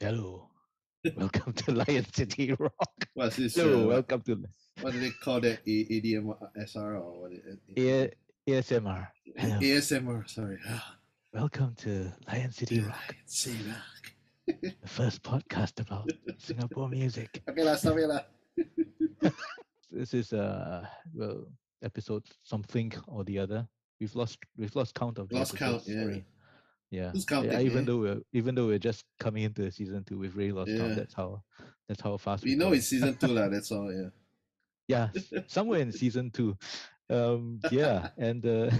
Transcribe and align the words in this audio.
Hello. 0.00 0.48
Welcome 1.16 1.52
to 1.54 1.72
Lion 1.72 2.04
City 2.12 2.52
Rock. 2.58 2.72
What's 3.14 3.36
this? 3.36 3.56
Hello, 3.56 3.84
uh, 3.84 3.86
welcome 3.94 4.20
to 4.22 4.38
what 4.80 4.92
do 4.92 5.00
they 5.00 5.10
call 5.10 5.40
that? 5.40 5.60
A- 5.66 5.84
ADM 5.86 6.36
SR 6.56 6.96
or 6.96 7.22
what? 7.22 7.32
Is 7.32 7.40
it? 7.76 8.14
A- 8.46 8.50
ASMR. 8.50 9.08
Hello. 9.36 9.58
ASMR. 9.58 10.28
Sorry. 10.28 10.58
Welcome 11.34 11.74
to 11.78 12.12
Lion 12.28 12.50
City 12.52 12.80
Rock, 12.80 13.14
See 13.26 13.56
rock. 13.68 14.56
the 14.62 14.88
first 14.88 15.22
podcast 15.22 15.78
about 15.80 16.10
Singapore 16.38 16.88
music. 16.88 17.42
Okay 17.50 17.62
lah, 17.64 17.74
it 17.74 18.06
lah. 18.08 18.20
This 19.90 20.14
is 20.14 20.32
uh 20.32 20.86
well 21.14 21.44
episode 21.82 22.22
something 22.44 22.92
or 23.06 23.24
the 23.24 23.38
other. 23.38 23.66
We've 24.00 24.14
lost 24.14 24.38
we've 24.56 24.74
lost 24.74 24.94
count 24.94 25.18
of 25.18 25.28
the 25.28 25.36
Lost 25.36 25.56
count, 25.56 25.76
episodes, 25.82 25.88
yeah. 25.94 26.02
sorry. 26.02 26.24
Yeah. 26.90 27.12
Yeah, 27.12 27.60
even 27.60 27.84
though 27.84 27.98
we're 27.98 28.20
even 28.32 28.54
though 28.54 28.66
we're 28.66 28.78
just 28.78 29.04
coming 29.20 29.42
into 29.42 29.70
season 29.70 30.04
two, 30.04 30.18
we've 30.18 30.36
really 30.36 30.52
lost 30.52 30.70
Yeah. 30.70 30.78
count. 30.78 30.96
That's 30.96 31.14
how 31.14 31.42
that's 31.88 32.00
how 32.00 32.16
fast 32.16 32.44
we 32.44 32.50
we're 32.52 32.58
know 32.58 32.64
going. 32.66 32.78
it's 32.78 32.88
season 32.88 33.16
two 33.16 33.28
lah. 33.28 33.48
That's 33.48 33.70
all. 33.72 33.92
Yeah. 33.92 34.08
yeah 34.88 35.08
somewhere 35.46 35.80
in 35.80 35.92
season 36.02 36.30
two 36.30 36.56
um 37.10 37.60
yeah 37.70 38.08
and 38.16 38.46
uh, 38.46 38.70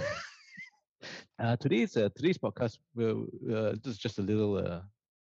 uh 1.38 1.54
today's 1.56 1.96
uh, 1.98 2.08
today's 2.16 2.38
podcast 2.38 2.78
will 2.94 3.26
uh, 3.52 3.72
this 3.82 3.92
is 3.92 3.98
just 3.98 4.18
a 4.18 4.22
little 4.22 4.56
uh 4.56 4.80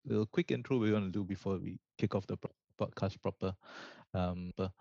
little 0.07 0.25
quick 0.27 0.51
intro 0.51 0.79
we 0.79 0.91
want 0.91 1.05
to 1.05 1.11
do 1.11 1.25
before 1.25 1.59
we 1.59 1.79
kick 1.99 2.15
off 2.15 2.27
the 2.27 2.37
pro- 2.39 2.51
podcast 2.81 3.21
proper 3.21 3.55
um 4.15 4.51
but, 4.57 4.73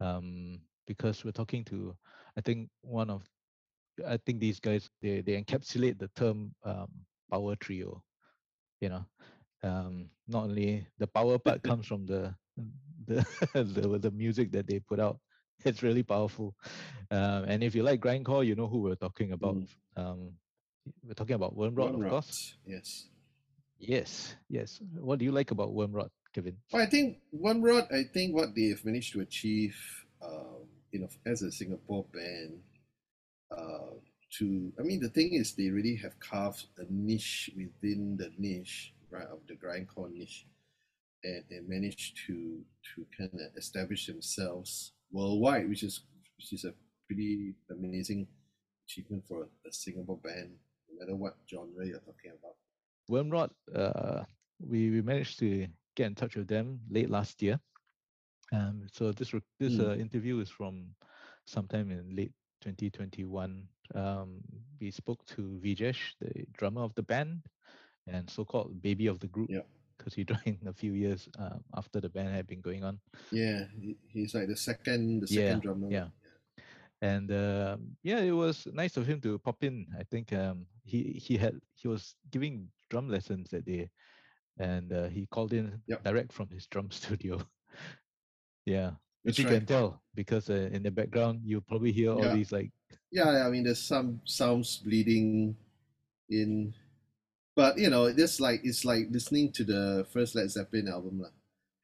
um 0.00 0.60
because 0.86 1.24
we're 1.24 1.32
talking 1.32 1.64
to 1.64 1.94
i 2.38 2.40
think 2.40 2.68
one 2.82 3.10
of 3.10 3.22
i 4.06 4.16
think 4.16 4.38
these 4.38 4.60
guys 4.60 4.88
they 5.02 5.20
they 5.22 5.40
encapsulate 5.42 5.98
the 5.98 6.08
term 6.14 6.54
um 6.64 6.88
power 7.32 7.56
trio 7.56 8.02
you 8.80 8.88
know 8.90 9.04
um 9.62 10.10
not 10.28 10.44
only 10.44 10.86
the 10.98 11.06
power 11.06 11.38
part 11.38 11.62
comes 11.68 11.86
from 11.86 12.06
the 12.06 12.34
the, 13.06 13.24
the 13.54 13.98
the 13.98 14.10
music 14.10 14.52
that 14.52 14.66
they 14.66 14.78
put 14.80 15.00
out 15.00 15.18
it's 15.64 15.82
really 15.82 16.02
powerful 16.02 16.54
um 17.10 17.44
and 17.48 17.62
if 17.64 17.74
you 17.74 17.82
like 17.82 18.00
grindcore 18.00 18.46
you 18.46 18.54
know 18.54 18.68
who 18.68 18.80
we're 18.80 18.96
talking 19.06 19.32
about 19.32 19.56
Mm. 19.56 19.68
um 19.96 20.32
we're 21.04 21.14
talking 21.14 21.36
about 21.36 21.56
wormrot 21.56 21.92
One 21.92 22.02
of 22.02 22.08
course 22.08 22.56
Yes. 22.66 23.08
yes 23.78 24.36
yes 24.48 24.80
what 24.98 25.18
do 25.18 25.24
you 25.24 25.32
like 25.32 25.50
about 25.50 25.74
wormrot 25.74 26.10
kevin 26.34 26.56
Well, 26.72 26.82
I 26.82 26.86
think 26.86 27.18
one 27.30 27.62
rod. 27.62 27.88
I 27.92 28.04
think 28.04 28.34
what 28.34 28.54
they 28.54 28.68
have 28.70 28.84
managed 28.84 29.12
to 29.14 29.20
achieve, 29.20 29.76
um, 30.22 30.66
you 30.92 31.00
know, 31.00 31.08
as 31.26 31.42
a 31.42 31.50
Singapore 31.52 32.04
band, 32.12 32.60
uh, 33.50 33.94
to 34.38 34.72
I 34.78 34.82
mean, 34.82 35.00
the 35.00 35.08
thing 35.10 35.34
is, 35.34 35.52
they 35.54 35.70
really 35.70 35.96
have 35.96 36.18
carved 36.20 36.66
a 36.78 36.84
niche 36.90 37.50
within 37.56 38.16
the 38.16 38.30
niche, 38.38 38.94
right, 39.10 39.26
of 39.26 39.40
the 39.48 39.54
grindcore 39.54 40.10
niche, 40.12 40.46
and 41.24 41.44
they 41.50 41.60
managed 41.66 42.16
to 42.26 42.60
to 42.94 43.06
kind 43.16 43.30
of 43.34 43.56
establish 43.56 44.06
themselves 44.06 44.92
worldwide, 45.10 45.68
which 45.68 45.82
is 45.82 46.04
which 46.36 46.52
is 46.52 46.64
a 46.64 46.74
pretty 47.06 47.54
amazing 47.70 48.26
achievement 48.86 49.24
for 49.26 49.48
a, 49.66 49.72
Singapore 49.72 50.18
band, 50.18 50.50
no 50.90 50.98
matter 50.98 51.16
what 51.16 51.36
genre 51.48 51.86
you're 51.86 52.00
talking 52.00 52.32
about. 52.38 52.56
wormrot 53.10 53.50
uh 53.74 54.22
we 54.60 54.90
we 54.90 55.02
managed 55.02 55.38
to 55.38 55.66
get 55.96 56.06
in 56.06 56.14
touch 56.14 56.36
with 56.36 56.46
them 56.48 56.78
late 56.88 57.10
last 57.10 57.42
year 57.42 57.58
um 58.52 58.86
so 58.92 59.12
this 59.12 59.34
this 59.58 59.74
Mm. 59.74 59.80
uh, 59.80 59.94
interview 59.96 60.38
is 60.40 60.50
from 60.50 60.94
sometime 61.46 61.90
in 61.90 62.14
late 62.14 62.32
2021 62.60 63.66
um 63.94 64.40
we 64.80 64.90
spoke 64.90 65.24
to 65.26 65.60
vijesh 65.62 66.14
the 66.20 66.46
drummer 66.52 66.82
of 66.82 66.94
the 66.94 67.02
band 67.02 67.46
and 68.06 68.28
so-called 68.30 68.80
baby 68.82 69.06
of 69.06 69.18
the 69.20 69.28
group 69.28 69.52
because 69.98 70.14
he 70.14 70.24
joined 70.32 70.66
a 70.66 70.72
few 70.74 70.92
years 70.94 71.28
um, 71.38 71.62
after 71.76 72.00
the 72.00 72.08
band 72.10 72.34
had 72.34 72.46
been 72.46 72.60
going 72.60 72.84
on 72.84 73.00
Yeah, 73.30 73.66
he's 74.08 74.34
like 74.34 74.48
the 74.48 74.56
second 74.56 75.20
the 75.20 75.26
Yeah, 75.28 75.42
second 75.42 75.62
drummer. 75.62 75.88
yeah. 75.88 76.08
and 77.00 77.30
um, 77.32 77.96
yeah, 78.02 78.20
it 78.20 78.32
was 78.32 78.66
nice 78.72 78.96
of 78.96 79.06
him 79.06 79.20
to 79.22 79.38
pop 79.38 79.64
in. 79.64 79.86
I 79.98 80.04
think 80.04 80.32
um, 80.32 80.66
he 80.84 81.12
he 81.14 81.36
had 81.36 81.60
he 81.74 81.88
was 81.88 82.16
giving 82.30 82.70
drum 82.90 83.08
lessons 83.08 83.50
that 83.50 83.64
day, 83.64 83.90
and 84.58 84.92
uh, 84.92 85.08
he 85.08 85.26
called 85.26 85.52
in 85.52 85.82
Yep. 85.86 86.02
direct 86.02 86.32
from 86.32 86.50
his 86.50 86.66
drum 86.68 86.90
studio. 87.00 87.40
yeah, 88.66 88.92
which 89.24 89.38
That's 89.38 89.38
you 89.38 89.46
can 89.46 89.66
tell 89.66 90.02
because 90.14 90.50
uh, 90.50 90.68
in 90.72 90.82
the 90.82 90.90
background 90.90 91.40
you 91.44 91.60
probably 91.60 91.92
hear 91.92 92.12
all 92.12 92.28
Yeah. 92.28 92.32
these 92.32 92.52
like 92.52 92.72
Yeah, 93.10 93.46
I 93.46 93.50
mean, 93.50 93.64
there's 93.64 93.82
some 93.82 94.20
sounds 94.24 94.78
bleeding 94.78 95.56
in, 96.30 96.74
but 97.54 97.78
you 97.78 97.90
know, 97.90 98.10
this 98.12 98.40
like 98.40 98.60
it's 98.64 98.84
like 98.84 99.08
listening 99.10 99.52
to 99.52 99.64
the 99.64 100.06
first 100.12 100.34
Led 100.34 100.50
Zeppelin 100.50 100.88
album, 100.88 101.20
lah, 101.20 101.32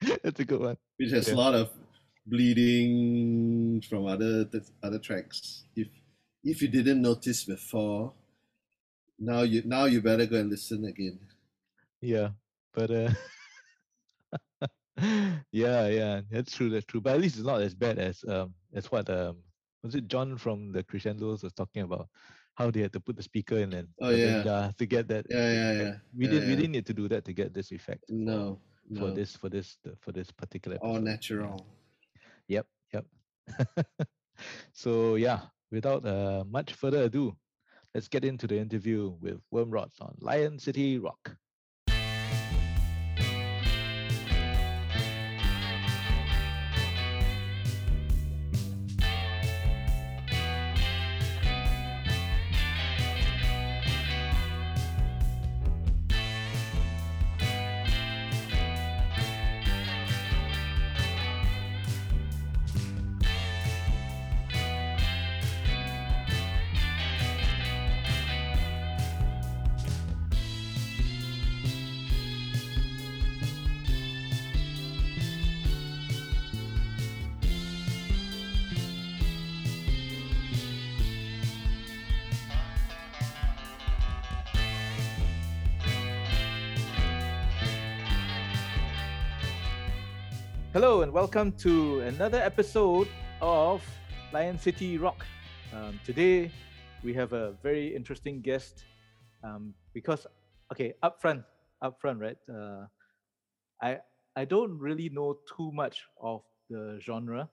that's 0.23 0.41
a 0.41 0.45
good 0.45 0.61
one. 0.61 0.77
which 0.97 1.11
has 1.13 1.29
Yeah. 1.29 1.35
a 1.35 1.37
lot 1.37 1.55
of 1.55 1.71
bleeding 2.27 3.81
from 3.89 4.07
other 4.07 4.45
th- 4.45 4.73
other 4.83 4.99
tracks. 4.99 5.65
If 5.77 5.89
if 6.45 6.63
you 6.63 6.69
didn't 6.69 7.03
notice 7.03 7.45
before, 7.45 8.13
now 9.19 9.43
you 9.43 9.63
now 9.67 9.85
you 9.85 10.01
better 10.01 10.27
go 10.27 10.37
and 10.41 10.49
listen 10.51 10.85
again. 10.87 11.19
Yeah, 12.01 12.31
but 12.73 12.91
uh, 12.91 13.11
yeah, 15.53 15.89
yeah, 15.89 16.21
that's 16.31 16.55
true. 16.57 16.71
That's 16.71 16.87
true. 16.87 17.01
But 17.01 17.15
at 17.15 17.21
least 17.21 17.37
it's 17.37 17.47
not 17.47 17.61
as 17.63 17.75
bad 17.75 17.99
as 17.99 18.25
um 18.29 18.55
as 18.75 18.91
what 18.91 19.09
um 19.11 19.37
was 19.89 19.95
it 19.97 20.07
John 20.13 20.37
from 20.37 20.73
the 20.73 20.83
Crescendos 20.85 21.43
was 21.43 21.53
talking 21.57 21.83
about 21.89 22.09
how 22.61 22.71
they 22.71 22.83
had 22.85 22.93
to 22.93 23.01
put 23.01 23.17
the 23.17 23.23
speaker 23.23 23.57
in 23.65 23.73
and 23.73 23.89
Oh, 24.01 24.11
yeah. 24.11 24.71
To 24.77 24.85
get 24.87 25.09
that. 25.09 25.25
Yeah, 25.31 25.49
yeah, 25.53 25.73
yeah. 25.83 25.93
We 26.13 26.25
yeah, 26.27 26.31
didn't 26.33 26.49
we 26.51 26.57
didn't 26.57 26.73
need 26.77 26.87
to 26.87 26.95
do 26.95 27.09
that 27.09 27.25
to 27.25 27.33
get 27.33 27.55
this 27.55 27.73
effect. 27.73 28.05
for- 28.09 28.13
No, 28.13 28.61
For 29.01 29.11
this 29.17 29.37
for 29.37 29.49
this 29.49 29.79
for 30.05 30.13
this 30.13 30.29
particular 30.31 30.77
all 30.85 30.97
episode. 30.97 31.05
natural. 31.13 31.57
Yep, 32.49 32.67
yep. 32.93 33.05
so 34.73 35.17
yeah, 35.17 35.41
without 35.71 36.05
uh, 36.05 36.45
much 36.49 36.73
further 36.75 37.03
ado, 37.09 37.37
let's 37.95 38.09
get 38.09 38.25
into 38.25 38.47
the 38.47 38.59
interview 38.59 39.17
with 39.21 39.41
Wormrot 39.53 39.93
on 40.01 40.15
Lion 40.21 40.59
City 40.59 40.99
Rock. 40.99 41.37
Hello 90.79 91.03
and 91.03 91.13
welcome 91.13 91.51
to 91.59 91.99
another 92.03 92.39
episode 92.39 93.09
of 93.43 93.83
Lion 94.33 94.57
City 94.61 94.97
Rock. 94.97 95.27
Um, 95.75 95.99
today 96.05 96.53
we 97.03 97.13
have 97.15 97.33
a 97.33 97.55
very 97.65 97.89
interesting 97.97 98.41
guest 98.41 98.85
um, 99.43 99.75
because, 99.93 100.25
okay, 100.71 100.95
up 101.03 101.21
front, 101.21 101.43
up 101.83 102.01
front, 102.01 102.21
right? 102.21 102.37
Uh, 102.49 102.87
I 103.83 103.99
I 104.37 104.45
don't 104.45 104.79
really 104.79 105.09
know 105.09 105.39
too 105.57 105.73
much 105.73 106.05
of 106.23 106.43
the 106.71 107.01
genre 107.03 107.49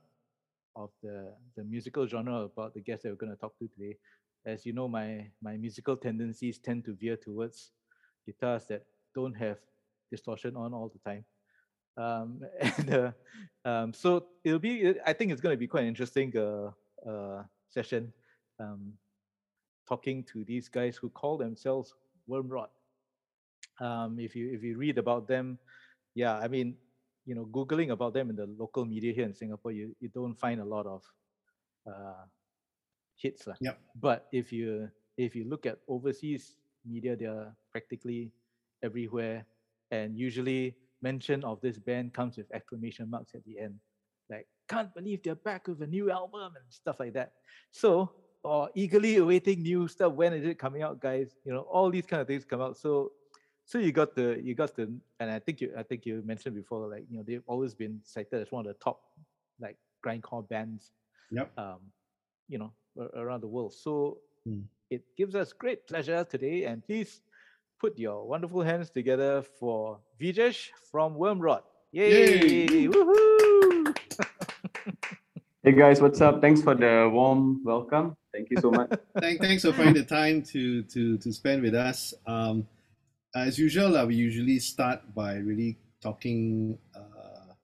of 0.75 0.91
the 1.01 1.33
the 1.57 1.63
musical 1.63 2.05
genre 2.05 2.41
about 2.41 2.75
the 2.75 2.81
guest 2.81 3.01
that 3.01 3.09
we're 3.09 3.25
going 3.25 3.33
to 3.33 3.41
talk 3.41 3.57
to 3.57 3.67
today. 3.69 3.97
As 4.45 4.67
you 4.67 4.73
know, 4.73 4.87
my 4.87 5.31
my 5.41 5.57
musical 5.57 5.97
tendencies 5.97 6.59
tend 6.59 6.85
to 6.85 6.93
veer 6.93 7.17
towards 7.17 7.71
guitars 8.23 8.67
that 8.67 8.85
don't 9.15 9.33
have 9.33 9.57
distortion 10.11 10.55
on 10.55 10.75
all 10.75 10.89
the 10.93 10.99
time 10.99 11.25
um, 11.97 12.41
and 12.61 12.93
uh, 12.93 13.11
um, 13.65 13.93
so 13.93 14.25
it'll 14.43 14.59
be 14.59 14.93
i 15.05 15.13
think 15.13 15.31
it's 15.31 15.41
going 15.41 15.53
to 15.53 15.59
be 15.59 15.67
quite 15.67 15.83
an 15.83 15.89
interesting 15.89 16.31
uh, 16.37 16.71
uh, 17.07 17.43
session 17.69 18.11
um, 18.59 18.93
talking 19.87 20.23
to 20.23 20.43
these 20.45 20.69
guys 20.69 20.95
who 20.95 21.09
call 21.09 21.37
themselves 21.37 21.93
wormrot 22.29 22.69
um, 23.81 24.19
if 24.19 24.35
you 24.35 24.51
if 24.53 24.63
you 24.63 24.77
read 24.77 24.97
about 24.97 25.27
them 25.27 25.59
yeah 26.15 26.37
i 26.37 26.47
mean 26.47 26.75
you 27.25 27.35
know 27.35 27.45
googling 27.51 27.91
about 27.91 28.13
them 28.13 28.29
in 28.29 28.35
the 28.35 28.47
local 28.57 28.85
media 28.85 29.13
here 29.13 29.25
in 29.25 29.33
singapore 29.33 29.71
you, 29.71 29.95
you 29.99 30.09
don't 30.09 30.35
find 30.35 30.61
a 30.61 30.65
lot 30.65 30.85
of 30.85 31.01
uh, 31.87 32.25
hits 33.17 33.47
lah. 33.47 33.55
Yep. 33.61 33.79
but 33.95 34.27
if 34.31 34.51
you 34.51 34.89
if 35.17 35.35
you 35.35 35.47
look 35.47 35.65
at 35.65 35.79
overseas 35.87 36.57
media 36.85 37.15
they're 37.15 37.53
practically 37.71 38.31
everywhere 38.83 39.45
and 39.91 40.17
usually 40.17 40.75
mention 41.09 41.43
of 41.43 41.61
this 41.61 41.77
band 41.87 42.13
comes 42.19 42.33
with 42.37 42.47
exclamation 42.59 43.05
marks 43.09 43.31
at 43.35 43.43
the 43.45 43.55
end. 43.65 43.75
Like, 44.29 44.47
can't 44.67 44.91
believe 44.97 45.19
they're 45.23 45.43
back 45.49 45.67
with 45.67 45.81
a 45.81 45.87
new 45.87 46.05
album 46.19 46.53
and 46.59 46.65
stuff 46.81 46.97
like 46.99 47.13
that. 47.13 47.33
So, 47.71 47.89
or 48.43 48.69
eagerly 48.75 49.17
awaiting 49.17 49.61
new 49.71 49.87
stuff. 49.87 50.13
When 50.19 50.33
is 50.33 50.45
it 50.45 50.57
coming 50.65 50.81
out, 50.87 50.99
guys? 51.01 51.29
You 51.45 51.53
know, 51.53 51.65
all 51.75 51.89
these 51.91 52.07
kind 52.11 52.21
of 52.21 52.27
things 52.27 52.45
come 52.45 52.61
out. 52.61 52.77
So 52.77 53.11
so 53.65 53.79
you 53.85 53.91
got 53.91 54.13
the 54.19 54.27
you 54.47 54.53
got 54.63 54.75
the 54.75 54.85
and 55.19 55.29
I 55.37 55.39
think 55.39 55.61
you 55.61 55.67
I 55.77 55.83
think 55.83 56.05
you 56.07 56.21
mentioned 56.25 56.55
before, 56.55 56.81
like, 56.95 57.05
you 57.09 57.17
know, 57.17 57.23
they've 57.27 57.47
always 57.47 57.73
been 57.73 58.01
cited 58.03 58.41
as 58.41 58.51
one 58.51 58.65
of 58.65 58.69
the 58.73 58.79
top 58.83 58.97
like 59.59 59.77
grindcore 60.05 60.47
bands. 60.47 60.91
Yep. 61.31 61.51
Um, 61.57 61.79
you 62.47 62.57
know, 62.61 62.71
around 63.15 63.41
the 63.41 63.51
world. 63.55 63.73
So 63.73 64.19
Hmm. 64.45 64.61
it 64.89 65.01
gives 65.17 65.33
us 65.35 65.53
great 65.53 65.87
pleasure 65.87 66.23
today. 66.23 66.65
And 66.69 66.85
please 66.85 67.21
put 67.79 67.97
your 67.97 68.27
wonderful 68.27 68.61
hands 68.61 68.89
together 68.89 69.43
for 69.59 69.99
Vijesh 70.19 70.69
from 70.91 71.15
Wormrot. 71.15 71.61
Yay! 71.91 72.65
Yay! 72.65 72.87
Woohoo! 72.87 73.95
Hey 75.65 75.71
guys, 75.71 75.99
what's 75.99 76.21
up? 76.21 76.41
Thanks 76.41 76.61
for 76.61 76.75
the 76.75 77.09
warm 77.11 77.63
welcome. 77.63 78.15
Thank 78.31 78.51
you 78.51 78.57
so 78.61 78.69
much. 78.69 78.91
Thank, 79.19 79.41
thanks 79.41 79.63
for 79.63 79.73
finding 79.73 79.95
the 79.95 80.03
time 80.03 80.43
to 80.53 80.83
to 80.83 81.17
to 81.17 81.33
spend 81.33 81.63
with 81.63 81.73
us. 81.73 82.13
Um, 82.27 82.67
as 83.33 83.57
usual, 83.57 83.97
uh, 83.97 84.05
we 84.05 84.13
usually 84.13 84.59
start 84.59 85.01
by 85.15 85.37
really 85.37 85.75
talking 86.03 86.77
uh, 86.95 87.55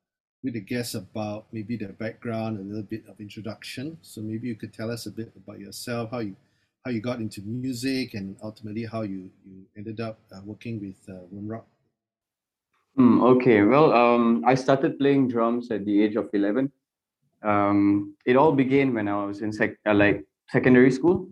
with 0.44 0.56
the 0.56 0.62
guests 0.62 0.96
about 0.96 1.46
maybe 1.52 1.78
their 1.78 1.94
background, 1.94 2.58
a 2.58 2.64
little 2.64 2.82
bit 2.82 3.04
of 3.08 3.20
introduction. 3.20 4.00
So 4.02 4.22
maybe 4.22 4.48
you 4.48 4.56
could 4.56 4.74
tell 4.74 4.90
us 4.90 5.06
a 5.06 5.12
bit 5.12 5.32
about 5.38 5.60
yourself, 5.60 6.10
how 6.10 6.26
you 6.26 6.36
how 6.84 6.92
you 6.92 7.02
got 7.02 7.20
into 7.20 7.42
music, 7.42 8.14
and 8.14 8.36
ultimately 8.44 8.86
how 8.86 9.02
you 9.02 9.30
you 9.46 9.66
ended 9.78 10.00
up 10.00 10.20
uh, 10.32 10.42
working 10.44 10.80
with 10.80 10.98
uh, 11.10 11.22
Rock. 11.32 11.68
Hmm, 12.96 13.22
okay, 13.24 13.62
well, 13.62 13.94
um, 13.94 14.44
I 14.46 14.56
started 14.56 15.00
playing 15.00 15.30
drums 15.30 15.72
at 15.72 15.86
the 15.86 16.04
age 16.04 16.16
of 16.18 16.30
11. 16.34 16.72
Um, 17.44 18.16
it 18.26 18.36
all 18.36 18.52
began 18.52 18.94
when 18.94 19.08
I 19.08 19.26
was 19.26 19.42
in 19.42 19.54
sec- 19.54 19.80
uh, 19.88 19.94
like 19.94 20.26
secondary 20.50 20.92
school, 20.92 21.30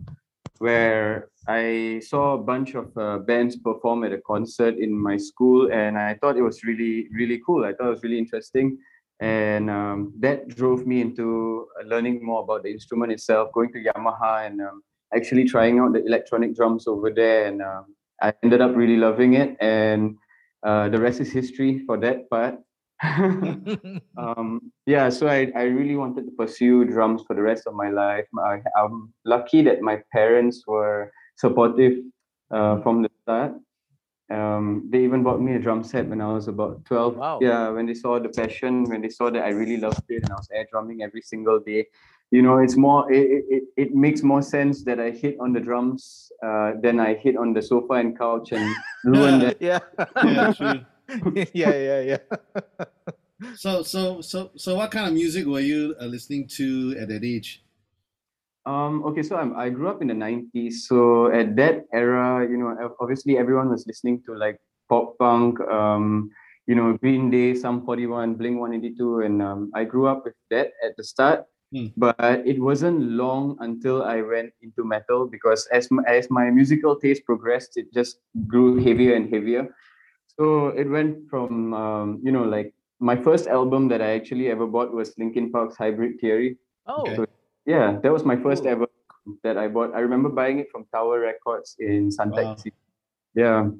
where 0.58 1.28
I 1.46 2.00
saw 2.02 2.34
a 2.34 2.38
bunch 2.38 2.74
of 2.74 2.96
uh, 2.96 3.18
bands 3.18 3.56
perform 3.56 4.04
at 4.04 4.12
a 4.12 4.20
concert 4.26 4.76
in 4.78 4.96
my 4.96 5.16
school, 5.18 5.70
and 5.70 5.98
I 5.98 6.14
thought 6.14 6.36
it 6.36 6.42
was 6.42 6.64
really, 6.64 7.08
really 7.12 7.40
cool. 7.44 7.64
I 7.64 7.74
thought 7.74 7.88
it 7.88 7.96
was 7.96 8.02
really 8.02 8.18
interesting, 8.18 8.78
and 9.20 9.68
um, 9.68 10.14
that 10.20 10.48
drove 10.48 10.86
me 10.86 11.02
into 11.02 11.66
learning 11.84 12.24
more 12.24 12.42
about 12.42 12.62
the 12.62 12.70
instrument 12.70 13.12
itself, 13.12 13.52
going 13.52 13.72
to 13.72 13.82
Yamaha 13.82 14.46
and 14.46 14.62
um, 14.62 14.82
actually 15.14 15.44
trying 15.44 15.78
out 15.78 15.92
the 15.92 16.04
electronic 16.04 16.54
drums 16.54 16.86
over 16.86 17.10
there, 17.10 17.46
and 17.46 17.62
um, 17.62 17.94
I 18.22 18.32
ended 18.42 18.60
up 18.60 18.74
really 18.74 18.96
loving 18.96 19.34
it, 19.34 19.56
and 19.60 20.16
uh, 20.62 20.88
the 20.88 21.00
rest 21.00 21.20
is 21.20 21.32
history 21.32 21.82
for 21.86 21.96
that 21.98 22.28
part. 22.30 22.56
um, 23.02 24.60
yeah, 24.84 25.08
so 25.08 25.26
I, 25.26 25.50
I 25.56 25.62
really 25.62 25.96
wanted 25.96 26.26
to 26.26 26.32
pursue 26.32 26.84
drums 26.84 27.22
for 27.26 27.34
the 27.34 27.42
rest 27.42 27.66
of 27.66 27.74
my 27.74 27.88
life. 27.88 28.26
I, 28.38 28.60
I'm 28.76 29.12
lucky 29.24 29.62
that 29.62 29.80
my 29.80 30.02
parents 30.12 30.64
were 30.66 31.10
supportive 31.36 31.94
uh, 32.50 32.80
from 32.82 33.02
the 33.02 33.10
start. 33.22 33.54
Um, 34.30 34.88
they 34.90 35.02
even 35.02 35.22
bought 35.24 35.40
me 35.40 35.54
a 35.54 35.58
drum 35.58 35.82
set 35.82 36.06
when 36.08 36.20
I 36.20 36.32
was 36.32 36.46
about 36.46 36.84
12. 36.84 37.16
Wow. 37.16 37.38
Yeah, 37.42 37.70
when 37.70 37.86
they 37.86 37.94
saw 37.94 38.20
the 38.20 38.28
passion, 38.28 38.84
when 38.84 39.00
they 39.00 39.08
saw 39.08 39.30
that 39.30 39.44
I 39.44 39.48
really 39.48 39.78
loved 39.78 40.04
it 40.08 40.22
and 40.22 40.30
I 40.30 40.36
was 40.36 40.48
air 40.52 40.66
drumming 40.70 41.02
every 41.02 41.22
single 41.22 41.58
day. 41.58 41.86
You 42.30 42.42
know, 42.42 42.58
it's 42.58 42.76
more, 42.76 43.10
it, 43.12 43.44
it, 43.48 43.62
it 43.76 43.94
makes 43.94 44.22
more 44.22 44.42
sense 44.42 44.84
that 44.84 45.00
I 45.00 45.10
hit 45.10 45.36
on 45.40 45.52
the 45.52 45.60
drums 45.60 46.30
uh, 46.44 46.72
than 46.80 47.00
I 47.00 47.14
hit 47.14 47.36
on 47.36 47.52
the 47.52 47.62
sofa 47.62 47.94
and 47.94 48.16
couch 48.16 48.52
and 48.52 48.74
ruin 49.04 49.40
that. 49.40 49.60
yeah. 49.60 49.80
Yeah, 50.24 50.52
true. 50.52 50.80
yeah, 51.52 51.74
yeah, 51.74 52.00
yeah. 52.00 52.84
So 53.56 53.82
so 53.82 54.20
so 54.20 54.50
so 54.54 54.76
what 54.76 54.90
kind 54.90 55.08
of 55.08 55.14
music 55.14 55.46
were 55.46 55.60
you 55.60 55.96
uh, 56.00 56.04
listening 56.04 56.46
to 56.60 56.96
at 57.00 57.08
that 57.08 57.24
age? 57.24 57.64
Um, 58.66 59.02
okay, 59.04 59.22
so 59.22 59.36
I'm, 59.36 59.56
I 59.56 59.70
grew 59.70 59.88
up 59.88 60.02
in 60.02 60.08
the 60.08 60.14
90s. 60.14 60.86
So 60.86 61.32
at 61.32 61.56
that 61.56 61.86
era, 61.92 62.46
you 62.48 62.58
know, 62.58 62.94
obviously 63.00 63.38
everyone 63.38 63.70
was 63.70 63.86
listening 63.86 64.22
to 64.26 64.34
like 64.34 64.60
pop 64.88 65.16
punk, 65.18 65.60
um, 65.60 66.30
you 66.66 66.74
know, 66.74 66.96
Green 66.98 67.30
Day, 67.30 67.54
Sum 67.54 67.84
41, 67.84 68.34
Blink 68.34 68.60
182. 68.60 69.20
And 69.20 69.42
um, 69.42 69.70
I 69.74 69.84
grew 69.84 70.06
up 70.06 70.24
with 70.24 70.34
that 70.50 70.72
at 70.84 70.96
the 70.96 71.04
start. 71.04 71.44
Hmm. 71.72 71.86
But 71.96 72.18
it 72.44 72.58
wasn't 72.58 73.00
long 73.14 73.56
until 73.60 74.02
I 74.02 74.22
went 74.22 74.52
into 74.60 74.82
metal 74.84 75.26
because 75.26 75.66
as 75.70 75.90
my, 75.90 76.02
as 76.02 76.28
my 76.30 76.50
musical 76.50 76.98
taste 76.98 77.24
progressed, 77.24 77.76
it 77.76 77.92
just 77.94 78.18
grew 78.46 78.82
heavier 78.82 79.14
and 79.14 79.30
heavier. 79.32 79.70
So 80.38 80.68
it 80.68 80.88
went 80.90 81.28
from, 81.30 81.72
um, 81.74 82.20
you 82.24 82.32
know, 82.32 82.42
like 82.42 82.74
my 82.98 83.14
first 83.14 83.46
album 83.46 83.86
that 83.88 84.02
I 84.02 84.18
actually 84.18 84.50
ever 84.50 84.66
bought 84.66 84.92
was 84.92 85.14
Linkin 85.16 85.50
Park's 85.52 85.76
Hybrid 85.76 86.18
Theory. 86.20 86.58
Oh, 86.86 87.02
Okay. 87.02 87.16
So, 87.16 87.26
yeah, 87.66 87.98
that 88.02 88.12
was 88.12 88.24
my 88.24 88.36
first 88.36 88.62
Cool. 88.64 88.72
ever 88.72 88.86
that 89.44 89.56
I 89.56 89.68
bought. 89.68 89.94
I 89.94 90.00
remember 90.00 90.28
buying 90.28 90.58
it 90.58 90.70
from 90.72 90.86
Tower 90.92 91.20
Records 91.20 91.76
in 91.78 92.08
Suntec 92.10 92.44
Wow. 92.44 92.56
City. 92.56 92.74
Yeah. 93.34 93.70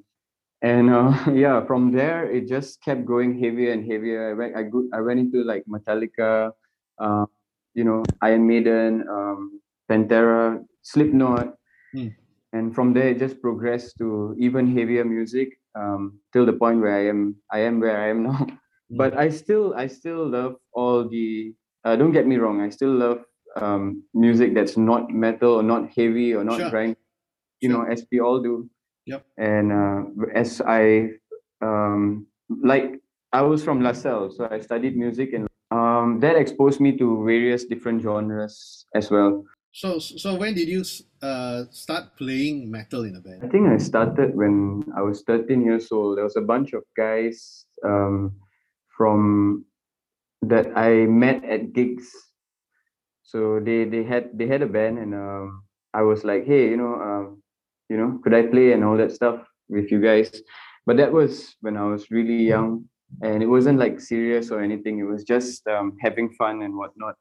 And 0.63 0.91
uh, 0.91 1.17
yeah, 1.33 1.65
from 1.67 1.91
there 1.91 2.31
it 2.31 2.47
just 2.47 2.83
kept 2.85 3.05
going 3.05 3.35
heavier 3.41 3.73
and 3.73 3.83
heavier. 3.83 4.31
I 4.31 4.35
went, 4.35 4.55
I, 4.55 4.63
go, 4.63 4.87
I 4.93 5.01
went 5.01 5.19
into 5.19 5.43
like 5.43 5.65
Metallica, 5.67 6.53
uh, 6.99 7.27
you 7.75 7.85
know, 7.85 8.03
Iron 8.23 8.47
Maiden, 8.47 9.07
um, 9.09 9.61
Pantera, 9.91 10.63
Slipknot, 10.83 11.55
Hmm. 11.95 12.09
and 12.53 12.75
from 12.75 12.93
there 12.95 13.09
it 13.11 13.19
just 13.19 13.41
progressed 13.43 13.97
to 13.99 14.35
even 14.39 14.67
heavier 14.77 15.05
music 15.05 15.49
um, 15.75 16.21
till 16.33 16.47
the 16.47 16.53
point 16.53 16.81
where 16.81 16.95
I 16.97 17.07
am. 17.09 17.37
I 17.51 17.61
am 17.61 17.81
where 17.81 17.99
I 18.01 18.09
am 18.11 18.23
now. 18.31 18.47
But 18.91 19.17
I 19.17 19.31
still, 19.31 19.75
I 19.75 19.87
still 19.87 20.27
love 20.29 20.57
all 20.73 21.09
the. 21.09 21.55
Uh, 21.85 21.97
don't 21.97 22.13
get 22.13 22.27
me 22.27 22.37
wrong. 22.37 22.61
I 22.61 22.69
still 22.71 22.93
love 22.93 23.25
um, 23.57 24.05
music 24.15 24.55
that's 24.55 24.77
not 24.77 25.11
metal 25.11 25.55
or 25.55 25.63
not 25.63 25.91
heavy 25.97 26.35
or 26.35 26.45
not 26.45 26.59
Sure. 26.59 26.71
grind. 26.71 26.97
You 27.61 27.71
Sure. 27.71 27.85
know, 27.87 27.91
as 27.93 28.07
we 28.13 28.21
all 28.21 28.43
do. 28.43 28.71
Yep. 29.07 29.27
And 29.39 29.73
uh, 29.73 30.03
as 30.35 30.61
I 30.61 31.11
um, 31.63 32.27
like, 32.49 33.01
I 33.33 33.43
was 33.43 33.65
from 33.65 33.83
LaSalle, 33.83 34.31
so 34.33 34.49
I 34.51 34.61
studied 34.61 34.97
music, 34.97 35.33
and 35.33 35.47
um, 36.01 36.21
that 36.21 36.37
exposed 36.37 36.81
me 36.81 36.97
to 36.97 37.25
various 37.25 37.65
different 37.65 38.03
genres 38.03 38.87
as 38.95 39.11
well. 39.11 39.45
So 39.73 39.99
so 39.99 40.35
when 40.35 40.55
did 40.55 40.69
you 40.69 40.83
uh, 41.23 41.65
start 41.71 42.17
playing 42.19 42.71
metal 42.71 43.05
in 43.05 43.15
a 43.15 43.21
band? 43.21 43.45
I 43.45 43.49
think 43.49 43.69
I 43.69 43.79
started 43.79 44.35
when 44.35 44.83
I 44.97 45.03
was 45.03 45.23
13 45.23 45.63
years 45.63 45.93
old. 45.93 46.19
There 46.19 46.25
was 46.25 46.37
a 46.37 46.43
bunch 46.43 46.73
of 46.73 46.83
guys 46.97 47.67
um, 47.87 48.35
from 48.97 49.65
that 50.43 50.77
I 50.77 51.07
met 51.07 51.45
at 51.45 51.73
gigs. 51.73 52.11
So 53.23 53.61
they 53.63 53.85
they 53.85 54.03
had 54.03 54.35
they 54.35 54.49
had 54.49 54.63
a 54.63 54.67
band, 54.67 54.99
and 54.99 55.15
um, 55.15 55.63
I 55.95 56.03
was 56.03 56.25
like, 56.25 56.47
hey, 56.47 56.69
you 56.69 56.77
know, 56.77 56.95
um, 56.99 57.43
you 57.89 57.97
know, 57.97 58.19
could 58.25 58.35
I 58.35 58.51
play 58.51 58.73
and 58.73 58.83
all 58.83 58.97
that 58.97 59.13
stuff 59.13 59.47
with 59.69 59.93
you 59.93 60.03
guys? 60.03 60.35
But 60.85 60.97
that 60.97 61.13
was 61.13 61.55
when 61.61 61.77
I 61.77 61.85
was 61.85 62.11
really 62.11 62.43
young, 62.43 62.91
and 63.23 63.43
it 63.43 63.47
wasn't 63.47 63.79
like 63.79 64.01
serious 64.01 64.51
or 64.51 64.61
anything. 64.61 64.99
It 64.99 65.05
was 65.05 65.25
just 65.25 65.67
um, 65.67 65.97
having 66.01 66.31
fun 66.31 66.63
and 66.63 66.77
whatnot. 66.77 67.17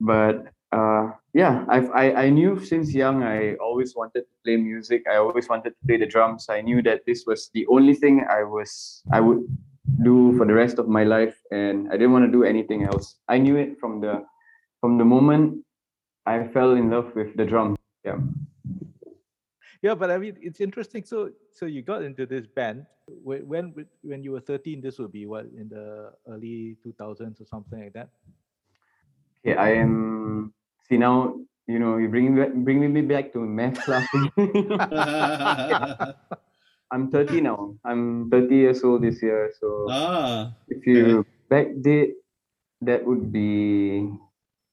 But 0.00 0.46
uh, 0.72 1.10
yeah, 1.34 1.64
I've, 1.68 1.90
I 1.90 2.12
I 2.12 2.30
knew 2.30 2.64
since 2.64 2.94
young 2.94 3.22
I 3.22 3.54
always 3.56 3.96
wanted 3.96 4.20
to 4.20 4.34
play 4.44 4.56
music. 4.56 5.02
I 5.10 5.16
always 5.16 5.48
wanted 5.48 5.70
to 5.70 5.80
play 5.86 5.96
the 5.96 6.06
drums. 6.06 6.46
I 6.48 6.60
knew 6.60 6.80
that 6.82 7.02
this 7.06 7.24
was 7.26 7.50
the 7.54 7.66
only 7.66 7.94
thing 7.94 8.24
I 8.30 8.44
was 8.44 9.02
I 9.12 9.20
would 9.20 9.44
do 10.02 10.36
for 10.36 10.46
the 10.46 10.54
rest 10.54 10.78
of 10.78 10.88
my 10.88 11.04
life, 11.04 11.36
and 11.50 11.88
I 11.88 11.92
didn't 11.92 12.12
want 12.12 12.24
to 12.26 12.32
do 12.32 12.44
anything 12.44 12.84
else. 12.84 13.16
I 13.28 13.38
knew 13.38 13.56
it 13.56 13.78
from 13.80 14.00
the 14.00 14.24
from 14.80 14.96
the 14.96 15.04
moment 15.04 15.64
I 16.24 16.46
fell 16.48 16.72
in 16.72 16.90
love 16.90 17.14
with 17.14 17.36
the 17.36 17.44
drum. 17.44 17.76
Yeah. 18.04 18.18
Yeah, 19.82 19.94
but 19.94 20.10
I 20.10 20.18
mean, 20.18 20.36
it's 20.40 20.60
interesting. 20.60 21.04
So, 21.04 21.30
so 21.52 21.66
you 21.66 21.82
got 21.82 22.02
into 22.02 22.26
this 22.26 22.46
band 22.46 22.86
when 23.08 23.48
when 23.48 23.86
when 24.02 24.22
you 24.22 24.32
were 24.32 24.40
thirteen. 24.40 24.80
This 24.80 24.98
would 24.98 25.12
be 25.12 25.26
what 25.26 25.46
in 25.56 25.68
the 25.68 26.12
early 26.28 26.76
two 26.82 26.94
thousands 26.98 27.40
or 27.40 27.46
something 27.46 27.80
like 27.80 27.92
that. 27.94 28.08
Okay, 29.40 29.56
I 29.56 29.80
am. 29.80 30.52
See 30.88 30.98
now, 30.98 31.36
you 31.66 31.78
know, 31.78 31.96
you 31.96 32.08
bring 32.08 32.34
me 32.34 32.42
back, 32.42 32.52
bring 32.52 32.92
me 32.92 33.00
back 33.00 33.32
to 33.32 33.40
math 33.40 33.80
class. 33.84 34.06
I'm 36.90 37.08
30 37.08 37.40
now. 37.40 37.76
I'm 37.84 38.28
30 38.28 38.54
years 38.54 38.82
old 38.82 39.02
this 39.02 39.22
year. 39.22 39.54
So 39.60 39.86
ah, 39.88 40.52
if 40.66 40.84
you 40.84 41.24
backdate, 41.48 42.18
that 42.82 43.06
would 43.06 43.30
be 43.30 44.10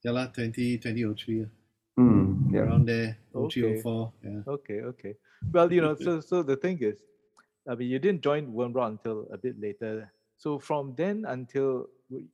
yeah 0.04 0.12
lah, 0.12 0.28
20, 0.34 0.82
2003, 0.82 1.46
hmm, 1.98 2.54
yeah. 2.54 2.62
around 2.62 2.86
there, 2.88 3.18
Okay. 3.36 3.82
0304, 3.82 4.14
yeah. 4.24 4.42
Okay, 4.48 4.82
okay. 4.82 5.14
Well, 5.52 5.72
you 5.72 5.82
know, 5.82 5.96
so 5.96 6.20
so 6.22 6.44
the 6.44 6.56
thing 6.56 6.78
is, 6.82 7.02
I 7.70 7.76
mean, 7.76 7.90
you 7.90 8.00
didn't 8.00 8.22
join 8.22 8.54
Wormrot 8.54 8.88
until 8.88 9.28
a 9.34 9.38
bit 9.38 9.60
later. 9.60 10.12
So 10.38 10.60
from 10.60 10.94
then 10.96 11.26
until 11.28 11.90
w- 12.10 12.28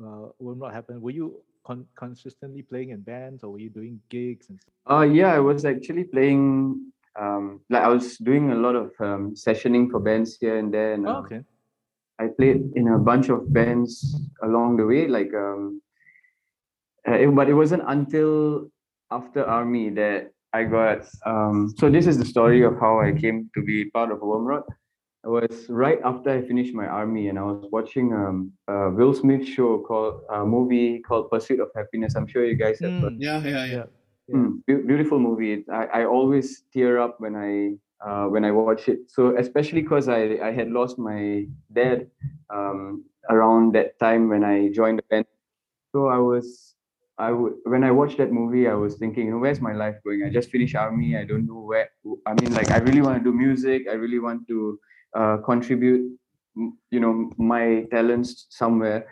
uh, 0.00 0.30
Wormrot 0.40 0.72
happened, 0.72 1.02
were 1.02 1.10
you 1.10 1.42
con- 1.66 1.86
consistently 1.94 2.62
playing 2.62 2.90
in 2.90 3.00
bands, 3.02 3.44
or 3.44 3.50
were 3.52 3.58
you 3.58 3.70
doing 3.70 4.00
gigs 4.08 4.48
and 4.48 4.58
stuff? 4.60 4.74
Uh, 4.90 5.02
yeah, 5.04 5.34
I 5.34 5.40
was 5.40 5.64
actually 5.64 6.04
playing. 6.04 6.92
Um, 7.18 7.60
like 7.68 7.82
I 7.82 7.88
was 7.88 8.16
doing 8.18 8.52
a 8.52 8.54
lot 8.54 8.76
of 8.76 8.92
um, 9.00 9.34
sessioning 9.34 9.90
for 9.90 9.98
bands 10.00 10.38
here 10.40 10.56
and 10.56 10.72
there, 10.72 10.94
and 10.94 11.06
Oh, 11.06 11.16
um, 11.18 11.24
okay. 11.26 11.42
I 12.20 12.28
played 12.28 12.72
in 12.76 12.88
a 12.88 12.98
bunch 12.98 13.28
of 13.30 13.52
bands 13.52 14.14
along 14.42 14.76
the 14.76 14.86
way, 14.86 15.08
like 15.08 15.34
um, 15.34 15.82
uh, 17.08 17.14
it, 17.18 17.34
but 17.34 17.48
it 17.48 17.54
wasn't 17.54 17.82
until 17.86 18.70
after 19.10 19.44
army 19.44 19.90
that 19.90 20.30
I 20.52 20.64
got. 20.64 21.06
Um, 21.26 21.72
so 21.78 21.90
this 21.90 22.06
is 22.06 22.18
the 22.18 22.24
story 22.24 22.62
of 22.62 22.78
how 22.78 23.00
I 23.00 23.12
came 23.12 23.50
to 23.54 23.62
be 23.62 23.84
part 23.90 24.10
of 24.10 24.18
Wormrot. 24.20 24.64
It 25.24 25.28
was 25.28 25.66
right 25.68 25.98
after 26.04 26.30
I 26.30 26.40
finished 26.42 26.74
my 26.74 26.86
army, 26.86 27.28
and 27.28 27.38
I 27.38 27.42
was 27.42 27.68
watching 27.70 28.12
um, 28.14 28.52
a 28.68 28.90
Will 28.90 29.12
Smith 29.14 29.46
show 29.46 29.78
called 29.86 30.22
a 30.32 30.44
movie 30.46 31.00
called 31.00 31.30
Pursuit 31.30 31.60
of 31.60 31.68
Happiness. 31.76 32.14
I'm 32.16 32.26
sure 32.26 32.44
you 32.44 32.56
guys 32.56 32.80
have 32.80 32.90
Mm. 32.92 33.02
heard. 33.02 33.12
Yeah, 33.18 33.42
yeah, 33.44 33.64
yeah. 33.66 33.84
Yeah. 34.28 34.36
Mm, 34.36 34.62
beau- 34.66 34.82
beautiful 34.86 35.18
movie. 35.18 35.64
I, 35.70 35.84
I 36.00 36.04
always 36.06 36.62
tear 36.72 36.98
up 37.00 37.20
when 37.20 37.34
I 37.36 37.76
uh, 38.06 38.26
when 38.28 38.44
I 38.46 38.50
watch 38.52 38.88
it. 38.88 39.00
So 39.08 39.36
especially 39.36 39.82
because 39.82 40.08
I, 40.08 40.38
I 40.48 40.52
had 40.52 40.70
lost 40.70 40.98
my 40.98 41.44
dad 41.70 42.08
um, 42.48 43.04
around 43.28 43.74
that 43.74 43.98
time 43.98 44.28
when 44.30 44.42
I 44.42 44.70
joined 44.72 44.98
the 45.00 45.04
band. 45.10 45.26
So 45.92 46.06
I 46.08 46.16
was 46.18 46.74
I 47.20 47.32
would 47.32 47.54
when 47.64 47.84
I 47.84 47.90
watched 47.90 48.16
that 48.18 48.32
movie, 48.32 48.66
I 48.66 48.74
was 48.74 48.96
thinking, 48.96 49.26
you 49.26 49.32
know, 49.32 49.38
where's 49.38 49.60
my 49.60 49.74
life 49.74 49.96
going? 50.04 50.24
I 50.24 50.30
just 50.30 50.50
finished 50.50 50.74
army. 50.74 51.16
I 51.16 51.24
don't 51.24 51.46
know 51.46 51.60
where. 51.60 51.90
I 52.26 52.32
mean, 52.40 52.54
like 52.54 52.70
I 52.70 52.78
really 52.78 53.02
want 53.02 53.18
to 53.18 53.24
do 53.24 53.36
music. 53.36 53.82
I 53.90 53.92
really 53.92 54.18
want 54.18 54.48
to 54.48 54.78
uh, 55.14 55.36
contribute, 55.44 56.10
you 56.90 57.00
know, 57.00 57.30
my 57.36 57.84
talents 57.90 58.46
somewhere. 58.48 59.06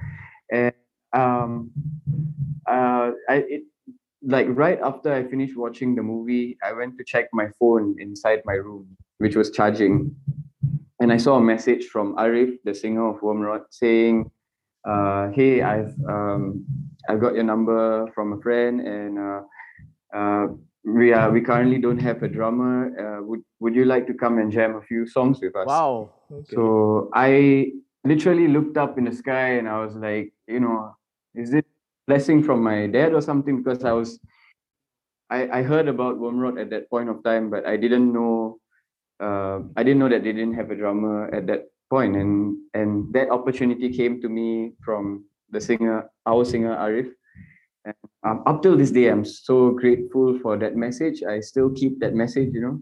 And 0.50 0.72
um, 1.12 1.70
uh, 2.66 3.12
I 3.28 3.36
it 3.56 3.62
like 4.22 4.46
right 4.50 4.80
after 4.82 5.12
I 5.12 5.24
finished 5.24 5.56
watching 5.56 5.94
the 5.94 6.02
movie, 6.02 6.56
I 6.64 6.72
went 6.72 6.96
to 6.96 7.04
check 7.04 7.28
my 7.34 7.48
phone 7.58 7.94
inside 7.98 8.40
my 8.46 8.54
room, 8.54 8.88
which 9.18 9.36
was 9.36 9.50
charging, 9.50 10.16
and 11.00 11.12
I 11.12 11.18
saw 11.18 11.36
a 11.36 11.40
message 11.42 11.84
from 11.86 12.16
Arif, 12.16 12.56
the 12.64 12.74
singer 12.74 13.06
of 13.06 13.20
Wormrot, 13.20 13.64
saying, 13.70 14.30
uh, 14.88 15.30
"Hey, 15.32 15.62
I've 15.62 15.94
um, 16.08 16.64
I've 17.08 17.20
got 17.20 17.34
your 17.34 17.44
number 17.44 18.10
from 18.14 18.32
a 18.32 18.40
friend, 18.40 18.80
and 18.80 19.18
uh, 19.18 19.40
uh, 20.16 20.46
we 20.84 21.12
are 21.12 21.30
we 21.30 21.40
currently 21.40 21.78
don't 21.78 21.98
have 21.98 22.22
a 22.22 22.28
drummer. 22.28 22.76
Uh, 23.02 23.22
would 23.22 23.42
would 23.60 23.74
you 23.74 23.84
like 23.84 24.06
to 24.06 24.14
come 24.14 24.38
and 24.38 24.50
jam 24.50 24.76
a 24.76 24.82
few 24.82 25.06
songs 25.06 25.40
with 25.40 25.54
us?" 25.54 25.66
Wow. 25.66 26.10
Okay. 26.30 26.54
So 26.54 27.10
I 27.14 27.72
literally 28.04 28.48
looked 28.48 28.76
up 28.76 28.98
in 28.98 29.04
the 29.04 29.12
sky 29.12 29.58
and 29.58 29.68
I 29.68 29.80
was 29.84 29.94
like, 29.94 30.32
you 30.46 30.60
know, 30.60 30.96
is 31.34 31.52
it 31.54 31.66
blessing 32.06 32.42
from 32.42 32.62
my 32.62 32.86
dad 32.86 33.12
or 33.12 33.20
something? 33.20 33.62
Because 33.62 33.84
I 33.84 33.92
was, 33.92 34.18
I, 35.30 35.60
I 35.60 35.62
heard 35.62 35.88
about 35.88 36.18
Wormrot 36.18 36.60
at 36.60 36.70
that 36.70 36.88
point 36.90 37.08
of 37.08 37.22
time, 37.22 37.50
but 37.50 37.66
I 37.66 37.76
didn't 37.76 38.12
know, 38.12 38.60
uh, 39.20 39.60
I 39.76 39.82
didn't 39.82 39.98
know 39.98 40.08
that 40.08 40.24
they 40.24 40.32
didn't 40.32 40.54
have 40.54 40.70
a 40.70 40.76
drummer 40.76 41.28
at 41.34 41.46
that 41.48 41.66
point, 41.90 42.16
and 42.16 42.56
and 42.74 43.12
that 43.12 43.30
opportunity 43.30 43.90
came 43.90 44.20
to 44.20 44.28
me 44.28 44.72
from 44.84 45.24
the 45.50 45.60
singer, 45.60 46.10
our 46.26 46.44
singer 46.44 46.76
Arif. 46.76 47.10
And 47.84 47.94
um, 48.24 48.42
up 48.46 48.62
till 48.62 48.76
this 48.76 48.90
day, 48.90 49.08
I'm 49.08 49.24
so 49.24 49.70
grateful 49.70 50.38
for 50.40 50.58
that 50.58 50.76
message. 50.76 51.22
I 51.22 51.40
still 51.40 51.70
keep 51.70 52.00
that 52.00 52.14
message, 52.14 52.50
you 52.52 52.60
know. 52.60 52.80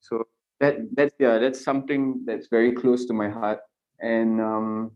So 0.00 0.24
that 0.60 0.76
that's 0.96 1.14
yeah 1.18 1.38
that's 1.38 1.62
something 1.62 2.22
that's 2.24 2.48
very 2.48 2.72
close 2.72 3.04
to 3.06 3.12
my 3.12 3.28
heart 3.28 3.60
and 4.00 4.40
um 4.40 4.90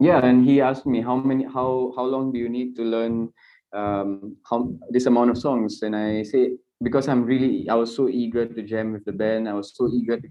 yeah 0.00 0.24
and 0.24 0.44
he 0.44 0.60
asked 0.60 0.86
me 0.86 1.00
how 1.00 1.16
many 1.16 1.44
how 1.44 1.92
how 1.96 2.04
long 2.04 2.32
do 2.32 2.38
you 2.38 2.48
need 2.48 2.74
to 2.76 2.82
learn 2.82 3.32
um 3.72 4.36
how 4.48 4.70
this 4.90 5.06
amount 5.06 5.30
of 5.30 5.38
songs 5.38 5.82
and 5.82 5.94
i 5.94 6.22
say 6.22 6.56
because 6.82 7.08
i'm 7.08 7.24
really 7.24 7.68
i 7.68 7.74
was 7.74 7.94
so 7.94 8.08
eager 8.08 8.46
to 8.46 8.62
jam 8.62 8.92
with 8.92 9.04
the 9.04 9.12
band 9.12 9.48
i 9.48 9.52
was 9.52 9.72
so 9.76 9.88
eager 9.92 10.18
to, 10.18 10.28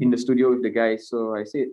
in 0.00 0.10
the 0.10 0.18
studio 0.18 0.50
with 0.50 0.62
the 0.62 0.70
guys 0.70 1.08
so 1.08 1.34
i 1.34 1.44
said 1.44 1.68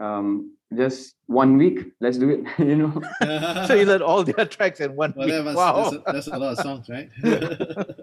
um 0.00 0.50
just 0.76 1.14
one 1.26 1.56
week 1.56 1.92
let's 2.00 2.18
do 2.18 2.28
it 2.30 2.40
you 2.58 2.76
know 2.76 3.02
so 3.66 3.74
you 3.74 3.84
learned 3.84 4.02
all 4.02 4.24
their 4.24 4.44
tracks 4.44 4.80
in 4.80 4.94
one 4.96 5.12
well, 5.16 5.26
week. 5.26 5.34
that 5.34 5.44
was, 5.44 5.56
wow. 5.56 5.90
that's, 5.90 5.94
a, 5.94 6.12
that's 6.12 6.26
a 6.26 6.38
lot 6.38 6.52
of 6.52 6.58
songs, 6.58 6.88
right? 6.88 7.08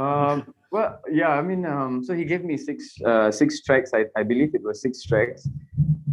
Um, 0.00 0.54
well, 0.72 1.00
yeah, 1.12 1.30
I 1.30 1.42
mean, 1.42 1.66
um, 1.66 2.02
so 2.02 2.14
he 2.14 2.24
gave 2.24 2.42
me 2.42 2.56
six, 2.56 2.96
uh, 3.02 3.30
six 3.30 3.60
tracks. 3.62 3.90
I, 3.92 4.06
I 4.16 4.22
believe 4.22 4.54
it 4.54 4.62
was 4.62 4.80
six 4.80 5.02
tracks, 5.02 5.46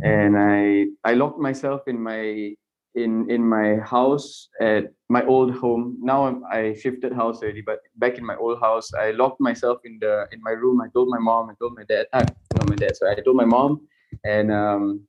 and 0.03 0.37
I, 0.37 0.87
I 1.09 1.13
locked 1.13 1.39
myself 1.39 1.87
in 1.87 2.01
my, 2.01 2.53
in, 2.97 3.29
in 3.29 3.41
my 3.47 3.77
house 3.77 4.49
at 4.59 4.85
my 5.09 5.23
old 5.25 5.53
home. 5.55 5.97
Now 6.01 6.25
I'm, 6.27 6.43
I 6.51 6.73
shifted 6.73 7.13
house 7.13 7.41
already, 7.41 7.61
but 7.61 7.79
back 7.97 8.17
in 8.17 8.25
my 8.25 8.35
old 8.35 8.59
house, 8.59 8.93
I 8.93 9.11
locked 9.11 9.39
myself 9.39 9.77
in 9.85 9.99
the, 10.01 10.27
in 10.31 10.41
my 10.41 10.51
room. 10.51 10.81
I 10.81 10.87
told 10.93 11.07
my 11.09 11.19
mom, 11.19 11.49
I 11.49 11.53
told 11.59 11.75
my 11.75 11.83
dad, 11.83 12.07
ah, 12.13 12.25
not 12.57 12.69
my 12.69 12.75
dad, 12.75 12.95
so 12.97 13.09
I 13.09 13.15
told 13.15 13.37
my 13.37 13.45
mom, 13.45 13.87
and 14.25 14.51
um, 14.51 15.01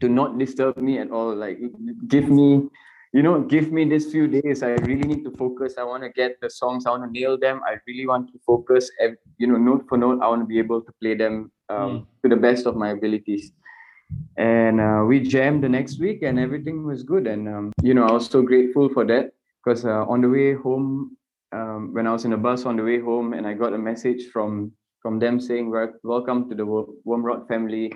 to 0.00 0.08
not 0.08 0.38
disturb 0.38 0.76
me 0.78 0.98
at 0.98 1.10
all. 1.10 1.34
Like, 1.34 1.58
give 2.08 2.28
me 2.28 2.68
you 3.12 3.22
know, 3.22 3.40
give 3.40 3.72
me 3.72 3.84
this 3.86 4.10
few 4.12 4.28
days. 4.28 4.62
I 4.62 4.72
really 4.88 5.08
need 5.08 5.24
to 5.24 5.30
focus. 5.30 5.74
I 5.78 5.84
want 5.84 6.02
to 6.02 6.10
get 6.10 6.38
the 6.42 6.50
songs. 6.50 6.84
I 6.84 6.90
want 6.90 7.04
to 7.04 7.10
nail 7.10 7.38
them. 7.38 7.62
I 7.66 7.76
really 7.86 8.06
want 8.06 8.30
to 8.32 8.38
focus. 8.46 8.90
ev- 9.00 9.16
You 9.38 9.46
know, 9.46 9.56
note 9.56 9.86
for 9.88 9.96
note. 9.96 10.20
I 10.22 10.28
want 10.28 10.42
to 10.42 10.46
be 10.46 10.58
able 10.58 10.82
to 10.82 10.92
play 11.00 11.14
them 11.14 11.50
um, 11.70 12.06
to 12.22 12.28
the 12.28 12.36
best 12.36 12.66
of 12.66 12.76
my 12.76 12.90
abilities. 12.90 13.52
And 14.36 14.80
uh, 14.80 15.04
we 15.06 15.20
jammed 15.20 15.64
the 15.64 15.68
next 15.68 15.98
week, 15.98 16.22
and 16.22 16.38
everything 16.38 16.84
was 16.84 17.02
good. 17.02 17.26
And 17.26 17.48
um, 17.48 17.72
you 17.82 17.92
know, 17.94 18.06
I 18.06 18.12
was 18.12 18.26
so 18.26 18.42
grateful 18.42 18.88
for 18.88 19.04
that 19.06 19.32
because 19.64 19.84
uh, 19.84 20.04
on 20.06 20.20
the 20.20 20.28
way 20.28 20.54
home, 20.54 21.16
um, 21.52 21.92
when 21.92 22.06
I 22.06 22.12
was 22.12 22.24
in 22.24 22.30
the 22.30 22.36
bus 22.36 22.64
on 22.64 22.76
the 22.76 22.84
way 22.84 23.00
home, 23.00 23.32
and 23.32 23.46
I 23.46 23.54
got 23.54 23.72
a 23.72 23.78
message 23.78 24.26
from 24.32 24.72
from 25.02 25.18
them 25.18 25.40
saying, 25.40 25.70
"Welcome 26.04 26.48
to 26.50 26.54
the 26.54 26.64
Wo- 26.64 26.94
Wormrot 27.06 27.48
family." 27.48 27.92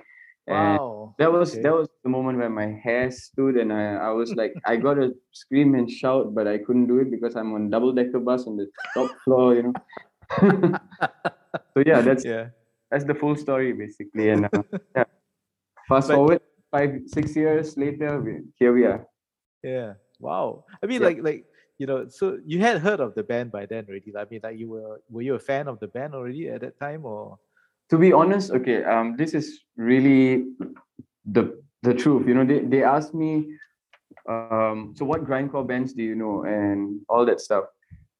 And 0.48 0.78
Wow. 0.78 1.14
that 1.18 1.30
was 1.32 1.52
Okay. 1.52 1.62
that 1.62 1.72
was 1.72 1.88
the 2.02 2.10
moment 2.10 2.38
where 2.38 2.50
my 2.50 2.66
hair 2.82 3.10
stood 3.12 3.56
and 3.56 3.72
I, 3.72 3.94
I 3.94 4.10
was 4.10 4.34
like 4.34 4.54
I 4.66 4.74
gotta 4.76 5.14
scream 5.30 5.76
and 5.76 5.88
shout 5.88 6.34
but 6.34 6.48
I 6.48 6.58
couldn't 6.58 6.88
do 6.88 6.98
it 6.98 7.12
because 7.12 7.36
I'm 7.36 7.54
on 7.54 7.70
double 7.70 7.92
decker 7.92 8.18
bus 8.18 8.48
on 8.48 8.56
the 8.56 8.66
top 8.96 9.08
floor 9.22 9.54
you 9.54 9.62
know 9.62 9.74
so 11.74 11.82
yeah 11.86 12.00
that's 12.02 12.24
Yeah. 12.32 12.46
that's 12.90 13.04
the 13.04 13.14
full 13.14 13.36
story 13.36 13.72
basically 13.72 14.30
and 14.30 14.46
uh, 14.46 14.62
yeah 14.96 15.04
fast 15.88 16.08
But- 16.08 16.14
forward 16.16 16.40
five 16.70 17.02
six 17.06 17.36
years 17.36 17.76
later 17.76 18.20
we, 18.20 18.40
here 18.58 18.72
we 18.72 18.84
are 18.86 19.06
Yeah. 19.62 19.94
Wow. 20.18 20.64
I 20.82 20.86
mean, 20.86 21.00
Yeah. 21.00 21.08
like, 21.08 21.20
like 21.22 21.44
you 21.78 21.86
know, 21.86 22.06
so 22.08 22.38
you 22.46 22.58
had 22.60 22.78
heard 22.78 23.00
of 23.00 23.14
the 23.14 23.22
band 23.24 23.50
by 23.50 23.66
then 23.66 23.86
already. 23.88 24.10
I 24.16 24.24
mean, 24.30 24.40
like, 24.42 24.58
you 24.58 24.68
were 24.70 25.00
were 25.10 25.22
you 25.28 25.34
a 25.34 25.44
fan 25.50 25.66
of 25.68 25.78
the 25.82 25.88
band 25.88 26.14
already 26.14 26.48
at 26.48 26.60
that 26.62 26.78
time, 26.78 27.04
or? 27.04 27.38
to 27.90 27.98
be 27.98 28.10
honest 28.20 28.48
okay 28.56 28.78
um 28.92 29.16
this 29.20 29.34
is 29.34 29.46
really 29.76 30.48
the 31.36 31.42
the 31.82 31.92
truth 31.92 32.24
you 32.28 32.32
know 32.32 32.44
they, 32.50 32.60
they 32.72 32.82
asked 32.82 33.12
me 33.12 33.30
um 34.34 34.94
so 34.96 35.04
what 35.04 35.26
grindcore 35.28 35.66
bands 35.66 35.92
do 35.92 36.02
you 36.10 36.14
know 36.14 36.44
and 36.44 37.00
all 37.12 37.26
that 37.26 37.40
stuff 37.40 37.64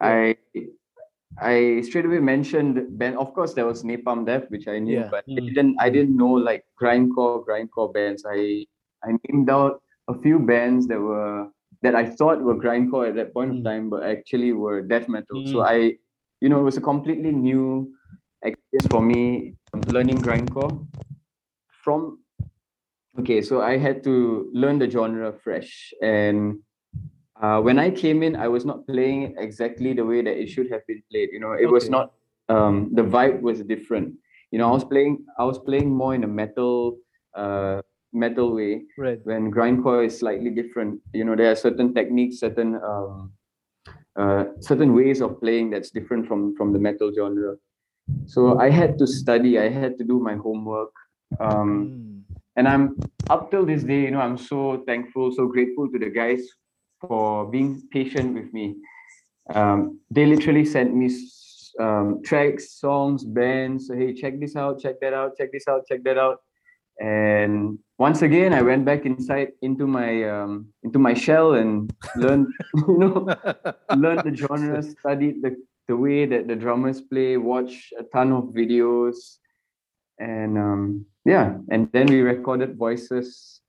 i 0.00 0.36
i 1.40 1.80
straight 1.82 2.04
away 2.04 2.18
mentioned 2.18 2.98
band 2.98 3.16
of 3.16 3.32
course 3.34 3.54
there 3.54 3.66
was 3.66 3.82
napalm 3.84 4.24
death 4.26 4.44
which 4.48 4.68
i 4.68 4.78
knew 4.78 4.98
Yeah. 5.00 5.08
but 5.10 5.24
I 5.36 5.40
Mm. 5.40 5.46
didn't 5.54 5.76
i 5.80 5.88
didn't 5.90 6.16
know 6.16 6.32
like 6.48 6.64
grindcore 6.80 7.44
grindcore 7.46 7.92
bands 7.92 8.24
i 8.28 8.66
i 9.04 9.10
named 9.28 9.50
out 9.50 9.82
a 10.08 10.14
few 10.20 10.38
bands 10.38 10.86
that 10.88 11.00
were 11.00 11.48
that 11.82 11.94
i 11.94 12.04
thought 12.04 12.42
were 12.42 12.54
grindcore 12.56 13.08
at 13.08 13.14
that 13.16 13.32
point 13.32 13.50
Mm. 13.52 13.58
of 13.58 13.64
time 13.64 13.90
but 13.90 14.02
actually 14.04 14.52
were 14.52 14.82
death 14.82 15.08
metal 15.08 15.42
so 15.46 15.58
Mm. 15.60 15.68
i 15.74 15.76
you 16.40 16.48
know 16.48 16.60
it 16.60 16.68
was 16.70 16.76
a 16.76 16.86
completely 16.92 17.32
new 17.32 17.64
experience 18.42 18.86
for 18.90 19.00
me 19.02 19.54
learning 19.88 20.18
grindcore 20.18 20.72
from 21.82 22.18
okay 23.18 23.40
so 23.42 23.60
i 23.62 23.76
had 23.76 24.02
to 24.04 24.14
learn 24.52 24.78
the 24.78 24.88
genre 24.88 25.32
fresh 25.44 25.92
and 26.02 26.58
uh, 27.42 27.60
when 27.60 27.78
i 27.78 27.90
came 27.90 28.22
in 28.22 28.36
i 28.36 28.48
was 28.48 28.64
not 28.64 28.86
playing 28.86 29.34
exactly 29.38 29.92
the 29.92 30.04
way 30.04 30.22
that 30.22 30.36
it 30.42 30.48
should 30.48 30.70
have 30.70 30.86
been 30.86 31.02
played. 31.10 31.28
You 31.32 31.40
know 31.40 31.52
it 31.52 31.66
was 31.66 31.88
not 31.90 32.12
um, 32.48 32.90
the 32.94 33.02
vibe 33.02 33.40
was 33.40 33.60
different. 33.62 34.14
You 34.50 34.58
know 34.58 34.68
i 34.68 34.72
was 34.72 34.84
playing 34.84 35.24
i 35.38 35.44
was 35.44 35.58
playing 35.58 35.90
more 36.02 36.14
in 36.14 36.24
a 36.24 36.32
metal 36.40 36.98
uh, 37.34 37.80
metal 38.12 38.54
way 38.54 38.82
Right. 38.98 39.20
when 39.24 39.50
grindcore 39.50 40.04
is 40.06 40.18
slightly 40.18 40.50
different. 40.50 41.00
You 41.12 41.24
know 41.24 41.36
there 41.36 41.50
are 41.52 41.56
certain 41.56 41.94
techniques 41.94 42.40
certain 42.40 42.76
um, 42.90 43.32
uh, 44.16 44.44
certain 44.60 44.94
ways 44.94 45.20
of 45.22 45.40
playing 45.40 45.70
that's 45.70 45.90
different 45.90 46.26
from 46.28 46.54
from 46.56 46.72
the 46.72 46.78
metal 46.78 47.12
genre. 47.16 47.56
So 48.26 48.58
i 48.58 48.68
had 48.70 48.98
to 48.98 49.06
study 49.06 49.58
i 49.58 49.68
had 49.68 49.96
to 49.98 50.04
do 50.04 50.18
my 50.20 50.34
homework 50.36 50.92
um, 51.40 51.70
Mm. 51.72 52.22
and 52.56 52.68
i'm 52.68 52.84
up 53.34 53.50
till 53.50 53.64
this 53.66 53.82
day 53.84 54.00
you 54.06 54.10
know 54.14 54.20
i'm 54.26 54.36
so 54.38 54.82
thankful 54.86 55.32
so 55.38 55.46
grateful 55.54 55.86
to 55.92 55.98
the 56.04 56.10
guys 56.10 56.42
for 57.08 57.50
being 57.50 57.82
patient 57.90 58.34
with 58.34 58.52
me. 58.52 58.76
Um, 59.52 60.00
they 60.10 60.26
literally 60.26 60.64
sent 60.64 60.94
me 60.94 61.10
um, 61.80 62.22
tracks 62.24 62.78
songs 62.78 63.24
bands. 63.24 63.88
So, 63.88 63.94
hey 63.94 64.14
check 64.14 64.38
this 64.40 64.56
out 64.56 64.80
check 64.80 65.00
that 65.00 65.14
out 65.14 65.36
check 65.36 65.52
this 65.52 65.68
out 65.68 65.86
check 65.88 66.02
that 66.04 66.18
out. 66.18 66.38
And 67.00 67.78
once 67.98 68.22
again 68.22 68.52
i 68.52 68.60
went 68.60 68.84
back 68.84 69.06
inside 69.06 69.52
into 69.62 69.86
my 69.86 70.28
um, 70.28 70.66
into 70.82 70.98
my 70.98 71.14
shell 71.14 71.54
and 71.54 71.92
learned 72.16 72.48
you 72.74 72.98
know 72.98 73.26
learned 73.96 74.22
the 74.24 74.36
genre 74.36 74.82
studied 74.98 75.42
the, 75.42 75.56
the 75.88 75.96
way 75.96 76.26
that 76.26 76.46
the 76.46 76.56
drummers 76.56 77.00
play 77.00 77.36
watch 77.36 77.92
a 77.98 78.04
ton 78.04 78.32
of 78.32 78.44
videos. 78.44 79.38
And 80.18 80.58
um, 80.58 81.06
yeah, 81.24 81.56
and 81.70 81.90
then 81.92 82.06
we 82.06 82.20
recorded 82.20 82.76
voices, 82.76 83.60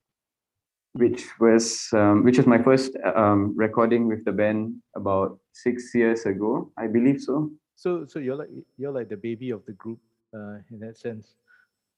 which 0.93 1.25
was 1.39 1.89
um, 1.93 2.23
which 2.23 2.37
was 2.37 2.47
my 2.47 2.61
first 2.61 2.95
um, 3.15 3.53
recording 3.57 4.07
with 4.07 4.23
the 4.25 4.31
band 4.31 4.75
about 4.95 5.39
six 5.51 5.93
years 5.93 6.25
ago, 6.25 6.71
I 6.77 6.87
believe 6.87 7.21
so. 7.21 7.51
So 7.75 8.05
so 8.05 8.19
you're 8.19 8.35
like 8.35 8.49
you're 8.77 8.91
like 8.91 9.09
the 9.09 9.17
baby 9.17 9.49
of 9.49 9.65
the 9.65 9.73
group 9.73 9.99
uh, 10.33 10.57
in 10.71 10.79
that 10.79 10.97
sense. 10.97 11.35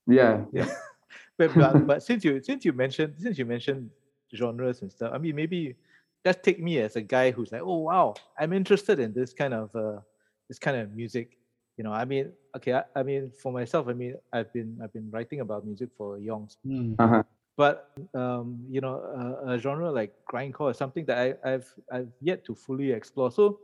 Yeah, 0.08 0.46
Yeah. 0.54 0.70
but, 1.38 1.54
but 1.56 1.88
but 1.88 2.04
since 2.04 2.24
you 2.24 2.42
since 2.42 2.64
you 2.66 2.74
mentioned 2.74 3.16
since 3.18 3.38
you 3.38 3.46
mentioned 3.46 3.90
genres 4.34 4.82
and 4.82 4.92
stuff, 4.92 5.12
I 5.14 5.18
mean 5.18 5.36
maybe 5.36 5.75
just 6.25 6.42
take 6.42 6.60
me 6.60 6.80
as 6.80 6.96
a 6.96 7.02
guy 7.02 7.32
who's 7.32 7.52
like, 7.52 7.62
oh 7.64 7.80
wow, 7.80 8.16
I'm 8.40 8.54
interested 8.54 9.00
in 9.00 9.14
this 9.14 9.34
kind 9.34 9.54
of 9.54 9.75
uh 9.75 10.00
this 10.48 10.58
kind 10.60 10.78
of 10.78 10.96
music. 10.96 11.38
You 11.78 11.84
know, 11.84 11.92
I 11.92 12.06
mean, 12.06 12.32
okay, 12.56 12.74
I, 12.74 12.84
I 12.96 13.04
mean 13.04 13.32
for 13.42 13.52
myself, 13.52 13.88
I 13.90 13.94
mean 13.94 14.16
I've 14.32 14.52
been 14.54 14.80
I've 14.82 14.94
been 14.94 15.12
writing 15.12 15.42
about 15.42 15.66
music 15.66 15.90
for 15.98 16.18
yongs, 16.18 16.56
Mm. 16.66 16.96
uh-huh. 16.98 17.24
But 17.57 17.91
um, 18.13 18.65
you 18.69 18.81
know, 18.81 19.00
a, 19.45 19.53
a 19.53 19.59
genre 19.59 19.91
like 19.91 20.13
grindcore 20.31 20.71
is 20.71 20.77
something 20.77 21.05
that 21.05 21.17
I, 21.17 21.53
I've 21.53 21.74
I've 21.91 22.12
yet 22.21 22.45
to 22.45 22.55
fully 22.55 22.91
explore. 22.91 23.31
So, 23.31 23.59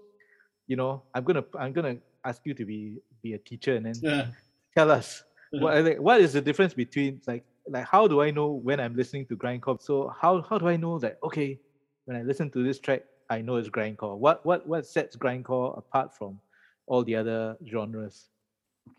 you 0.67 0.75
know, 0.75 1.03
I'm 1.13 1.24
gonna 1.24 1.43
I'm 1.60 1.74
gonna 1.74 1.98
ask 2.25 2.41
you 2.45 2.53
to 2.53 2.65
be 2.65 2.98
be 3.21 3.33
a 3.33 3.39
teacher 3.39 3.75
and 3.75 3.86
then 3.86 3.93
Yeah. 4.01 4.27
tell 4.75 4.91
us 4.91 5.24
what 5.57 5.81
the- 5.83 6.00
what 6.00 6.21
is 6.21 6.33
the 6.33 6.41
difference 6.41 6.74
between 6.74 7.21
like 7.27 7.45
like 7.67 7.86
how 7.86 8.07
do 8.07 8.21
I 8.21 8.31
know 8.31 8.51
when 8.51 8.79
I'm 8.79 8.95
listening 8.95 9.27
to 9.27 9.38
grindcore? 9.38 9.81
So 9.81 10.10
how 10.19 10.41
how 10.41 10.57
do 10.57 10.67
I 10.67 10.77
know 10.77 11.00
that 11.00 11.19
okay, 11.24 11.60
when 12.05 12.17
I 12.17 12.24
listen 12.24 12.50
to 12.51 12.63
this 12.63 12.79
track, 12.79 13.03
I 13.29 13.41
know 13.41 13.57
it's 13.57 13.69
grindcore. 13.69 14.17
What 14.17 14.45
what 14.45 14.67
what 14.67 14.86
sets 14.86 15.15
grindcore 15.17 15.77
apart 15.77 16.15
from 16.17 16.39
all 16.88 17.03
the 17.03 17.15
other 17.15 17.57
genres? 17.67 18.29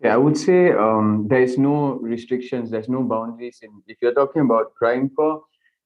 Yeah, 0.01 0.15
I 0.15 0.17
would 0.17 0.37
say 0.37 0.73
um, 0.73 1.27
there 1.29 1.43
is 1.43 1.59
no 1.59 1.95
restrictions, 1.95 2.71
there's 2.71 2.89
no 2.89 3.03
boundaries. 3.03 3.61
In 3.63 3.83
if 3.87 3.99
you're 4.03 4.15
talking 4.15 4.43
about 4.43 4.73
grindcore, 4.81 5.43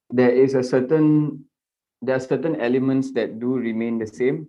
there 0.09 0.31
is 0.31 0.55
a 0.55 0.63
certain 0.63 1.45
there 2.01 2.15
are 2.15 2.19
certain 2.19 2.59
elements 2.61 3.11
that 3.13 3.39
do 3.39 3.55
remain 3.57 3.97
the 3.99 4.07
same. 4.07 4.47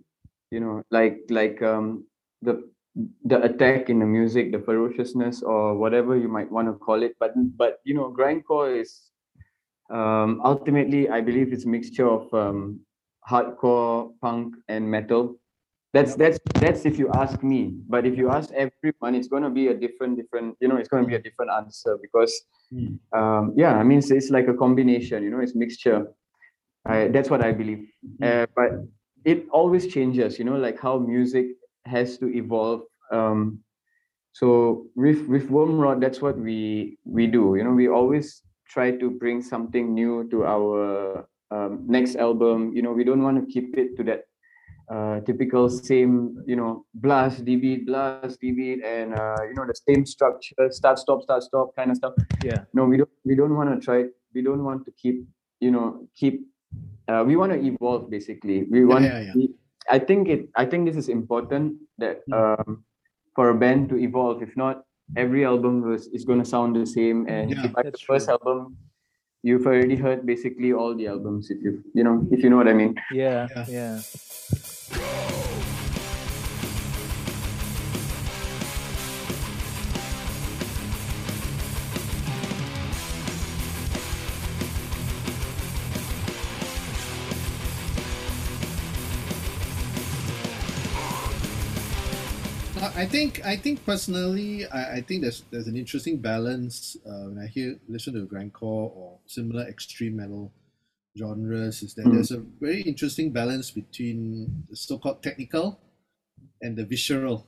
You 0.51 0.59
know, 0.61 0.83
like 0.91 1.21
like 1.29 1.61
um, 1.61 2.05
the 2.41 2.69
the 3.25 3.41
attack 3.43 3.89
in 3.89 3.99
the 3.99 4.05
music, 4.05 4.51
the 4.51 4.59
ferociousness, 4.59 5.43
or 5.43 5.75
whatever 5.77 6.17
you 6.17 6.27
might 6.27 6.51
want 6.51 6.67
to 6.67 6.73
call 6.73 7.03
it. 7.03 7.15
But 7.19 7.33
but 7.57 7.79
you 7.85 7.93
know, 7.93 8.11
grindcore 8.11 8.79
is 8.81 9.11
um, 9.89 10.41
ultimately, 10.43 11.09
I 11.09 11.21
believe, 11.21 11.51
it's 11.53 11.65
a 11.65 11.69
mixture 11.69 12.07
of 12.09 12.31
um, 12.33 12.81
hardcore, 13.29 14.11
punk, 14.21 14.55
and 14.67 14.89
metal 14.89 15.35
that's 15.93 16.15
that's 16.15 16.39
that's 16.59 16.85
if 16.85 16.99
you 16.99 17.09
ask 17.13 17.41
me. 17.43 17.73
But 17.87 18.05
if 18.05 18.17
you 18.17 18.29
ask 18.29 18.51
everyone 18.53 19.15
it's 19.15 19.27
going 19.27 19.43
to 19.43 19.49
be 19.49 19.67
a 19.67 19.73
different 19.73 20.17
different 20.17 20.55
you 20.61 20.67
know 20.67 20.77
it's 20.77 20.89
going 20.89 21.03
to 21.03 21.07
be 21.07 21.15
a 21.15 21.21
different 21.21 21.51
answer 21.51 21.97
because 22.01 22.33
Mm. 22.71 22.99
um 23.17 23.53
yeah 23.57 23.73
i 23.77 23.83
mean 23.83 23.97
it's, 23.97 24.11
it's 24.11 24.29
like 24.29 24.47
a 24.47 24.53
combination 24.53 25.23
you 25.23 25.31
know 25.31 25.39
it's 25.39 25.55
mixture. 25.55 26.05
I, 26.85 27.07
that's 27.09 27.29
what 27.29 27.43
i 27.43 27.51
believe. 27.51 27.87
Uh, 28.21 28.45
but 28.55 28.71
it 29.25 29.47
always 29.51 29.87
changes 29.87 30.39
you 30.39 30.45
know 30.45 30.57
like 30.57 30.79
how 30.79 30.99
music 30.99 31.47
has 31.85 32.17
to 32.19 32.27
evolve 32.29 32.83
um 33.11 33.63
so 34.33 34.87
with 34.95 35.27
with 35.27 35.49
wormrot 35.49 35.99
that's 36.01 36.21
what 36.21 36.37
we 36.37 36.97
we 37.05 37.27
do 37.27 37.55
you 37.57 37.63
know 37.63 37.71
we 37.73 37.87
always 37.87 38.43
try 38.69 38.91
to 38.91 39.09
bring 39.09 39.41
something 39.41 39.93
new 39.93 40.29
to 40.29 40.45
our 40.45 41.27
um, 41.51 41.85
next 41.87 42.15
album. 42.15 42.71
You 42.75 42.83
know 42.83 42.93
we 42.93 43.03
don't 43.03 43.23
want 43.23 43.41
to 43.41 43.45
keep 43.51 43.75
it 43.77 43.97
to 43.97 44.03
that 44.05 44.28
uh, 44.89 45.19
typical 45.21 45.69
same, 45.69 46.41
you 46.47 46.55
know, 46.55 46.85
blast, 46.95 47.45
D 47.45 47.55
beat, 47.55 47.85
blast, 47.85 48.39
D 48.41 48.51
beat, 48.51 48.83
and 48.83 49.13
uh, 49.13 49.37
you 49.47 49.53
know 49.53 49.65
the 49.65 49.75
same 49.87 50.05
structure, 50.05 50.55
start, 50.71 50.97
stop, 50.99 51.21
start, 51.21 51.43
stop, 51.43 51.75
kind 51.75 51.91
of 51.91 51.97
stuff. 51.97 52.13
Yeah. 52.43 52.63
No, 52.73 52.85
we 52.85 52.97
don't. 52.97 53.09
We 53.25 53.35
don't 53.35 53.55
want 53.55 53.69
to 53.73 53.77
try. 53.85 54.05
We 54.33 54.41
don't 54.41 54.63
want 54.63 54.85
to 54.85 54.91
keep, 54.91 55.25
you 55.59 55.71
know, 55.71 56.07
keep. 56.15 56.41
Uh, 57.07 57.23
we 57.25 57.35
want 57.35 57.51
to 57.53 57.59
evolve 57.59 58.09
basically. 58.09 58.63
We 58.69 58.85
want. 58.85 59.05
yeah, 59.05 59.19
yeah. 59.21 59.33
we- 59.35 59.53
I 59.89 59.97
think 59.97 60.27
it. 60.29 60.49
I 60.55 60.65
think 60.65 60.85
this 60.85 60.95
is 60.95 61.09
important 61.09 61.77
that 61.97 62.21
um, 62.31 62.83
for 63.35 63.49
a 63.49 63.55
band 63.55 63.89
to 63.89 63.97
evolve. 63.97 64.43
If 64.43 64.55
not, 64.55 64.83
every 65.17 65.45
album 65.45 65.81
was 65.81 66.05
is 66.13 66.25
going 66.25 66.37
to 66.39 66.45
sound 66.45 66.75
the 66.75 66.85
same. 66.85 67.25
And 67.27 67.49
Yeah, 67.49 67.65
if 67.65 67.73
like 67.73 67.91
the 67.91 67.97
first 68.05 68.25
true. 68.27 68.37
album 68.37 68.77
you've 69.41 69.65
already 69.65 69.95
heard 69.95 70.25
basically 70.27 70.73
all 70.73 70.93
the 70.93 71.07
albums. 71.07 71.49
If 71.49 71.63
you, 71.63 71.81
you 71.95 72.03
know, 72.03 72.27
if 72.29 72.43
you 72.43 72.49
know 72.51 72.57
what 72.57 72.67
I 72.67 72.73
mean. 72.73 72.93
Yeah, 73.11 73.47
Yeah. 73.67 74.01
Uh, 92.81 92.91
I 92.95 93.05
think 93.05 93.45
I 93.45 93.57
think 93.57 93.85
personally, 93.85 94.65
I, 94.67 94.97
I 94.97 95.01
think 95.01 95.21
there's 95.21 95.43
there's 95.51 95.67
an 95.67 95.75
interesting 95.75 96.17
balance 96.17 96.95
uh, 97.05 97.27
when 97.27 97.37
I 97.37 97.47
hear 97.47 97.75
listen 97.89 98.13
to 98.13 98.25
grindcore 98.25 98.95
or 98.95 99.17
similar 99.25 99.67
extreme 99.67 100.15
metal 100.15 100.51
genres. 101.17 101.81
Is 101.83 101.93
that 101.95 102.05
Mm. 102.05 102.13
there's 102.13 102.31
a 102.31 102.39
very 102.59 102.81
interesting 102.81 103.31
balance 103.31 103.71
between 103.71 104.65
the 104.69 104.75
so-called 104.75 105.21
technical 105.23 105.79
and 106.61 106.77
the 106.77 106.85
visceral. 106.85 107.47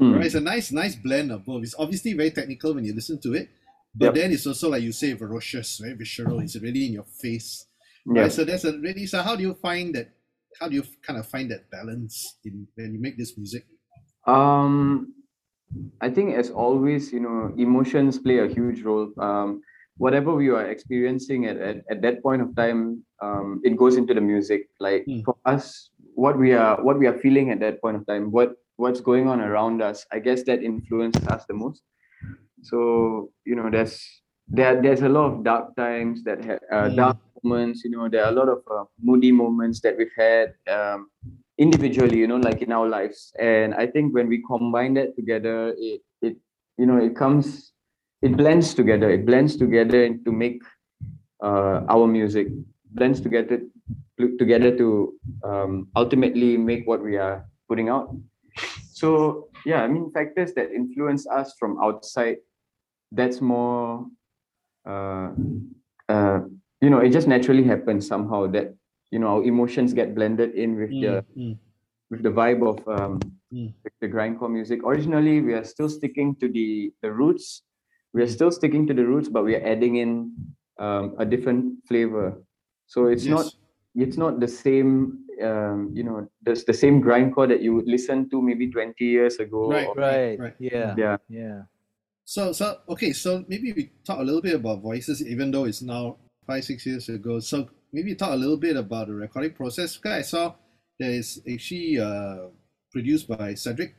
Mm. 0.00 0.16
Right? 0.16 0.26
It's 0.26 0.34
a 0.34 0.40
nice 0.40 0.72
nice 0.72 0.96
blend 0.96 1.30
of 1.32 1.44
both. 1.44 1.62
It's 1.62 1.74
obviously 1.78 2.12
very 2.12 2.30
technical 2.30 2.74
when 2.74 2.84
you 2.84 2.92
listen 2.94 3.18
to 3.22 3.32
it, 3.34 3.48
but 3.94 4.06
Yep. 4.06 4.14
then 4.14 4.32
it's 4.32 4.46
also 4.46 4.70
like 4.70 4.82
you 4.82 4.92
say, 4.92 5.14
ferocious, 5.14 5.78
very 5.78 5.94
visceral. 5.94 6.40
It's 6.40 6.56
really 6.60 6.86
in 6.86 6.92
your 6.92 7.04
face. 7.22 7.66
Yeah. 8.06 8.22
Right? 8.22 8.32
So 8.32 8.44
that's 8.44 8.64
a 8.64 8.78
really. 8.78 9.06
So 9.06 9.22
how 9.22 9.36
do 9.36 9.42
you 9.42 9.54
find 9.54 9.94
that? 9.94 10.10
How 10.60 10.68
do 10.68 10.74
you 10.74 10.84
kind 11.02 11.18
of 11.18 11.26
find 11.26 11.50
that 11.50 11.70
balance 11.70 12.38
in 12.44 12.66
when 12.76 12.94
you 12.94 13.00
make 13.00 13.16
this 13.18 13.36
music? 13.36 13.64
Um, 14.26 15.14
I 16.00 16.10
think 16.10 16.34
as 16.34 16.50
always, 16.50 17.12
you 17.12 17.20
know, 17.20 17.52
emotions 17.58 18.18
play 18.18 18.38
a 18.38 18.48
huge 18.48 18.82
role. 18.82 19.12
Um, 19.18 19.62
whatever 19.98 20.34
we 20.34 20.48
are 20.50 20.66
experiencing 20.66 21.46
at, 21.46 21.56
at, 21.56 21.76
at 21.90 22.02
that 22.02 22.22
point 22.22 22.42
of 22.42 22.54
time, 22.56 23.02
um, 23.22 23.60
it 23.64 23.76
goes 23.76 23.96
into 23.96 24.14
the 24.14 24.20
music. 24.20 24.68
Like 24.80 25.04
Mm. 25.08 25.24
for 25.24 25.36
us, 25.44 25.90
what 26.14 26.38
we 26.38 26.52
are 26.52 26.82
what 26.82 26.98
we 26.98 27.06
are 27.06 27.18
feeling 27.18 27.50
at 27.50 27.60
that 27.60 27.80
point 27.80 27.96
of 27.96 28.06
time, 28.06 28.30
what 28.30 28.52
what's 28.76 29.00
going 29.00 29.28
on 29.28 29.40
around 29.40 29.82
us, 29.82 30.06
I 30.12 30.18
guess 30.20 30.42
that 30.44 30.62
influences 30.62 31.26
us 31.26 31.44
the 31.48 31.54
most. 31.54 31.82
So 32.62 33.30
you 33.44 33.54
know, 33.56 33.70
there's 33.70 34.00
there 34.48 34.80
there's 34.80 35.02
a 35.02 35.08
lot 35.08 35.32
of 35.32 35.44
dark 35.44 35.76
times 35.76 36.22
that 36.24 36.44
have 36.44 36.60
uh, 36.72 36.88
Mm. 36.90 36.96
dark 36.96 37.16
moments. 37.42 37.84
You 37.84 37.90
know, 37.90 38.08
there 38.08 38.24
are 38.24 38.30
a 38.32 38.36
lot 38.36 38.48
of 38.48 38.60
uh, 38.70 38.84
moody 39.02 39.32
moments 39.32 39.80
that 39.80 39.96
we've 39.96 40.16
had. 40.16 40.54
Um, 40.68 41.10
individually 41.58 42.18
you 42.18 42.26
know 42.26 42.36
like 42.36 42.60
in 42.60 42.70
our 42.70 42.86
lives 42.86 43.32
and 43.40 43.74
i 43.76 43.86
think 43.86 44.12
when 44.14 44.28
we 44.28 44.42
combine 44.46 44.92
that 44.92 45.16
together 45.16 45.72
it 45.78 46.02
it 46.20 46.36
you 46.76 46.84
know 46.84 46.98
it 46.98 47.16
comes 47.16 47.72
it 48.22 48.36
blends 48.36 48.74
together 48.74 49.10
it 49.10 49.26
blends 49.26 49.56
together 49.56 50.08
to 50.24 50.32
make 50.32 50.62
uh, 51.42 51.84
our 51.88 52.06
music 52.06 52.48
blends 52.92 53.20
together 53.20 53.60
together 54.38 54.74
to 54.76 55.12
um, 55.44 55.88
ultimately 55.96 56.56
make 56.56 56.86
what 56.86 57.02
we 57.02 57.16
are 57.16 57.44
putting 57.68 57.88
out 57.88 58.14
so 58.92 59.48
yeah 59.66 59.82
i 59.82 59.88
mean 59.88 60.10
factors 60.12 60.54
that 60.54 60.72
influence 60.72 61.26
us 61.28 61.54
from 61.58 61.78
outside 61.82 62.36
that's 63.12 63.40
more 63.40 64.06
uh, 64.88 65.28
uh, 66.08 66.40
you 66.80 66.90
know 66.90 66.98
it 67.00 67.10
just 67.10 67.28
naturally 67.28 67.64
happens 67.64 68.06
somehow 68.06 68.46
that 68.46 68.74
you 69.10 69.18
know 69.18 69.28
our 69.28 69.44
emotions 69.44 69.92
get 69.92 70.14
blended 70.14 70.54
in 70.54 70.76
with 70.76 70.90
the 70.90 71.24
Mm, 71.36 71.58
with 72.10 72.22
the 72.22 72.30
vibe 72.30 72.62
of 72.66 72.78
um, 72.88 73.20
Mm. 73.52 73.72
the 74.00 74.08
grindcore 74.08 74.50
music. 74.50 74.82
Originally, 74.84 75.40
we 75.40 75.54
are 75.54 75.62
still 75.64 75.88
sticking 75.88 76.34
to 76.36 76.48
the 76.48 76.90
the 77.02 77.12
roots. 77.12 77.62
We 78.16 78.22
are 78.24 78.32
still 78.32 78.48
sticking 78.50 78.86
to 78.88 78.94
the 78.96 79.04
roots, 79.04 79.28
but 79.28 79.44
we 79.44 79.54
are 79.56 79.60
adding 79.60 79.96
in 80.00 80.32
um, 80.80 81.14
a 81.20 81.24
different 81.28 81.84
flavor. 81.86 82.40
So 82.88 83.06
it's 83.12 83.28
not 83.36 83.46
it's 83.94 84.16
not 84.16 84.40
the 84.40 84.48
same. 84.48 85.20
Um, 85.36 85.92
you 85.92 86.00
know, 86.00 86.24
the 86.48 86.56
the 86.66 86.72
same 86.72 87.04
grindcore 87.04 87.44
that 87.52 87.60
you 87.60 87.76
would 87.76 87.84
listen 87.84 88.24
to 88.32 88.40
maybe 88.40 88.72
twenty 88.72 89.04
years 89.04 89.36
ago. 89.36 89.68
Right. 89.68 89.84
or- 89.84 89.94
Right. 90.00 90.36
right. 90.40 90.56
Yeah. 90.58 90.94
Yeah. 90.96 91.16
Yeah. 91.28 91.68
So, 92.24 92.52
so 92.56 92.80
okay. 92.88 93.12
So 93.12 93.44
maybe 93.46 93.76
we 93.76 93.92
talk 94.02 94.18
a 94.18 94.24
little 94.24 94.40
bit 94.40 94.56
about 94.56 94.80
voices, 94.80 95.20
even 95.20 95.52
though 95.52 95.68
it's 95.68 95.82
now 95.84 96.16
five, 96.48 96.64
six 96.64 96.86
years 96.88 97.12
ago. 97.12 97.38
So 97.44 97.68
maybe 97.92 98.14
talk 98.16 98.32
a 98.32 98.40
little 98.40 98.56
bit 98.56 98.76
about 98.80 99.08
the 99.08 99.14
recording 99.14 99.52
process. 99.52 100.00
Because 100.00 100.12
I 100.12 100.22
saw 100.22 100.54
there 100.98 101.12
is 101.12 101.36
actually 101.44 102.00
uh, 102.00 102.48
produced 102.90 103.28
by 103.28 103.52
Cedric. 103.52 103.92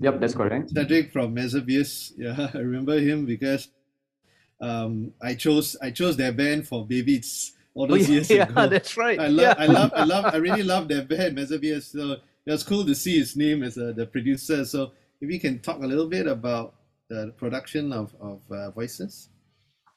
Yep, 0.00 0.20
that's 0.20 0.34
correct. 0.34 0.70
Cedric 0.70 1.12
from 1.12 1.34
Mesovius. 1.34 2.12
Yeah, 2.16 2.50
I 2.54 2.58
remember 2.58 2.98
him 2.98 3.26
because 3.26 3.68
um, 4.60 5.12
I 5.20 5.34
chose 5.34 5.76
I 5.82 5.90
chose 5.90 6.16
their 6.16 6.32
band 6.32 6.68
for 6.68 6.86
Babies 6.86 7.52
all 7.74 7.84
Oh, 7.84 7.96
those 7.96 8.08
yeah, 8.08 8.14
years 8.14 8.30
yeah, 8.30 8.42
ago. 8.48 8.68
that's 8.68 8.96
right. 8.96 9.18
I 9.18 9.28
love, 9.28 9.42
yeah. 9.42 9.54
I 9.58 9.66
love, 9.66 9.92
I 9.94 10.04
love, 10.04 10.34
I 10.34 10.36
really 10.36 10.62
love 10.74 10.88
their 10.88 11.02
band, 11.04 11.36
Mesovius. 11.38 11.92
So 11.92 12.12
it 12.44 12.50
was 12.50 12.62
cool 12.62 12.84
to 12.84 12.94
see 12.94 13.18
his 13.18 13.36
name 13.36 13.62
as 13.62 13.78
uh, 13.78 13.92
the 13.96 14.06
producer. 14.06 14.64
So 14.64 14.92
if 15.20 15.28
we 15.28 15.38
can 15.38 15.58
talk 15.60 15.82
a 15.82 15.86
little 15.86 16.08
bit 16.08 16.26
about 16.26 16.74
the 17.08 17.32
production 17.36 17.92
of, 17.92 18.14
of 18.20 18.40
uh, 18.50 18.70
voices. 18.72 19.28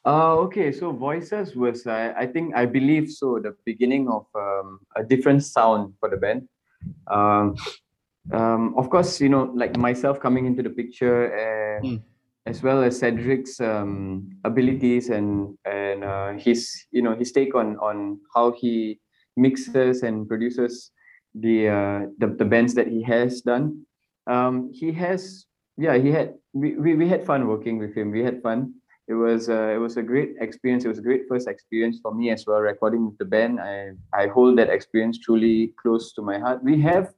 Uh, 0.04 0.36
okay, 0.36 0.70
so 0.70 0.92
Voices 0.92 1.56
was, 1.56 1.84
uh, 1.86 2.14
I 2.16 2.26
think, 2.26 2.54
I 2.54 2.64
believe 2.64 3.10
so, 3.10 3.40
the 3.40 3.56
beginning 3.64 4.08
of 4.08 4.26
um, 4.36 4.78
a 4.94 5.02
different 5.02 5.42
sound 5.42 5.94
for 5.98 6.08
the 6.08 6.16
band. 6.16 6.48
Um, 7.08 7.56
um, 8.32 8.74
of 8.76 8.90
course, 8.90 9.20
you 9.20 9.28
know, 9.28 9.50
like 9.54 9.76
myself 9.76 10.20
coming 10.20 10.46
into 10.46 10.62
the 10.62 10.70
picture, 10.70 11.32
and 11.32 11.84
Mm. 11.84 12.02
as 12.46 12.62
well 12.62 12.82
as 12.82 12.98
Cedric's 12.98 13.60
um, 13.60 14.30
abilities 14.44 15.10
and 15.10 15.56
and 15.64 16.04
uh, 16.04 16.32
his, 16.32 16.70
you 16.90 17.02
know, 17.02 17.14
his 17.14 17.32
take 17.32 17.54
on 17.54 17.76
on 17.78 18.20
how 18.34 18.52
he 18.52 19.00
mixes 19.36 20.02
and 20.02 20.28
produces 20.28 20.90
the 21.34 21.68
uh, 21.68 22.00
the, 22.18 22.28
the 22.38 22.44
bands 22.44 22.74
that 22.74 22.88
he 22.88 23.02
has 23.02 23.42
done. 23.42 23.86
Um, 24.26 24.70
he 24.72 24.90
has, 24.92 25.46
yeah, 25.76 25.96
he 25.96 26.10
had 26.10 26.34
we, 26.52 26.76
we, 26.76 26.94
we 26.94 27.08
had 27.08 27.24
fun 27.24 27.46
working 27.46 27.78
with 27.78 27.94
him. 27.94 28.10
We 28.10 28.24
had 28.24 28.42
fun 28.42 28.74
it 29.08 29.14
was 29.14 29.48
uh, 29.48 29.72
it 29.74 29.78
was 29.78 29.96
a 29.96 30.02
great 30.02 30.34
experience. 30.40 30.84
It 30.84 30.88
was 30.88 30.98
a 30.98 31.02
great 31.02 31.28
first 31.28 31.46
experience 31.46 32.00
for 32.02 32.12
me 32.12 32.30
as 32.30 32.44
well. 32.46 32.58
Recording 32.58 33.06
with 33.06 33.18
the 33.18 33.24
band, 33.24 33.60
I 33.60 33.92
I 34.12 34.26
hold 34.26 34.58
that 34.58 34.68
experience 34.68 35.18
truly 35.18 35.72
close 35.80 36.12
to 36.14 36.22
my 36.22 36.38
heart. 36.38 36.62
We 36.64 36.80
have 36.82 37.14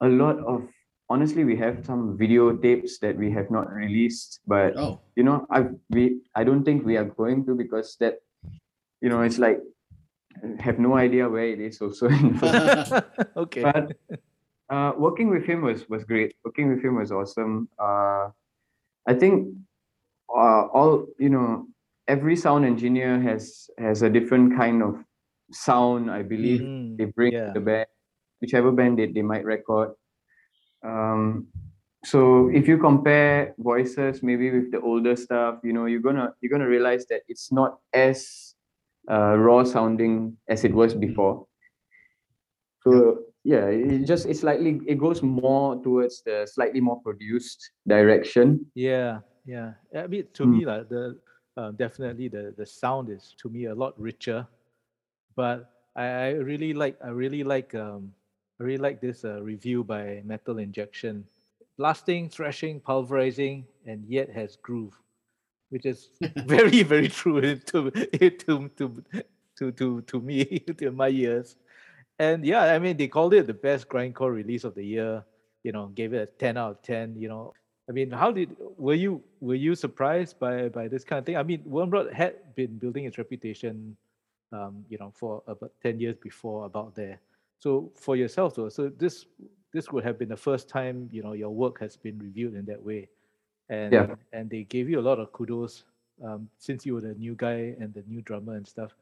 a 0.00 0.08
lot 0.08 0.38
of 0.38 0.68
honestly, 1.10 1.44
we 1.44 1.56
have 1.56 1.84
some 1.84 2.16
videotapes 2.18 2.98
that 3.00 3.16
we 3.16 3.30
have 3.30 3.50
not 3.50 3.70
released, 3.70 4.40
but 4.46 4.76
Oh, 4.76 5.00
you 5.16 5.22
know, 5.22 5.46
I 5.50 5.66
we 5.90 6.20
I 6.34 6.44
don't 6.44 6.64
think 6.64 6.84
we 6.84 6.96
are 6.96 7.04
going 7.04 7.44
to 7.46 7.54
because 7.54 7.96
that 8.00 8.18
you 9.00 9.08
know 9.08 9.22
it's 9.22 9.38
like 9.38 9.60
have 10.58 10.78
no 10.78 10.96
idea 10.96 11.28
where 11.28 11.46
it 11.46 11.60
is 11.60 11.80
also. 11.80 12.08
in 12.08 12.32
the 12.32 12.38
first 12.38 12.92
okay. 13.36 13.62
but 13.62 13.92
uh, 14.70 14.92
working 14.96 15.30
with 15.30 15.44
him 15.44 15.62
was 15.62 15.88
was 15.88 16.04
great. 16.04 16.34
Working 16.44 16.68
with 16.74 16.82
him 16.82 16.96
was 16.96 17.12
awesome. 17.12 17.68
Uh, 17.78 18.30
I 19.06 19.14
think 19.14 19.54
uh, 20.28 20.66
all 20.72 21.06
you 21.18 21.28
know, 21.28 21.66
every 22.08 22.36
sound 22.36 22.64
engineer 22.64 23.20
has 23.20 23.70
has 23.78 24.02
a 24.02 24.10
different 24.10 24.56
kind 24.56 24.82
of 24.82 24.96
sound. 25.52 26.10
I 26.10 26.22
believe 26.22 26.60
Mm, 26.62 26.96
they 26.96 27.04
bring 27.04 27.32
yeah. 27.32 27.52
to 27.52 27.52
the 27.52 27.60
band, 27.60 27.86
whichever 28.44 28.70
band 28.70 28.98
they, 28.98 29.06
they 29.08 29.22
might 29.22 29.44
record. 29.44 29.96
Um, 30.84 31.48
so 32.04 32.50
if 32.52 32.68
you 32.68 32.76
compare 32.76 33.54
voices 33.56 34.22
maybe 34.22 34.50
with 34.52 34.68
the 34.70 34.80
older 34.84 35.16
stuff, 35.16 35.64
you 35.64 35.72
know, 35.72 35.86
you're 35.86 36.04
gonna 36.04 36.34
you're 36.40 36.52
gonna 36.52 36.68
realize 36.68 37.06
that 37.08 37.22
it's 37.28 37.48
not 37.50 37.80
as 37.94 38.52
uh, 39.10 39.36
raw 39.40 39.64
sounding 39.64 40.36
as 40.46 40.64
it 40.64 40.74
was 40.74 40.92
before. 40.92 41.46
So 42.84 43.24
yeah, 43.44 43.72
it 43.72 44.04
just 44.04 44.26
it's 44.28 44.40
slightly 44.40 44.80
it 44.86 45.00
goes 45.00 45.22
more 45.22 45.80
towards 45.82 46.20
the 46.28 46.44
slightly 46.44 46.80
more 46.80 47.00
produced 47.00 47.72
direction. 47.88 48.66
Yeah, 48.74 49.20
yeah. 49.48 49.72
I 49.96 50.06
mean, 50.06 50.28
to 50.36 50.44
Mm. 50.44 50.52
me, 50.52 50.60
like 50.68 50.88
the 50.92 51.16
uh, 51.56 51.70
definitely 51.72 52.28
the 52.28 52.52
the 52.56 52.66
sound 52.66 53.08
is 53.08 53.32
to 53.40 53.48
me 53.48 53.72
a 53.72 53.74
lot 53.74 53.96
richer, 53.96 54.44
but 55.36 55.72
I, 55.96 56.04
I 56.04 56.28
really 56.44 56.74
like 56.76 57.00
I 57.00 57.08
really 57.16 57.44
like 57.44 57.72
um 57.74 58.12
I 58.60 58.64
really 58.64 58.78
like 58.78 59.00
this 59.00 59.24
uh, 59.24 59.42
review 59.42 59.82
by 59.82 60.22
Metal 60.24 60.58
Injection, 60.58 61.24
blasting, 61.76 62.28
thrashing, 62.28 62.80
pulverizing, 62.80 63.66
and 63.86 64.04
yet 64.06 64.30
has 64.30 64.56
groove, 64.56 64.94
which 65.70 65.86
is 65.86 66.10
very 66.46 66.82
very 66.82 67.08
true 67.08 67.56
to 67.56 67.90
to 67.90 68.68
to 68.68 69.04
to 69.58 69.72
to 69.72 70.00
to 70.02 70.20
me 70.20 70.44
to 70.78 70.90
my 70.92 71.08
ears. 71.08 71.56
And 72.18 72.44
yeah, 72.44 72.62
I 72.62 72.78
mean 72.78 72.96
they 72.96 73.08
called 73.08 73.34
it 73.34 73.48
the 73.48 73.54
best 73.54 73.88
grindcore 73.88 74.32
release 74.32 74.62
of 74.62 74.74
the 74.74 74.84
year. 74.84 75.24
You 75.64 75.72
know, 75.72 75.86
gave 75.88 76.12
it 76.14 76.22
a 76.22 76.26
ten 76.26 76.56
out 76.56 76.70
of 76.70 76.82
ten. 76.82 77.16
You 77.18 77.28
know, 77.28 77.54
I 77.88 77.92
mean, 77.92 78.10
how 78.10 78.30
did 78.30 78.56
were 78.78 78.94
you 78.94 79.22
were 79.40 79.56
you 79.56 79.74
surprised 79.74 80.38
by 80.38 80.68
by 80.68 80.86
this 80.86 81.02
kind 81.02 81.18
of 81.18 81.26
thing? 81.26 81.36
I 81.36 81.42
mean, 81.42 81.62
Wormrot 81.68 82.12
had 82.12 82.54
been 82.54 82.78
building 82.78 83.04
its 83.04 83.18
reputation, 83.18 83.96
um, 84.52 84.84
you 84.88 84.96
know, 84.98 85.12
for 85.14 85.42
about 85.46 85.72
ten 85.82 85.98
years 85.98 86.16
before 86.16 86.66
about 86.66 86.94
there. 86.94 87.18
So 87.64 87.90
for 87.96 88.14
yourself, 88.14 88.54
though, 88.54 88.68
so 88.68 88.90
this 88.90 89.24
this 89.72 89.90
would 89.90 90.04
have 90.04 90.18
been 90.20 90.28
the 90.28 90.36
first 90.48 90.68
time 90.68 91.08
you 91.16 91.22
know 91.24 91.32
your 91.32 91.48
work 91.48 91.80
has 91.80 91.96
been 91.96 92.18
reviewed 92.18 92.54
in 92.60 92.64
that 92.66 92.82
way, 92.88 93.08
and 93.70 93.90
Yeah. 93.92 94.14
and 94.36 94.50
they 94.52 94.64
gave 94.74 94.84
you 94.92 95.00
a 95.00 95.06
lot 95.08 95.18
of 95.18 95.32
kudos 95.32 95.84
um, 96.22 96.40
since 96.58 96.84
you 96.84 96.92
were 96.92 97.00
the 97.00 97.14
new 97.16 97.34
guy 97.34 97.72
and 97.80 97.88
the 97.96 98.04
new 98.06 98.20
drummer 98.20 98.54
and 98.60 98.66
stuff. 98.68 98.92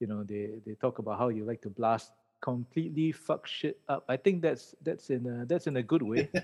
You 0.00 0.08
know, 0.12 0.20
they 0.28 0.60
they 0.66 0.74
talk 0.76 0.98
about 1.00 1.16
how 1.22 1.28
you 1.32 1.48
like 1.48 1.62
to 1.62 1.70
blast 1.70 2.12
completely 2.42 3.12
fuck 3.12 3.46
shit 3.46 3.80
up. 3.88 4.04
I 4.14 4.18
think 4.20 4.42
that's 4.42 4.74
that's 4.84 5.08
in 5.08 5.24
a 5.26 5.46
that's 5.48 5.66
in 5.66 5.76
a 5.80 5.82
good 5.82 6.02
way. 6.04 6.28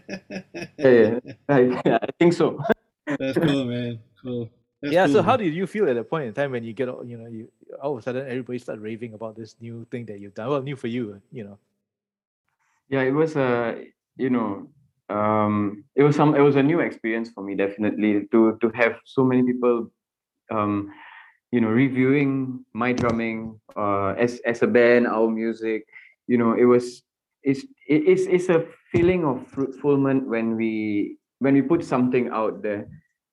Yeah, 0.79 0.89
yeah, 0.89 1.19
I, 1.57 1.61
yeah, 1.85 1.99
I 2.01 2.11
think 2.19 2.33
so. 2.33 2.65
That's 3.05 3.37
cool, 3.37 3.65
man. 3.69 4.01
Cool. 4.23 4.49
That's 4.81 4.95
yeah. 4.95 5.05
So 5.07 5.21
cool. 5.21 5.23
how 5.29 5.37
did 5.37 5.53
you 5.53 5.67
feel 5.67 5.85
at 5.91 5.97
that 6.01 6.09
point 6.09 6.29
in 6.29 6.33
time 6.33 6.51
when 6.57 6.65
you 6.65 6.73
get 6.73 6.89
all- 6.89 7.05
you 7.05 7.19
know 7.21 7.29
you 7.29 7.51
all 7.83 7.93
of 7.93 7.99
a 7.99 8.03
sudden 8.03 8.27
everybody 8.27 8.59
start 8.59 8.81
raving 8.81 9.15
about 9.15 9.37
this 9.37 9.57
new 9.61 9.87
thing 9.91 10.07
that 10.07 10.21
you've 10.21 10.35
done? 10.35 10.49
Well, 10.49 10.63
new 10.63 10.77
for 10.77 10.89
you, 10.89 11.21
you 11.33 11.45
know. 11.45 11.59
yeah 12.89 13.03
it 13.03 13.13
was 13.13 13.37
a 13.37 13.85
you 14.17 14.31
know 14.31 14.69
um 15.09 15.85
it 15.97 16.03
was 16.03 16.17
some 16.17 16.35
it 16.35 16.41
was 16.41 16.57
a 16.57 16.63
new 16.63 16.81
experience 16.81 17.31
for 17.31 17.43
me 17.43 17.55
definitely 17.55 18.27
to 18.31 18.57
to 18.61 18.71
have 18.75 18.97
so 19.05 19.25
many 19.25 19.43
people 19.43 19.91
um 20.51 20.91
you 21.53 21.61
know 21.61 21.69
reviewing 21.69 22.65
my 22.75 22.93
drumming 22.93 23.61
uh 23.77 24.11
as 24.19 24.41
as 24.47 24.63
a 24.63 24.67
band 24.67 25.07
our 25.07 25.29
music 25.31 25.85
you 26.27 26.37
know 26.39 26.53
it 26.55 26.65
was 26.65 27.03
it's 27.43 27.63
it- 27.89 28.05
it's 28.09 28.27
it's 28.27 28.49
a 28.49 28.65
feeling 28.93 29.25
of 29.25 29.47
fulfillment 29.49 30.29
when 30.29 30.57
we 30.57 31.17
when 31.41 31.55
we 31.55 31.63
put 31.63 31.85
something 31.85 32.29
out 32.31 32.63
there 32.63 32.89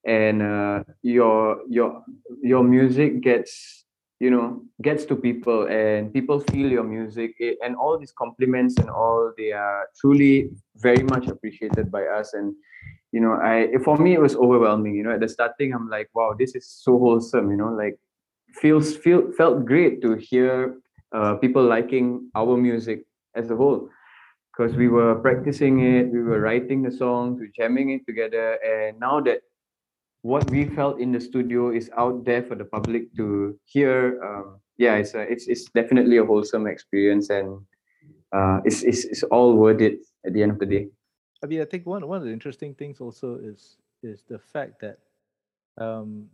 and 0.05 0.41
uh 0.41 0.83
your 1.01 1.61
your 1.69 2.03
your 2.41 2.63
music 2.63 3.21
gets 3.21 3.84
you 4.19 4.29
know 4.29 4.61
gets 4.81 5.03
to 5.05 5.15
people 5.15 5.67
and 5.67 6.13
people 6.13 6.39
feel 6.39 6.69
your 6.71 6.83
music 6.83 7.35
and 7.63 7.75
all 7.75 7.97
these 7.97 8.13
compliments 8.17 8.77
and 8.77 8.89
all 8.89 9.33
they 9.37 9.51
are 9.51 9.87
truly 9.99 10.49
very 10.77 11.03
much 11.03 11.27
appreciated 11.27 11.91
by 11.91 12.03
us. 12.05 12.33
And 12.33 12.55
you 13.11 13.21
know 13.21 13.33
i 13.41 13.69
for 13.83 13.97
me 13.97 14.13
it 14.13 14.19
was 14.19 14.35
overwhelming 14.35 14.93
you 14.93 15.03
know 15.03 15.13
at 15.13 15.21
the 15.21 15.29
starting 15.29 15.73
i'm 15.73 15.87
like 15.89 16.09
wow 16.13 16.35
this 16.37 16.53
is 16.53 16.67
so 16.67 16.97
wholesome 16.99 17.49
you 17.49 17.55
know 17.55 17.71
like 17.83 17.97
feels 18.61 18.95
feel 18.97 19.31
felt 19.37 19.65
great 19.65 20.01
to 20.01 20.15
hear 20.15 20.77
uh, 21.13 21.35
people 21.35 21.63
liking 21.63 22.29
our 22.35 22.57
music 22.57 23.05
as 23.35 23.49
a 23.49 23.55
whole. 23.55 23.89
Because 24.51 24.75
we 24.75 24.87
were 24.87 25.15
practicing 25.15 25.81
it 25.81 26.11
we 26.11 26.21
were 26.23 26.39
writing 26.39 26.81
the 26.81 26.91
songs 26.91 27.39
we 27.39 27.51
jamming 27.55 27.89
it 27.89 28.05
together 28.05 28.57
and 28.65 28.99
now 28.99 29.19
that 29.19 29.41
what 30.25 30.49
we 30.49 30.65
felt 30.65 30.99
in 30.99 31.11
the 31.11 31.21
studio 31.21 31.69
is 31.69 31.91
out 31.95 32.25
there 32.25 32.41
for 32.41 32.55
the 32.55 32.65
public 32.65 33.13
to 33.15 33.53
hear. 33.63 34.17
Um, 34.25 34.57
yeah, 34.81 34.95
it's 34.97 35.13
a, 35.13 35.21
it's 35.21 35.45
it's 35.45 35.65
definitely 35.69 36.17
a 36.17 36.25
wholesome 36.25 36.65
experience, 36.65 37.29
and 37.29 37.61
uh, 38.33 38.57
it's, 38.65 38.81
it's 38.81 39.05
it's 39.05 39.21
all 39.29 39.53
worth 39.53 39.81
it 39.81 40.01
at 40.25 40.33
the 40.33 40.41
end 40.41 40.51
of 40.51 40.57
the 40.57 40.65
day. 40.65 40.89
I 41.43 41.45
mean, 41.45 41.61
I 41.61 41.65
think 41.65 41.85
one 41.85 42.01
one 42.07 42.17
of 42.17 42.25
the 42.25 42.33
interesting 42.33 42.73
things 42.73 42.99
also 42.99 43.37
is 43.37 43.77
is 44.01 44.25
the 44.27 44.39
fact 44.39 44.81
that, 44.81 44.97
um, 45.77 46.25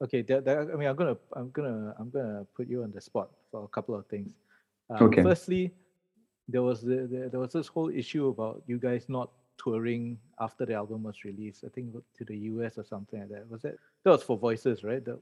okay, 0.00 0.22
that, 0.22 0.46
that, 0.46 0.72
I 0.72 0.76
mean, 0.80 0.88
I'm 0.88 0.96
gonna 0.96 1.18
I'm 1.36 1.50
gonna 1.50 1.94
I'm 2.00 2.08
gonna 2.08 2.46
put 2.56 2.72
you 2.72 2.84
on 2.84 2.90
the 2.90 3.02
spot 3.04 3.36
for 3.50 3.64
a 3.64 3.68
couple 3.68 3.94
of 3.94 4.06
things. 4.06 4.32
Um, 4.88 5.12
Okay. 5.12 5.22
Firstly, 5.22 5.74
there 6.48 6.62
was 6.62 6.80
the, 6.80 7.04
the 7.04 7.28
there 7.30 7.40
was 7.40 7.52
this 7.52 7.68
whole 7.68 7.92
issue 7.92 8.28
about 8.28 8.64
you 8.66 8.78
guys 8.80 9.12
not 9.12 9.28
touring 9.62 10.18
after 10.40 10.66
the 10.66 10.74
album 10.74 11.02
was 11.02 11.24
released. 11.24 11.64
I 11.64 11.68
think 11.68 11.94
to 12.18 12.24
the 12.24 12.36
US 12.52 12.78
or 12.78 12.84
something 12.84 13.20
like 13.20 13.30
that. 13.30 13.50
Was 13.50 13.62
that 13.62 13.76
that 14.04 14.10
was 14.10 14.22
for 14.22 14.36
Voices, 14.38 14.84
right? 14.84 15.04
That, 15.04 15.18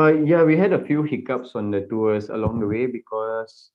Uh, 0.00 0.12
yeah, 0.12 0.42
we 0.44 0.56
had 0.56 0.72
a 0.72 0.84
few 0.84 1.02
hiccups 1.02 1.54
on 1.54 1.70
the 1.70 1.80
tours 1.88 2.28
along 2.28 2.60
the 2.60 2.66
way 2.66 2.84
because 2.86 3.70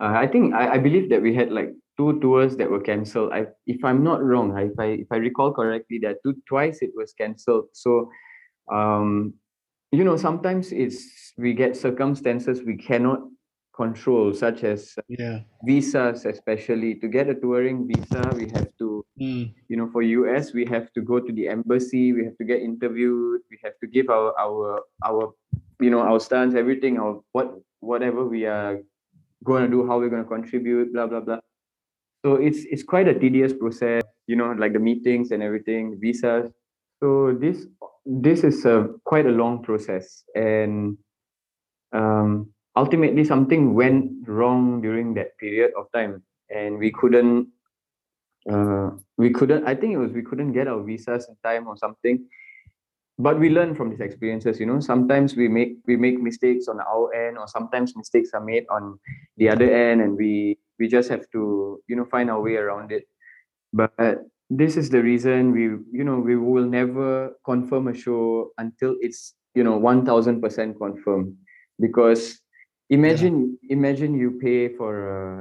uh, 0.00 0.12
I 0.16 0.26
think 0.26 0.54
I, 0.54 0.74
I 0.74 0.78
believe 0.78 1.10
that 1.10 1.20
we 1.20 1.34
had 1.34 1.52
like 1.52 1.70
two 1.98 2.18
tours 2.20 2.56
that 2.56 2.70
were 2.70 2.80
cancelled. 2.80 3.32
I, 3.32 3.46
if 3.66 3.84
I'm 3.84 4.02
not 4.02 4.22
wrong, 4.22 4.56
I- 4.56 4.68
if 4.72 4.78
I 4.78 4.86
if 5.04 5.08
I 5.12 5.16
recall 5.16 5.52
correctly, 5.52 5.98
that 6.00 6.16
two 6.24 6.34
twice 6.48 6.80
it 6.80 6.92
was 6.96 7.12
cancelled. 7.12 7.68
So, 7.72 8.10
um, 8.72 9.34
you 9.92 10.04
know, 10.04 10.16
sometimes 10.16 10.72
it's 10.72 11.32
we 11.36 11.52
get 11.52 11.76
circumstances 11.76 12.62
we 12.64 12.76
cannot 12.76 13.20
control, 13.76 14.32
such 14.32 14.64
as 14.64 14.96
Yeah. 15.08 15.40
visas, 15.64 16.24
especially 16.24 16.96
to 17.00 17.08
get 17.08 17.28
a 17.28 17.34
touring 17.34 17.86
visa, 17.88 18.22
we 18.34 18.48
have 18.56 18.68
to 18.78 18.95
Mm. 19.18 19.54
you 19.68 19.78
know 19.78 19.88
for 19.88 20.02
us 20.02 20.52
we 20.52 20.66
have 20.66 20.92
to 20.92 21.00
go 21.00 21.18
to 21.18 21.32
the 21.32 21.48
embassy 21.48 22.12
we 22.12 22.22
have 22.24 22.36
to 22.36 22.44
get 22.44 22.60
interviewed 22.60 23.40
we 23.50 23.58
have 23.64 23.72
to 23.80 23.86
give 23.86 24.10
our 24.10 24.38
our 24.38 24.82
our 25.02 25.32
you 25.80 25.88
know 25.88 26.00
our 26.00 26.20
stance 26.20 26.54
everything 26.54 26.98
our 26.98 27.22
what 27.32 27.56
whatever 27.80 28.26
we 28.26 28.44
are 28.44 28.78
going 29.42 29.64
to 29.64 29.70
do 29.70 29.86
how 29.86 29.98
we're 29.98 30.10
going 30.10 30.22
to 30.22 30.28
contribute 30.28 30.92
blah 30.92 31.06
blah 31.06 31.20
blah 31.20 31.40
so 32.26 32.34
it's 32.34 32.68
it's 32.68 32.82
quite 32.82 33.08
a 33.08 33.18
tedious 33.18 33.54
process 33.54 34.02
you 34.26 34.36
know 34.36 34.52
like 34.52 34.74
the 34.74 34.78
meetings 34.78 35.30
and 35.30 35.42
everything 35.42 35.98
visas 35.98 36.52
so 37.00 37.32
this 37.40 37.64
this 38.04 38.44
is 38.44 38.66
a 38.66 38.88
quite 39.04 39.24
a 39.24 39.32
long 39.32 39.62
process 39.62 40.24
and 40.34 40.98
um 41.92 42.52
ultimately 42.76 43.24
something 43.24 43.72
went 43.72 44.12
wrong 44.28 44.82
during 44.82 45.14
that 45.14 45.38
period 45.38 45.72
of 45.78 45.90
time 45.92 46.22
and 46.50 46.78
we 46.78 46.92
couldn't 46.92 47.48
uh, 48.50 48.90
we 49.16 49.30
couldn't 49.30 49.66
i 49.66 49.74
think 49.74 49.94
it 49.94 49.98
was 49.98 50.12
we 50.12 50.22
couldn't 50.22 50.52
get 50.52 50.68
our 50.68 50.82
visas 50.82 51.28
in 51.28 51.36
time 51.42 51.66
or 51.66 51.76
something. 51.76 52.24
But 53.18 53.40
we 53.40 53.48
learn 53.48 53.74
from 53.74 53.88
these 53.88 54.00
experiences 54.00 54.60
you 54.60 54.66
know. 54.66 54.78
Sometimes 54.80 55.36
we 55.36 55.48
make 55.48 55.78
we 55.86 55.96
make 55.96 56.20
mistakes 56.20 56.68
on 56.68 56.80
our 56.80 57.14
end 57.14 57.38
or 57.38 57.48
sometimes 57.48 57.96
mistakes 57.96 58.30
are 58.34 58.44
made 58.44 58.66
on 58.70 58.98
the 59.38 59.48
other 59.48 59.72
end 59.72 60.02
and 60.02 60.16
we 60.16 60.58
we 60.78 60.86
just 60.86 61.08
have 61.08 61.24
to 61.32 61.80
you 61.88 61.96
know 61.96 62.04
find 62.04 62.30
our 62.30 62.42
way 62.42 62.56
around 62.56 62.92
it. 62.92 63.08
But 63.72 64.20
this 64.50 64.76
is 64.76 64.90
the 64.90 65.02
reason 65.02 65.52
we 65.52 65.62
you 65.96 66.04
know 66.04 66.18
we 66.20 66.36
will 66.36 66.68
never 66.68 67.32
confirm 67.44 67.88
a 67.88 67.94
show 67.94 68.52
until 68.58 68.96
it's 69.00 69.34
you 69.54 69.64
know 69.64 69.80
1000% 69.80 70.76
confirmed. 70.76 71.34
Because 71.80 72.40
imagine 72.90 73.58
yeah. 73.62 73.74
imagine 73.74 74.14
you 74.14 74.38
pay 74.42 74.68
for 74.68 74.92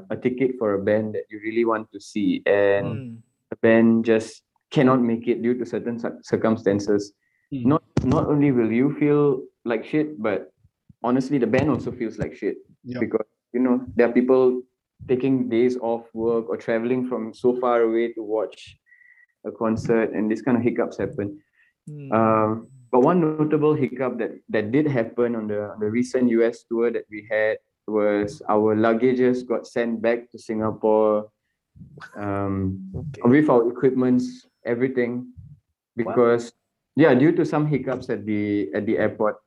a, 0.10 0.15
a, 0.15 0.17
ticket 0.17 0.58
for 0.58 0.73
a 0.73 0.81
band 0.84 1.13
that 1.13 1.25
you 1.29 1.39
really 1.43 1.65
want 1.65 1.91
to 1.91 1.99
see 1.99 2.41
and 2.45 2.86
mm. 2.86 3.17
the 3.49 3.55
band 3.58 4.05
just 4.05 4.41
cannot 4.71 5.01
make 5.01 5.27
it 5.27 5.41
due 5.41 5.53
to 5.53 5.65
certain 5.65 5.99
circumstances 6.23 7.13
mm. 7.53 7.65
not 7.65 7.84
not 8.03 8.25
only 8.27 8.51
will 8.51 8.71
you 8.71 8.95
feel 8.97 9.41
like 9.63 9.86
shit 9.86 10.21
but 10.21 10.51
honestly 11.03 11.38
the 11.38 11.47
band 11.47 11.69
also 11.69 11.91
feels 11.91 12.17
like 12.17 12.36
shit 12.36 12.58
because 12.99 13.27
you 13.53 13.60
know 13.60 13.86
there 13.95 14.10
are 14.10 14.12
people 14.12 14.62
taking 15.08 15.49
days 15.49 15.77
off 15.77 16.03
work 16.13 16.49
or 16.49 16.58
traveling 16.58 17.08
from 17.08 17.34
so 17.34 17.60
far 17.60 17.81
away 17.81 18.12
to 18.13 18.23
watch 18.23 18.77
a 19.45 19.51
concert 19.51 20.12
and 20.13 20.31
this 20.31 20.41
kind 20.41 20.58
of 20.58 20.63
hiccups 20.63 20.97
happen 20.97 21.39
mm. 21.88 22.12
um, 22.12 22.67
but 22.91 23.02
one 23.02 23.21
notable 23.21 23.74
hiccup 23.74 24.17
that 24.17 24.32
that 24.50 24.71
did 24.71 24.88
happen 24.88 25.36
on 25.36 25.48
the 25.48 25.71
on 25.71 25.80
the 25.80 25.89
recent 25.89 26.30
us 26.32 26.63
tour 26.69 26.91
that 26.91 27.06
we 27.10 27.28
had 27.30 27.58
was 27.88 28.41
our 28.50 28.76
luggages 28.76 29.45
got 29.45 29.67
sent 29.67 30.02
back 30.02 30.30
to 30.32 30.39
singapore 30.39 31.30
um, 32.15 32.80
okay. 32.95 33.21
with 33.26 33.50
our 33.50 33.67
equipments 33.69 34.48
everything 34.65 35.28
because 35.95 36.54
yeah 36.95 37.13
due 37.13 37.32
to 37.32 37.45
some 37.45 37.67
hiccups 37.67 38.10
at 38.10 38.26
the 38.26 38.69
at 38.74 38.86
the 38.86 38.98
airport 38.98 39.38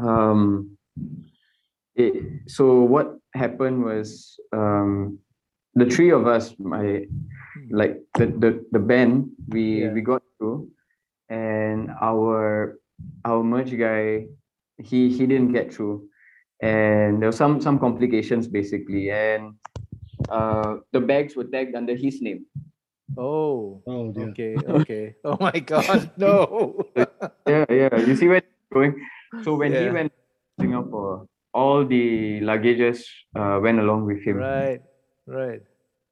um 0.00 0.76
it, 1.94 2.24
so 2.46 2.82
what 2.82 3.16
happened 3.34 3.84
was 3.84 4.38
um 4.52 5.18
the 5.74 5.86
three 5.86 6.10
of 6.10 6.26
us 6.26 6.54
my 6.58 7.06
like 7.70 8.00
the 8.18 8.26
the, 8.26 8.64
the 8.72 8.78
band 8.78 9.28
we 9.48 9.84
yeah. 9.84 9.92
we 9.92 10.00
got 10.00 10.22
through 10.38 10.68
and 11.28 11.90
our 12.00 12.78
our 13.24 13.42
merge 13.42 13.76
guy 13.76 14.26
he 14.78 15.08
he 15.08 15.26
didn't 15.26 15.52
get 15.52 15.72
through 15.72 16.06
and 16.62 17.20
there 17.20 17.28
was 17.28 17.36
some 17.36 17.60
some 17.60 17.78
complications 17.78 18.46
basically 18.48 19.10
and 19.10 19.54
uh 20.28 20.76
the 20.92 21.00
bags 21.00 21.36
were 21.36 21.44
tagged 21.44 21.74
under 21.74 21.94
his 21.94 22.22
name 22.22 22.46
Oh. 23.16 23.82
Oh 23.86 24.10
dear. 24.10 24.28
Okay. 24.30 24.56
Okay. 24.58 25.14
oh 25.24 25.36
my 25.38 25.58
God. 25.60 26.10
No. 26.16 26.82
yeah. 27.46 27.64
Yeah. 27.70 27.94
You 27.96 28.16
see 28.16 28.26
where 28.26 28.42
going. 28.72 28.98
So 29.44 29.54
when 29.54 29.72
yeah. 29.72 29.84
he 29.84 29.90
went 29.90 30.12
to 30.12 30.62
Singapore, 30.64 31.28
all 31.54 31.84
the 31.84 32.40
luggages 32.40 33.06
uh, 33.36 33.60
went 33.62 33.78
along 33.78 34.06
with 34.06 34.22
him. 34.24 34.36
Right. 34.36 34.82
Right. 35.26 35.62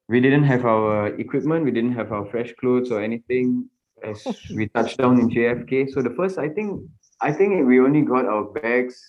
We 0.07 0.21
didn't 0.21 0.43
have 0.43 0.65
our 0.65 1.07
equipment. 1.19 1.65
We 1.65 1.71
didn't 1.71 1.93
have 1.93 2.11
our 2.11 2.25
fresh 2.25 2.53
clothes 2.59 2.91
or 2.91 3.01
anything 3.01 3.69
as 4.03 4.25
we 4.53 4.67
touched 4.69 4.97
down 4.97 5.19
in 5.19 5.29
JFK. 5.29 5.91
So 5.91 6.01
the 6.01 6.11
first, 6.11 6.37
I 6.37 6.49
think, 6.49 6.81
I 7.21 7.31
think 7.31 7.67
we 7.67 7.79
only 7.79 8.01
got 8.01 8.25
our 8.25 8.43
bags 8.45 9.01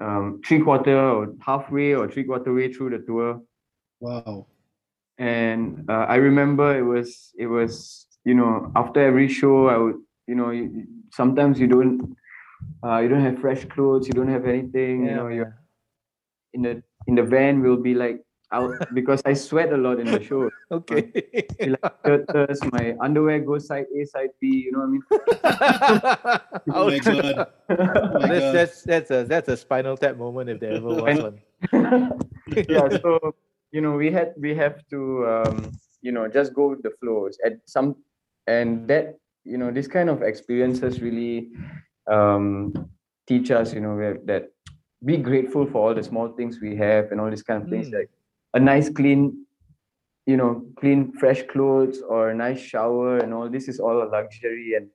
um, 0.00 0.40
three 0.46 0.60
quarter 0.60 0.98
or 0.98 1.34
halfway 1.40 1.94
or 1.94 2.10
three 2.10 2.24
quarter 2.24 2.52
way 2.52 2.72
through 2.72 2.90
the 2.90 3.04
tour. 3.04 3.40
Wow 4.00 4.46
and 5.18 5.88
uh, 5.88 6.06
I 6.08 6.16
remember 6.16 6.76
it 6.76 6.82
was 6.82 7.32
it 7.38 7.46
was 7.46 8.06
you 8.24 8.34
know 8.34 8.72
after 8.74 9.00
every 9.00 9.28
show 9.28 9.68
I 9.68 9.76
would 9.76 9.96
you 10.26 10.34
know 10.34 10.50
you, 10.50 10.86
sometimes 11.12 11.60
you 11.60 11.68
don't 11.68 12.16
uh, 12.82 12.98
you 12.98 13.08
don't 13.08 13.22
have 13.22 13.38
fresh 13.38 13.64
clothes 13.66 14.08
you 14.08 14.14
don't 14.14 14.28
have 14.28 14.46
anything 14.46 15.04
yeah, 15.04 15.10
you 15.10 15.16
know 15.16 15.28
you're 15.28 15.60
in 16.52 16.62
the 16.62 16.82
in 17.06 17.14
the 17.14 17.22
van 17.22 17.62
will 17.62 17.76
be 17.76 17.94
like 17.94 18.23
out 18.54 18.94
because 18.94 19.20
I 19.24 19.34
sweat 19.34 19.72
a 19.72 19.76
lot 19.76 19.98
in 19.98 20.06
the 20.06 20.22
show. 20.22 20.50
Okay. 20.70 21.12
like 21.60 22.72
my 22.72 22.96
underwear 23.00 23.38
goes 23.38 23.66
side 23.66 23.86
A, 23.94 24.04
side 24.06 24.30
B. 24.40 24.66
You 24.66 24.72
know 24.72 24.82
what 24.82 24.90
I 24.90 24.94
mean? 24.94 25.02
oh 26.74 26.90
my 26.90 26.98
god! 26.98 27.46
Oh 27.68 28.18
my 28.18 28.26
that's, 28.26 28.40
god. 28.40 28.54
that's 28.54 28.82
that's 28.82 29.10
a 29.10 29.24
that's 29.24 29.48
a 29.48 29.56
spinal 29.56 29.96
tap 29.96 30.16
moment 30.16 30.50
if 30.50 30.58
there 30.58 30.72
ever 30.72 30.88
was 30.88 31.18
one. 31.20 31.38
yeah. 32.68 32.88
So 33.02 33.34
you 33.70 33.80
know 33.80 33.92
we 33.92 34.10
had 34.10 34.34
we 34.36 34.54
have 34.54 34.82
to 34.90 35.00
um, 35.26 35.72
you 36.02 36.10
know 36.10 36.26
just 36.26 36.54
go 36.54 36.70
with 36.70 36.82
the 36.82 36.90
flows 36.98 37.38
at 37.44 37.60
some 37.66 37.96
and 38.46 38.88
that 38.88 39.14
you 39.44 39.58
know 39.58 39.70
this 39.70 39.86
kind 39.86 40.08
of 40.10 40.22
experiences 40.22 41.00
really 41.00 41.50
um, 42.10 42.72
teach 43.28 43.50
us 43.50 43.72
you 43.72 43.80
know 43.80 43.94
that 44.24 44.50
be 45.04 45.16
grateful 45.16 45.66
for 45.66 45.88
all 45.88 45.94
the 45.94 46.02
small 46.02 46.28
things 46.28 46.60
we 46.60 46.74
have 46.74 47.12
and 47.12 47.20
all 47.20 47.30
these 47.30 47.42
kind 47.42 47.62
of 47.62 47.68
things 47.68 47.88
mm. 47.88 48.00
like 48.00 48.10
a 48.54 48.60
nice 48.60 48.88
clean 48.88 49.44
you 50.26 50.36
know 50.36 50.64
clean 50.76 51.12
fresh 51.12 51.42
clothes 51.52 52.00
or 52.08 52.30
a 52.30 52.34
nice 52.34 52.60
shower 52.60 53.18
and 53.18 53.34
all. 53.34 53.48
This 53.48 53.68
is 53.68 53.78
all 53.78 54.02
a 54.02 54.08
luxury 54.08 54.74
and 54.76 54.88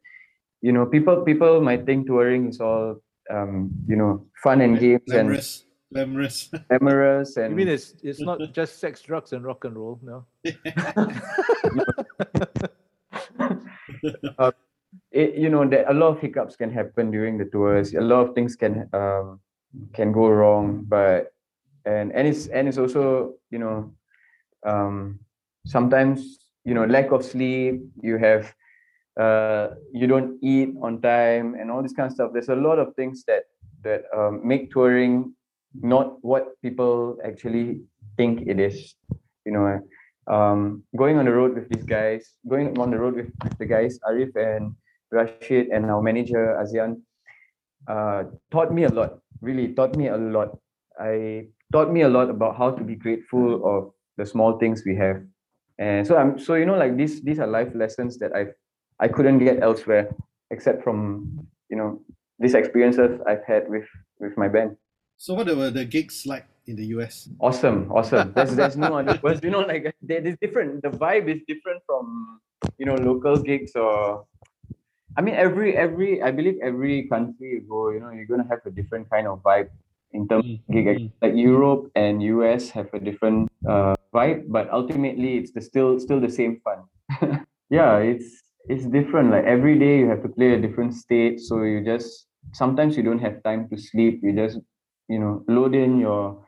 you 0.61 0.71
know 0.71 0.85
people 0.85 1.21
people 1.23 1.61
might 1.61 1.85
think 1.85 2.07
touring 2.07 2.49
is 2.49 2.59
all 2.59 3.01
um, 3.29 3.71
you 3.87 3.95
know 3.95 4.25
fun 4.43 4.61
and 4.61 4.79
games 4.79 5.03
Glamorous. 5.07 5.65
and 5.91 5.93
glamorous 5.93 6.49
glamorous. 6.69 7.37
and 7.37 7.51
you 7.51 7.55
mean 7.55 7.67
it's 7.67 7.95
it's 8.03 8.19
not 8.19 8.39
just 8.53 8.79
sex 8.79 9.01
drugs 9.01 9.33
and 9.33 9.45
rock 9.45 9.65
and 9.65 9.75
roll 9.77 9.99
no? 10.03 10.25
Uh, 14.37 14.51
it, 15.11 15.35
you 15.35 15.49
know 15.49 15.67
that 15.67 15.89
a 15.89 15.93
lot 15.93 16.09
of 16.09 16.19
hiccups 16.19 16.55
can 16.55 16.71
happen 16.71 17.11
during 17.11 17.37
the 17.37 17.45
tours. 17.45 17.93
A 17.93 18.01
lot 18.01 18.27
of 18.27 18.35
things 18.35 18.55
can 18.55 18.89
um 18.93 19.39
can 19.93 20.11
go 20.11 20.27
wrong 20.27 20.83
but 20.87 21.31
and 21.85 22.11
and 22.13 22.27
it's 22.27 22.47
and 22.47 22.67
it's 22.67 22.77
also 22.77 23.33
you 23.51 23.59
know 23.59 23.91
um 24.65 25.19
sometimes 25.65 26.39
you 26.65 26.73
know 26.73 26.85
lack 26.85 27.11
of 27.11 27.23
sleep 27.23 27.81
you 28.01 28.17
have 28.17 28.53
uh 29.19 29.69
you 29.93 30.07
don't 30.07 30.37
eat 30.41 30.69
on 30.81 31.01
time 31.01 31.55
and 31.55 31.71
all 31.71 31.81
this 31.81 31.93
kind 31.93 32.07
of 32.07 32.13
stuff 32.13 32.31
there's 32.33 32.49
a 32.49 32.55
lot 32.55 32.79
of 32.79 32.93
things 32.95 33.23
that 33.25 33.43
that 33.83 34.03
um, 34.15 34.41
make 34.45 34.71
touring 34.71 35.33
not 35.73 36.23
what 36.23 36.59
people 36.61 37.17
actually 37.23 37.81
think 38.17 38.47
it 38.47 38.59
is. 38.59 38.95
You 39.45 39.53
know, 39.53 39.79
um, 40.27 40.83
going 40.95 41.17
on 41.17 41.25
the 41.25 41.31
road 41.31 41.55
with 41.55 41.69
these 41.69 41.85
guys, 41.85 42.33
going 42.47 42.77
on 42.77 42.91
the 42.91 42.99
road 42.99 43.15
with, 43.15 43.31
the 43.57 43.65
guys, 43.65 43.99
Arif 44.07 44.35
and 44.35 44.75
Rasyid 45.13 45.73
and 45.73 45.85
our 45.89 46.01
manager 46.01 46.57
Azian, 46.61 47.01
uh, 47.87 48.23
taught 48.51 48.73
me 48.73 48.83
a 48.83 48.89
lot. 48.89 49.19
Really 49.41 49.73
taught 49.73 49.95
me 49.95 50.07
a 50.07 50.17
lot. 50.17 50.57
I 50.99 51.47
taught 51.71 51.91
me 51.91 52.01
a 52.01 52.09
lot 52.09 52.29
about 52.29 52.57
how 52.57 52.71
to 52.71 52.83
be 52.83 52.95
grateful 52.95 53.39
mm-hmm. 53.39 53.67
of 53.67 53.91
the 54.17 54.25
small 54.25 54.57
things 54.57 54.83
we 54.85 54.95
have. 54.95 55.21
And 55.77 56.05
so 56.05 56.17
I'm 56.17 56.37
so 56.37 56.55
you 56.55 56.65
know 56.65 56.75
like 56.75 56.97
these 56.97 57.21
these 57.21 57.39
are 57.39 57.47
life 57.47 57.71
lessons 57.73 58.19
that 58.19 58.35
I 58.35 58.51
I 58.99 59.07
couldn't 59.07 59.39
get 59.39 59.63
elsewhere 59.63 60.11
except 60.51 60.83
from 60.83 61.47
you 61.69 61.77
know 61.77 62.01
these 62.37 62.53
experiences 62.53 63.21
I've 63.25 63.45
had 63.47 63.69
with 63.69 63.87
with 64.19 64.35
my 64.37 64.47
band. 64.47 64.75
So 65.15 65.33
what 65.33 65.47
were 65.47 65.69
the 65.71 65.85
gigs 65.85 66.25
like 66.25 66.45
in 66.67 66.75
the 66.75 66.87
US? 66.99 67.29
Awesome, 67.39 67.91
awesome. 67.91 68.33
There's 68.33 68.55
there's 68.55 68.75
no 68.75 68.99
other 68.99 69.19
words. 69.23 69.39
You 69.43 69.51
know, 69.51 69.63
like 69.63 69.87
it's 70.07 70.39
different. 70.39 70.81
The 70.83 70.89
vibe 70.89 71.31
is 71.31 71.41
different 71.47 71.81
from 71.85 72.39
you 72.77 72.85
know 72.85 72.95
local 72.95 73.37
gigs 73.37 73.75
or. 73.75 74.25
I 75.17 75.21
mean, 75.21 75.33
every 75.33 75.75
every 75.75 76.21
I 76.21 76.31
believe 76.31 76.59
every 76.61 77.07
country 77.09 77.49
you 77.57 77.61
go, 77.67 77.89
you 77.89 77.99
know, 77.99 78.11
you're 78.11 78.29
gonna 78.29 78.47
have 78.47 78.61
a 78.65 78.71
different 78.71 79.09
kind 79.09 79.27
of 79.27 79.41
vibe 79.41 79.67
in 80.13 80.27
terms 80.27 80.45
mm-hmm. 80.45 80.77
of 80.77 80.85
gig. 80.85 80.87
Mm-hmm. 80.87 81.25
Like 81.25 81.35
Europe 81.35 81.91
and 81.95 82.21
US 82.23 82.69
have 82.69 82.89
a 82.93 82.99
different 82.99 83.49
uh, 83.67 83.95
vibe, 84.13 84.45
but 84.47 84.69
ultimately 84.71 85.37
it's 85.37 85.51
the 85.51 85.61
still 85.61 85.99
still 85.99 86.19
the 86.19 86.29
same 86.29 86.61
fun. 86.63 86.85
yeah, 87.69 87.97
it's 87.97 88.43
it's 88.67 88.85
different. 88.85 89.31
Like 89.31 89.45
every 89.45 89.77
day 89.77 89.99
you 89.99 90.09
have 90.09 90.23
to 90.23 90.29
play 90.29 90.53
a 90.53 90.61
different 90.61 90.93
state, 90.93 91.39
so 91.39 91.63
you 91.63 91.83
just 91.83 92.27
sometimes 92.53 92.97
you 92.97 93.03
don't 93.03 93.19
have 93.19 93.43
time 93.43 93.67
to 93.69 93.77
sleep. 93.77 94.21
You 94.23 94.33
just 94.33 94.59
you 95.09 95.19
know 95.19 95.43
load 95.47 95.75
in 95.75 95.99
your 95.99 96.45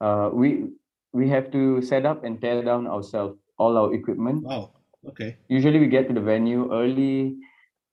uh, 0.00 0.28
we 0.32 0.66
we 1.12 1.28
have 1.28 1.50
to 1.52 1.80
set 1.80 2.04
up 2.04 2.24
and 2.24 2.40
tear 2.40 2.62
down 2.62 2.86
ourselves 2.86 3.38
all 3.58 3.78
our 3.78 3.94
equipment 3.94 4.42
wow 4.42 4.70
okay 5.06 5.36
usually 5.48 5.78
we 5.78 5.86
get 5.86 6.08
to 6.08 6.14
the 6.14 6.20
venue 6.20 6.68
early 6.72 7.36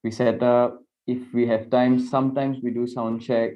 we 0.04 0.12
set 0.12 0.44
up 0.44 0.82
if 1.06 1.20
we 1.34 1.48
have 1.48 1.70
time 1.70 2.00
sometimes 2.00 2.58
we 2.62 2.72
do 2.72 2.86
sound 2.86 3.22
check 3.22 3.56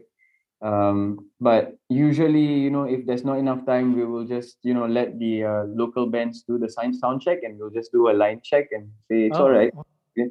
um, 0.61 1.29
but 1.39 1.75
usually 1.89 2.43
you 2.43 2.69
know 2.69 2.83
if 2.83 3.05
there's 3.05 3.25
not 3.25 3.39
enough 3.39 3.65
time 3.65 3.95
we 3.95 4.05
will 4.05 4.25
just 4.25 4.57
you 4.63 4.73
know 4.73 4.85
let 4.85 5.17
the 5.19 5.43
uh, 5.43 5.63
local 5.65 6.05
bands 6.05 6.43
do 6.47 6.57
the 6.57 6.69
sound 6.69 6.95
sound 6.95 7.21
check 7.21 7.39
and 7.43 7.57
we'll 7.57 7.69
just 7.71 7.91
do 7.91 8.09
a 8.09 8.13
line 8.13 8.39
check 8.43 8.67
and 8.71 8.87
say 9.09 9.23
it's 9.25 9.37
oh. 9.37 9.43
all 9.43 9.49
right 9.49 9.73
okay? 10.17 10.29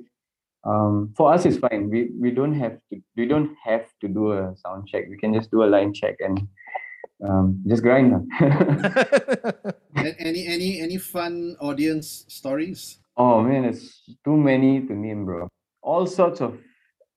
Um, 0.64 1.14
for 1.16 1.32
us 1.32 1.46
it's 1.46 1.56
fine. 1.56 1.88
We 1.88 2.10
we 2.20 2.30
don't 2.30 2.52
have 2.52 2.78
to 2.92 3.00
we 3.16 3.26
don't 3.26 3.56
have 3.64 3.86
to 4.02 4.08
do 4.08 4.32
a 4.32 4.54
sound 4.56 4.88
check. 4.88 5.06
We 5.08 5.16
can 5.16 5.32
just 5.32 5.50
do 5.50 5.64
a 5.64 5.68
line 5.68 5.94
check 5.94 6.16
and 6.20 6.46
um, 7.26 7.62
just 7.66 7.82
grind 7.82 8.12
any 9.96 10.46
any 10.46 10.80
any 10.80 10.98
fun 10.98 11.56
audience 11.60 12.26
stories? 12.28 12.98
Oh 13.16 13.42
man 13.42 13.64
it's 13.64 14.02
too 14.24 14.36
many 14.36 14.80
to 14.86 14.94
name 14.94 15.24
bro. 15.24 15.48
All 15.82 16.06
sorts 16.06 16.42
of 16.42 16.58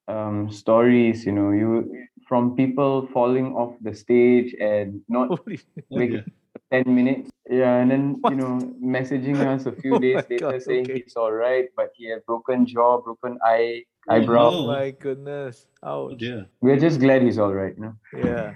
um, 0.08 0.50
stories. 0.52 1.26
You 1.26 1.34
know, 1.34 1.52
you 1.52 2.08
from 2.34 2.56
people 2.58 3.06
falling 3.14 3.54
off 3.54 3.74
the 3.86 3.94
stage 3.94 4.56
and 4.60 5.00
not 5.08 5.28
Holy 5.38 5.60
Make- 5.92 6.12
dear. 6.18 6.26
ten 6.74 6.86
minutes. 7.00 7.30
Yeah, 7.48 7.74
and 7.82 7.92
then 7.94 8.04
What? 8.22 8.32
you 8.34 8.38
know, 8.42 8.54
messaging 8.82 9.38
us 9.54 9.68
a 9.68 9.74
few 9.82 9.94
Oh 9.98 10.00
days 10.06 10.26
later 10.32 10.50
God, 10.52 10.62
saying 10.66 10.86
okay. 10.90 11.02
he's 11.06 11.14
all 11.16 11.32
right, 11.32 11.68
but 11.78 11.90
he 11.94 12.10
had 12.10 12.26
broken 12.26 12.66
jaw, 12.66 12.92
broken 13.06 13.38
eye, 13.46 13.84
eyebrow. 14.10 14.50
Oh 14.50 14.66
my 14.66 14.90
goodness. 15.06 15.68
Oh 15.84 16.10
Ouch. 16.10 16.18
dear. 16.18 16.40
We're 16.62 16.80
just 16.88 16.98
glad 17.06 17.22
he's 17.22 17.38
all 17.38 17.54
right. 17.54 17.76
You 17.78 17.84
know, 17.86 17.96
Yeah. 18.26 18.54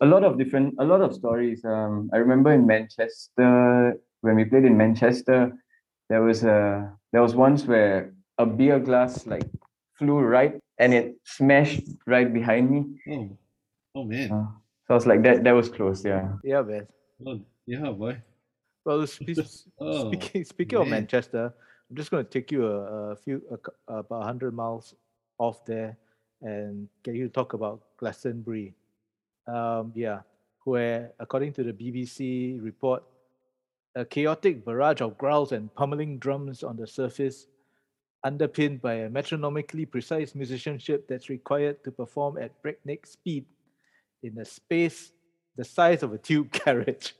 a 0.00 0.06
lot 0.14 0.24
of 0.24 0.32
different, 0.40 0.74
a 0.82 0.86
lot 0.92 1.00
of 1.06 1.14
stories. 1.14 1.64
Um, 1.64 2.10
I 2.12 2.16
remember 2.16 2.50
in 2.58 2.66
Manchester 2.66 3.94
when 4.26 4.34
we 4.34 4.44
played 4.44 4.64
in 4.64 4.76
Manchester, 4.76 5.40
there 6.10 6.22
was 6.22 6.42
a 6.42 6.90
there 7.12 7.22
was 7.22 7.36
once 7.46 7.62
where 7.64 8.10
a 8.38 8.46
beer 8.58 8.80
glass 8.80 9.24
like 9.26 9.46
flew 9.98 10.18
right 10.18 10.58
and 10.82 10.92
it 10.92 11.16
smashed 11.24 11.86
right 12.06 12.32
behind 12.32 12.70
me. 12.70 12.80
Oh, 13.08 13.38
oh 13.94 14.04
man. 14.04 14.32
Uh, 14.32 14.46
so 14.86 14.90
I 14.90 14.94
was 14.94 15.06
like, 15.06 15.22
that 15.22 15.44
that 15.44 15.52
was 15.52 15.68
close. 15.68 16.04
Yeah. 16.04 16.34
Yeah, 16.42 16.62
man. 16.62 16.86
Oh, 17.24 17.40
yeah, 17.66 17.90
boy. 17.90 18.20
Well, 18.84 19.06
spe- 19.06 19.38
Oh, 19.78 20.10
speaking 20.10 20.44
speaking 20.44 20.78
of. 20.80 20.88
Manchester, 20.88 21.54
I'm 21.88 21.96
just 21.96 22.10
going 22.10 22.24
to 22.24 22.30
take 22.30 22.50
you 22.50 22.66
a, 22.66 23.12
a 23.12 23.16
few 23.16 23.40
a, 23.54 23.94
about 23.94 24.24
hundred 24.24 24.54
miles 24.54 24.94
off 25.38 25.64
there 25.64 25.96
and 26.42 26.88
get 27.04 27.14
you 27.14 27.28
to 27.28 27.32
talk 27.32 27.54
about 27.54 27.80
Glastonbury. 27.96 28.74
Um, 29.46 29.92
yeah, 29.94 30.20
where 30.64 31.12
according 31.20 31.52
to 31.54 31.62
the 31.62 31.72
BBC 31.72 32.58
report, 32.62 33.04
a 33.94 34.04
chaotic 34.04 34.64
barrage 34.64 35.00
of 35.00 35.16
growls 35.16 35.52
and 35.52 35.72
pummeling 35.74 36.18
drums 36.18 36.64
on 36.64 36.76
the 36.76 36.86
surface, 36.86 37.46
underpinned 38.24 38.80
by 38.80 38.94
a 38.94 39.10
metronomically 39.10 39.84
precise 39.84 40.34
musicianship 40.34 41.06
that's 41.08 41.28
required 41.28 41.82
to 41.84 41.90
perform 41.90 42.38
at 42.38 42.60
breakneck 42.62 43.06
speed 43.06 43.44
in 44.22 44.38
a 44.38 44.44
space 44.44 45.12
the 45.56 45.64
size 45.64 46.02
of 46.02 46.12
a 46.12 46.18
tube 46.18 46.52
carriage. 46.64 47.14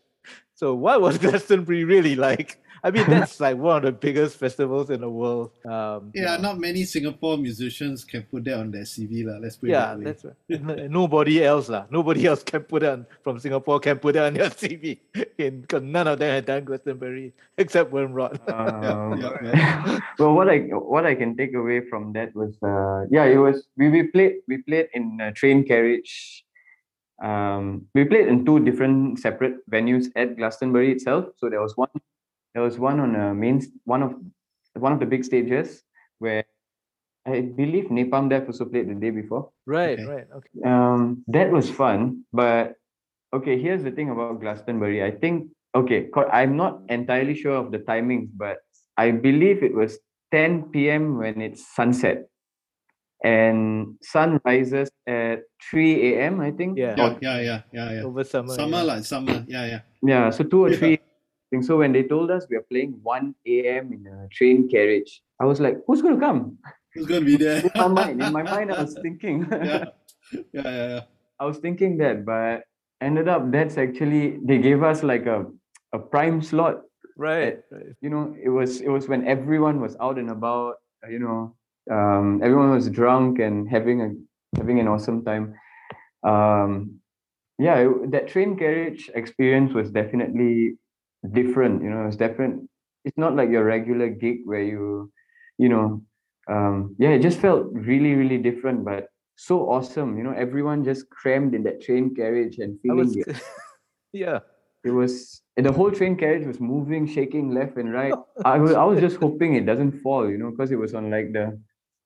So 0.54 0.74
what 0.74 1.00
was 1.00 1.18
Glastonbury 1.24 1.84
really 1.84 2.14
like? 2.14 2.62
I 2.84 2.90
mean, 2.90 3.06
that's 3.08 3.38
like 3.38 3.56
one 3.56 3.76
of 3.76 3.82
the 3.84 3.92
biggest 3.92 4.36
festivals 4.38 4.90
in 4.90 5.02
the 5.02 5.08
world. 5.08 5.52
Um, 5.64 6.10
you 6.14 6.22
Yeah, 6.22 6.36
know. 6.36 6.50
not 6.50 6.58
many 6.58 6.82
Singapore 6.84 7.38
musicians 7.38 8.04
can 8.04 8.24
put 8.24 8.42
that 8.44 8.58
on 8.58 8.72
their 8.72 8.82
CV, 8.82 9.22
lah. 9.24 9.38
Let's 9.38 9.54
put 9.56 9.70
it 9.70 9.72
yeah, 9.72 9.94
that 9.94 9.98
way. 9.98 10.04
that's 10.04 10.24
right. 10.26 10.90
Nobody 10.90 11.44
else 11.44 11.68
lah. 11.70 11.86
Nobody 11.90 12.26
else 12.26 12.42
can 12.42 12.62
put 12.66 12.82
it 12.82 12.90
on 12.90 13.06
from 13.22 13.38
Singapore 13.38 13.78
can 13.78 13.98
put 14.02 14.16
it 14.16 14.22
on 14.22 14.34
your 14.34 14.50
CV. 14.60 14.98
Because 15.38 15.82
none 15.82 16.08
of 16.08 16.18
them 16.18 16.30
had 16.34 16.44
done 16.46 16.64
Glastonbury 16.64 17.32
except 17.56 17.92
Wormrot. 17.92 18.42
Um, 18.50 19.20
yeah, 19.22 19.38
yeah. 19.42 20.00
well, 20.18 20.34
what 20.34 20.50
I 20.50 20.58
what 20.74 21.06
I 21.06 21.14
can 21.14 21.36
take 21.36 21.54
away 21.54 21.86
from 21.86 22.12
that 22.14 22.34
was, 22.34 22.58
uh, 22.66 23.06
yeah, 23.14 23.24
it 23.30 23.38
was 23.38 23.62
we, 23.76 23.90
we 23.90 24.10
played 24.10 24.42
we 24.48 24.58
played 24.58 24.88
in 24.92 25.20
a 25.22 25.30
train 25.30 25.62
carriage. 25.64 26.44
Um, 27.22 27.86
we 27.94 28.02
played 28.04 28.26
in 28.26 28.44
two 28.44 28.58
different 28.58 29.20
separate 29.20 29.62
venues 29.70 30.10
at 30.16 30.36
Glastonbury 30.36 30.90
itself. 30.90 31.26
So 31.38 31.48
there 31.48 31.62
was 31.62 31.76
one, 31.76 31.88
there 32.54 32.62
was 32.62 32.78
one 32.78 33.00
on 33.00 33.14
a 33.16 33.34
main 33.34 33.60
one 33.84 34.02
of 34.02 34.14
one 34.74 34.92
of 34.92 35.00
the 35.00 35.06
big 35.06 35.24
stages 35.24 35.82
where 36.18 36.44
I 37.26 37.40
believe 37.40 37.84
Napalm 37.86 38.28
Death 38.28 38.46
also 38.46 38.64
played 38.64 38.88
the 38.88 38.94
day 38.94 39.10
before. 39.10 39.50
right, 39.66 39.98
Okay. 39.98 40.04
right. 40.06 40.26
Okay. 40.36 40.58
Um, 40.64 41.24
that 41.28 41.50
was 41.50 41.70
fun, 41.70 42.24
but 42.32 42.74
okay, 43.32 43.60
here's 43.60 43.82
the 43.82 43.90
thing 43.92 44.10
about 44.10 44.40
Glastonbury. 44.40 45.04
I 45.04 45.10
think 45.12 45.50
okay, 45.74 46.08
I'm 46.32 46.56
not 46.56 46.80
entirely 46.88 47.34
sure 47.34 47.56
of 47.56 47.70
the 47.70 47.78
timings, 47.78 48.28
but 48.34 48.58
I 48.96 49.10
believe 49.12 49.62
it 49.62 49.74
was 49.74 49.98
10 50.32 50.70
p.m. 50.72 51.16
when 51.18 51.40
it's 51.40 51.64
sunset, 51.74 52.26
and 53.24 53.96
sun 54.02 54.40
rises 54.44 54.90
at 55.06 55.42
3 55.70 56.14
a.m. 56.14 56.40
I 56.40 56.50
think. 56.50 56.76
Yeah. 56.78 56.96
Yeah, 56.96 57.16
yeah, 57.20 57.38
yeah, 57.40 57.60
yeah, 57.72 57.88
yeah. 57.92 58.02
Over 58.02 58.24
summer. 58.24 58.54
Summer, 58.54 58.78
yeah. 58.78 58.82
lah, 58.82 58.98
summer. 59.00 59.44
Yeah, 59.46 59.64
yeah. 59.66 59.80
Yeah, 60.02 60.30
so 60.30 60.44
two 60.44 60.64
or 60.66 60.70
Yeah. 60.70 60.76
three. 60.78 60.98
Things. 61.52 61.68
So 61.68 61.78
when 61.78 61.92
they 61.92 62.02
told 62.02 62.32
us 62.32 62.46
we 62.50 62.56
are 62.56 62.66
playing 62.72 62.98
1 63.04 63.34
a.m. 63.46 63.92
in 63.92 64.08
a 64.08 64.26
train 64.32 64.68
carriage, 64.68 65.22
I 65.38 65.44
was 65.44 65.60
like, 65.60 65.76
who's 65.86 66.02
gonna 66.02 66.18
come? 66.18 66.58
Who's 66.94 67.06
going 67.06 67.20
to 67.22 67.26
be 67.26 67.36
there? 67.36 67.60
In 67.64 67.70
my 67.76 67.88
mind, 67.88 68.22
in 68.22 68.32
my 68.32 68.42
mind, 68.42 68.72
I 68.72 68.82
was 68.82 68.92
thinking. 69.00 69.46
yeah. 69.52 69.84
Yeah, 70.32 70.40
yeah, 70.52 70.88
yeah. 70.92 71.00
I 71.40 71.44
was 71.46 71.58
thinking 71.58 71.96
that, 71.98 72.24
but 72.24 72.64
ended 73.00 73.28
up 73.28 73.50
that's 73.50 73.76
actually 73.78 74.38
they 74.44 74.58
gave 74.58 74.82
us 74.82 75.02
like 75.02 75.26
a 75.26 75.46
a 75.92 75.98
prime 75.98 76.42
slot. 76.42 76.82
Right. 77.16 77.60
right. 77.70 77.92
You 78.00 78.10
know, 78.10 78.34
it 78.36 78.48
was 78.48 78.80
it 78.80 78.88
was 78.88 79.08
when 79.08 79.26
everyone 79.26 79.80
was 79.80 79.96
out 80.00 80.18
and 80.18 80.30
about. 80.30 80.76
You 81.08 81.18
know, 81.18 81.56
um, 81.90 82.40
everyone 82.44 82.70
was 82.70 82.88
drunk 82.88 83.40
and 83.40 83.68
having 83.68 83.98
a 84.02 84.08
having 84.60 84.78
an 84.78 84.86
awesome 84.88 85.24
time. 85.24 85.54
Um, 86.22 87.00
yeah, 87.58 87.76
it- 87.88 88.10
that 88.12 88.28
train 88.28 88.56
carriage 88.56 89.10
experience 89.14 89.72
was 89.72 89.90
definitely 89.90 90.76
different. 91.30 91.82
You 91.82 91.90
know, 91.90 92.06
it's 92.06 92.16
different. 92.16 92.68
It's 93.04 93.18
not 93.18 93.36
like 93.36 93.50
your 93.50 93.64
regular 93.64 94.08
gig 94.08 94.38
where 94.44 94.62
you, 94.62 95.12
you 95.58 95.68
know, 95.68 96.02
um, 96.48 96.96
yeah, 96.98 97.10
it 97.10 97.22
just 97.22 97.38
felt 97.38 97.66
really 97.72 98.14
really 98.14 98.38
different, 98.38 98.84
but 98.84 99.08
so 99.36 99.68
awesome. 99.70 100.18
You 100.18 100.24
know, 100.24 100.32
everyone 100.32 100.84
just 100.84 101.08
crammed 101.10 101.54
in 101.54 101.62
that 101.64 101.82
train 101.82 102.14
carriage 102.14 102.58
and 102.58 102.78
feeling 102.80 102.98
was, 102.98 103.16
it. 103.16 103.42
yeah. 104.12 104.40
It 104.84 104.90
was 104.90 105.42
the 105.56 105.72
whole 105.72 105.92
train 105.92 106.16
carriage 106.16 106.46
was 106.46 106.58
moving, 106.58 107.06
shaking 107.06 107.54
left 107.54 107.76
and 107.76 107.92
right. 107.92 108.14
I 108.44 108.58
was 108.58 108.72
I 108.74 108.84
was 108.84 109.00
just 109.00 109.16
hoping 109.16 109.54
it 109.54 109.66
doesn't 109.66 110.00
fall, 110.00 110.28
you 110.28 110.38
know, 110.38 110.50
because 110.50 110.72
it 110.72 110.76
was 110.76 110.94
on 110.94 111.10
like 111.10 111.32
the 111.32 111.58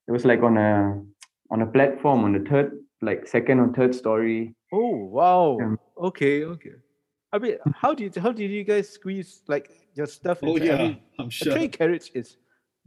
it 0.08 0.12
was 0.12 0.24
like 0.24 0.42
on 0.42 0.56
a 0.56 1.02
on 1.50 1.62
a 1.62 1.66
platform 1.66 2.24
on 2.24 2.32
the 2.32 2.48
third 2.48 2.72
like 3.02 3.26
second 3.26 3.60
or 3.60 3.72
third 3.72 3.94
story. 3.94 4.54
Oh 4.72 4.96
wow. 5.06 5.56
Yeah. 5.58 5.76
Okay. 5.98 6.44
Okay. 6.44 6.76
I 7.36 7.38
mean, 7.38 7.58
how 7.74 7.92
did 7.92 8.16
how 8.16 8.32
did 8.32 8.50
you 8.50 8.64
guys 8.64 8.88
squeeze 8.88 9.42
like 9.46 9.70
your 9.94 10.06
stuff? 10.06 10.38
Oh, 10.42 10.56
inside? 10.56 10.70
I 10.70 10.72
yeah. 10.72 10.88
mean, 10.88 11.00
I'm 11.18 11.28
a 11.28 11.30
sure. 11.30 11.52
train 11.52 11.70
carriage 11.70 12.10
is 12.14 12.38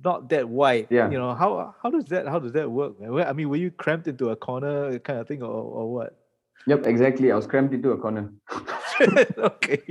not 0.03 0.27
that 0.29 0.49
wide. 0.49 0.87
Yeah. 0.89 1.09
You 1.11 1.19
know 1.19 1.35
how 1.35 1.75
how 1.83 1.91
does 1.91 2.05
that 2.05 2.27
how 2.27 2.39
does 2.39 2.53
that 2.53 2.69
work? 2.69 2.99
Man? 2.99 3.13
I 3.21 3.33
mean, 3.33 3.47
were 3.49 3.57
you 3.57 3.69
cramped 3.69 4.07
into 4.07 4.29
a 4.29 4.35
corner 4.35 4.97
kind 4.99 5.19
of 5.19 5.27
thing, 5.27 5.43
or 5.43 5.53
or 5.53 5.93
what? 5.93 6.17
Yep, 6.65 6.87
exactly. 6.87 7.31
I 7.31 7.35
was 7.35 7.45
cramped 7.45 7.73
into 7.73 7.91
a 7.91 7.97
corner. 7.97 8.33
okay. 9.37 9.81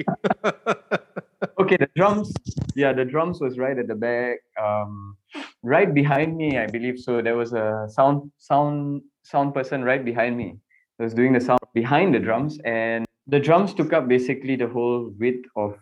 Okay, 1.61 1.77
the 1.77 1.89
drums. 1.95 2.33
Yeah, 2.75 2.93
the 2.93 3.05
drums 3.05 3.41
was 3.41 3.59
right 3.59 3.79
at 3.79 3.87
the 3.87 3.95
back. 3.95 4.39
Um, 4.61 5.17
right 5.63 5.93
behind 5.93 6.37
me, 6.37 6.59
I 6.59 6.67
believe. 6.67 6.99
So 6.99 7.23
there 7.23 7.37
was 7.37 7.53
a 7.53 7.87
sound 7.89 8.33
sound 8.39 9.03
sound 9.23 9.55
person 9.55 9.85
right 9.85 10.05
behind 10.05 10.37
me. 10.37 10.59
That 10.99 11.05
was 11.05 11.15
doing 11.15 11.33
the 11.33 11.41
sound 11.41 11.61
behind 11.75 12.15
the 12.15 12.19
drums, 12.19 12.59
and 12.65 13.07
the 13.29 13.39
drums 13.39 13.75
took 13.75 13.93
up 13.93 14.09
basically 14.09 14.57
the 14.57 14.67
whole 14.67 15.13
width 15.19 15.45
of 15.57 15.77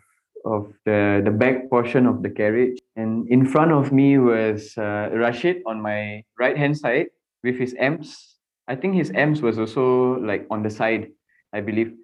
of 0.45 0.71
the 0.85 1.21
the 1.23 1.31
back 1.31 1.69
portion 1.69 2.05
of 2.05 2.21
the 2.21 2.29
carriage. 2.29 2.77
And 2.95 3.27
in 3.29 3.45
front 3.45 3.71
of 3.71 3.91
me 3.91 4.17
was 4.17 4.77
uh, 4.77 5.09
Rasyid 5.11 5.61
on 5.65 5.81
my 5.81 6.23
right 6.39 6.57
hand 6.57 6.77
side 6.77 7.07
with 7.43 7.57
his 7.57 7.75
amps. 7.79 8.35
I 8.67 8.75
think 8.75 8.95
his 8.95 9.11
amps 9.15 9.41
was 9.41 9.57
also 9.57 10.19
like 10.19 10.45
on 10.51 10.61
the 10.63 10.69
side, 10.69 11.07
I 11.53 11.61
believe. 11.61 11.95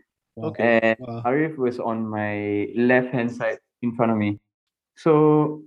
Okay. 0.42 0.80
And 0.82 0.98
Wow. 1.00 1.22
Arif 1.26 1.58
was 1.58 1.80
on 1.80 2.08
my 2.08 2.68
left 2.76 3.12
hand 3.14 3.32
side 3.32 3.60
in 3.82 3.96
front 3.96 4.12
of 4.12 4.18
me. 4.18 4.40
So 4.96 5.64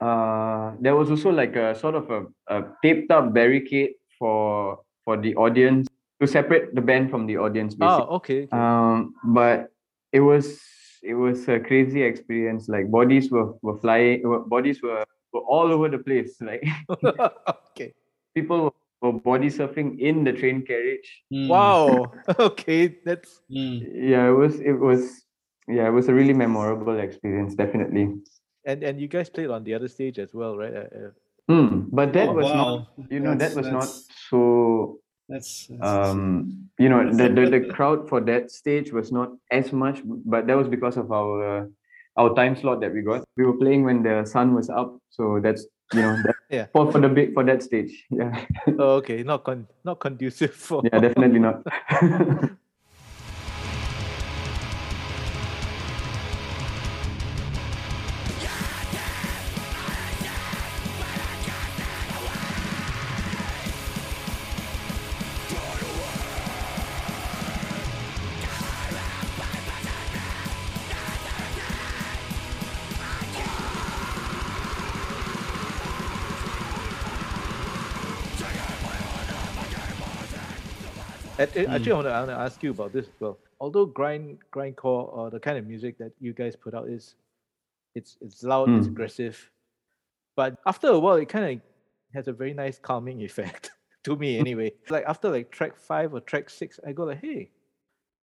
uh, 0.00 0.72
there 0.80 0.96
was 0.96 1.10
also 1.10 1.30
like 1.30 1.56
a 1.56 1.74
sort 1.78 1.94
of 1.94 2.10
a, 2.10 2.26
a 2.48 2.64
taped 2.82 3.10
up 3.12 3.32
barricade 3.32 3.92
for 4.18 4.80
for 5.04 5.16
the 5.16 5.34
audience 5.36 5.88
to 6.22 6.26
separate 6.30 6.72
the 6.74 6.80
band 6.80 7.10
from 7.10 7.26
the 7.26 7.36
audience 7.36 7.74
basically. 7.74 8.06
Oh, 8.08 8.16
okay. 8.22 8.42
okay. 8.44 8.56
Um, 8.56 9.14
but 9.24 9.68
it 10.12 10.20
was 10.20 10.60
it 11.02 11.14
was 11.14 11.48
a 11.48 11.58
crazy 11.58 12.02
experience. 12.02 12.68
Like 12.68 12.90
bodies 12.90 13.30
were 13.30 13.54
were 13.60 13.76
flying, 13.82 14.22
were- 14.22 14.46
bodies 14.46 14.78
were 14.82 15.04
were 15.32 15.42
all 15.42 15.72
over 15.74 15.88
the 15.90 15.98
place. 15.98 16.38
Like 16.50 16.62
okay. 17.74 17.90
people 18.38 18.70
were, 18.70 18.76
were 19.02 19.18
body 19.18 19.50
surfing 19.50 19.98
in 19.98 20.22
the 20.22 20.32
train 20.32 20.62
carriage. 20.62 21.08
Mm, 21.34 21.48
Wow. 21.50 22.12
okay. 22.38 22.94
That's 23.04 23.42
mm. 23.50 23.82
yeah 23.82 24.28
it 24.30 24.36
was 24.38 24.60
it 24.60 24.78
was 24.78 25.26
yeah 25.66 25.86
it 25.90 25.94
was 25.98 26.06
a 26.08 26.14
really 26.14 26.34
memorable 26.34 26.98
experience 26.98 27.54
definitely 27.54 28.14
and 28.66 28.82
and 28.82 29.00
you 29.02 29.06
guys 29.10 29.30
played 29.30 29.50
on 29.50 29.62
the 29.66 29.74
other 29.74 29.88
stage 29.90 30.18
as 30.22 30.30
well, 30.34 30.54
right? 30.56 30.74
Uh, 30.74 30.86
uh, 30.94 31.10
Hmm, 31.50 31.90
but 31.90 32.12
that 32.14 32.28
Oh, 32.30 32.38
was 32.38 32.46
not 32.54 32.94
you 33.10 33.18
know 33.18 33.34
That's- 33.34 33.50
that 33.50 33.58
was 33.58 33.66
not 33.74 33.90
so 34.30 35.02
That's, 35.28 35.66
that's 35.68 35.82
um 35.82 36.68
you 36.78 36.88
know 36.88 37.10
the, 37.10 37.28
the 37.28 37.48
the 37.48 37.60
crowd 37.72 38.08
for 38.08 38.20
that 38.22 38.50
stage 38.50 38.92
was 38.92 39.12
not 39.12 39.30
as 39.50 39.72
much 39.72 40.00
but 40.04 40.46
that 40.46 40.56
was 40.56 40.68
because 40.68 40.96
of 40.96 41.10
our 41.12 41.70
our 42.16 42.34
time 42.34 42.56
slot 42.56 42.80
that 42.80 42.92
we 42.92 43.02
got 43.02 43.24
we 43.36 43.44
were 43.46 43.56
playing 43.56 43.84
when 43.84 44.02
the 44.02 44.24
sun 44.26 44.54
was 44.54 44.68
up 44.68 44.98
so 45.10 45.40
that's 45.40 45.66
you 45.94 46.02
know 46.02 46.16
that, 46.22 46.34
Yeah. 46.50 46.66
for, 46.72 46.92
for 46.92 47.00
the 47.00 47.08
big 47.08 47.32
for 47.32 47.44
that 47.44 47.62
stage 47.62 48.04
yeah 48.10 48.44
oh, 48.78 48.96
okay. 49.00 49.22
Not 49.22 49.44
con 49.44 49.66
not 49.84 50.00
conducive 50.00 50.52
for. 50.52 50.82
yeah 50.84 50.98
definitely 51.00 51.38
not 51.38 51.64
Actually, 81.56 81.78
Mm. 81.78 81.90
I, 81.90 81.94
want 81.94 82.06
to, 82.06 82.10
I 82.12 82.18
want 82.20 82.30
to 82.30 82.36
ask 82.36 82.62
you 82.62 82.70
about 82.70 82.92
this 82.92 83.06
as 83.06 83.20
well. 83.20 83.38
Although 83.60 83.86
grind 83.86 84.38
grindcore 84.52 85.12
or 85.16 85.30
the 85.30 85.38
kind 85.38 85.58
of 85.58 85.66
music 85.66 85.98
that 85.98 86.12
you 86.20 86.32
guys 86.32 86.56
put 86.56 86.74
out 86.74 86.88
is, 86.88 87.14
it's 87.94 88.16
it's 88.20 88.42
loud, 88.42 88.70
it's 88.70 88.86
Mm. 88.86 88.90
aggressive, 88.90 89.50
but 90.34 90.56
after 90.66 90.88
a 90.88 90.98
while, 90.98 91.16
it 91.16 91.28
kind 91.28 91.44
of 91.44 91.60
has 92.14 92.26
a 92.28 92.32
very 92.32 92.54
nice 92.54 92.78
calming 92.78 93.20
effect 93.28 93.70
to 94.04 94.16
me 94.16 94.38
anyway. 94.38 94.72
like 94.90 95.04
after 95.06 95.30
like 95.30 95.50
track 95.50 95.76
five 95.76 96.14
or 96.14 96.20
track 96.20 96.48
six, 96.50 96.80
I 96.86 96.92
go 96.92 97.04
like, 97.04 97.20
hey, 97.20 97.50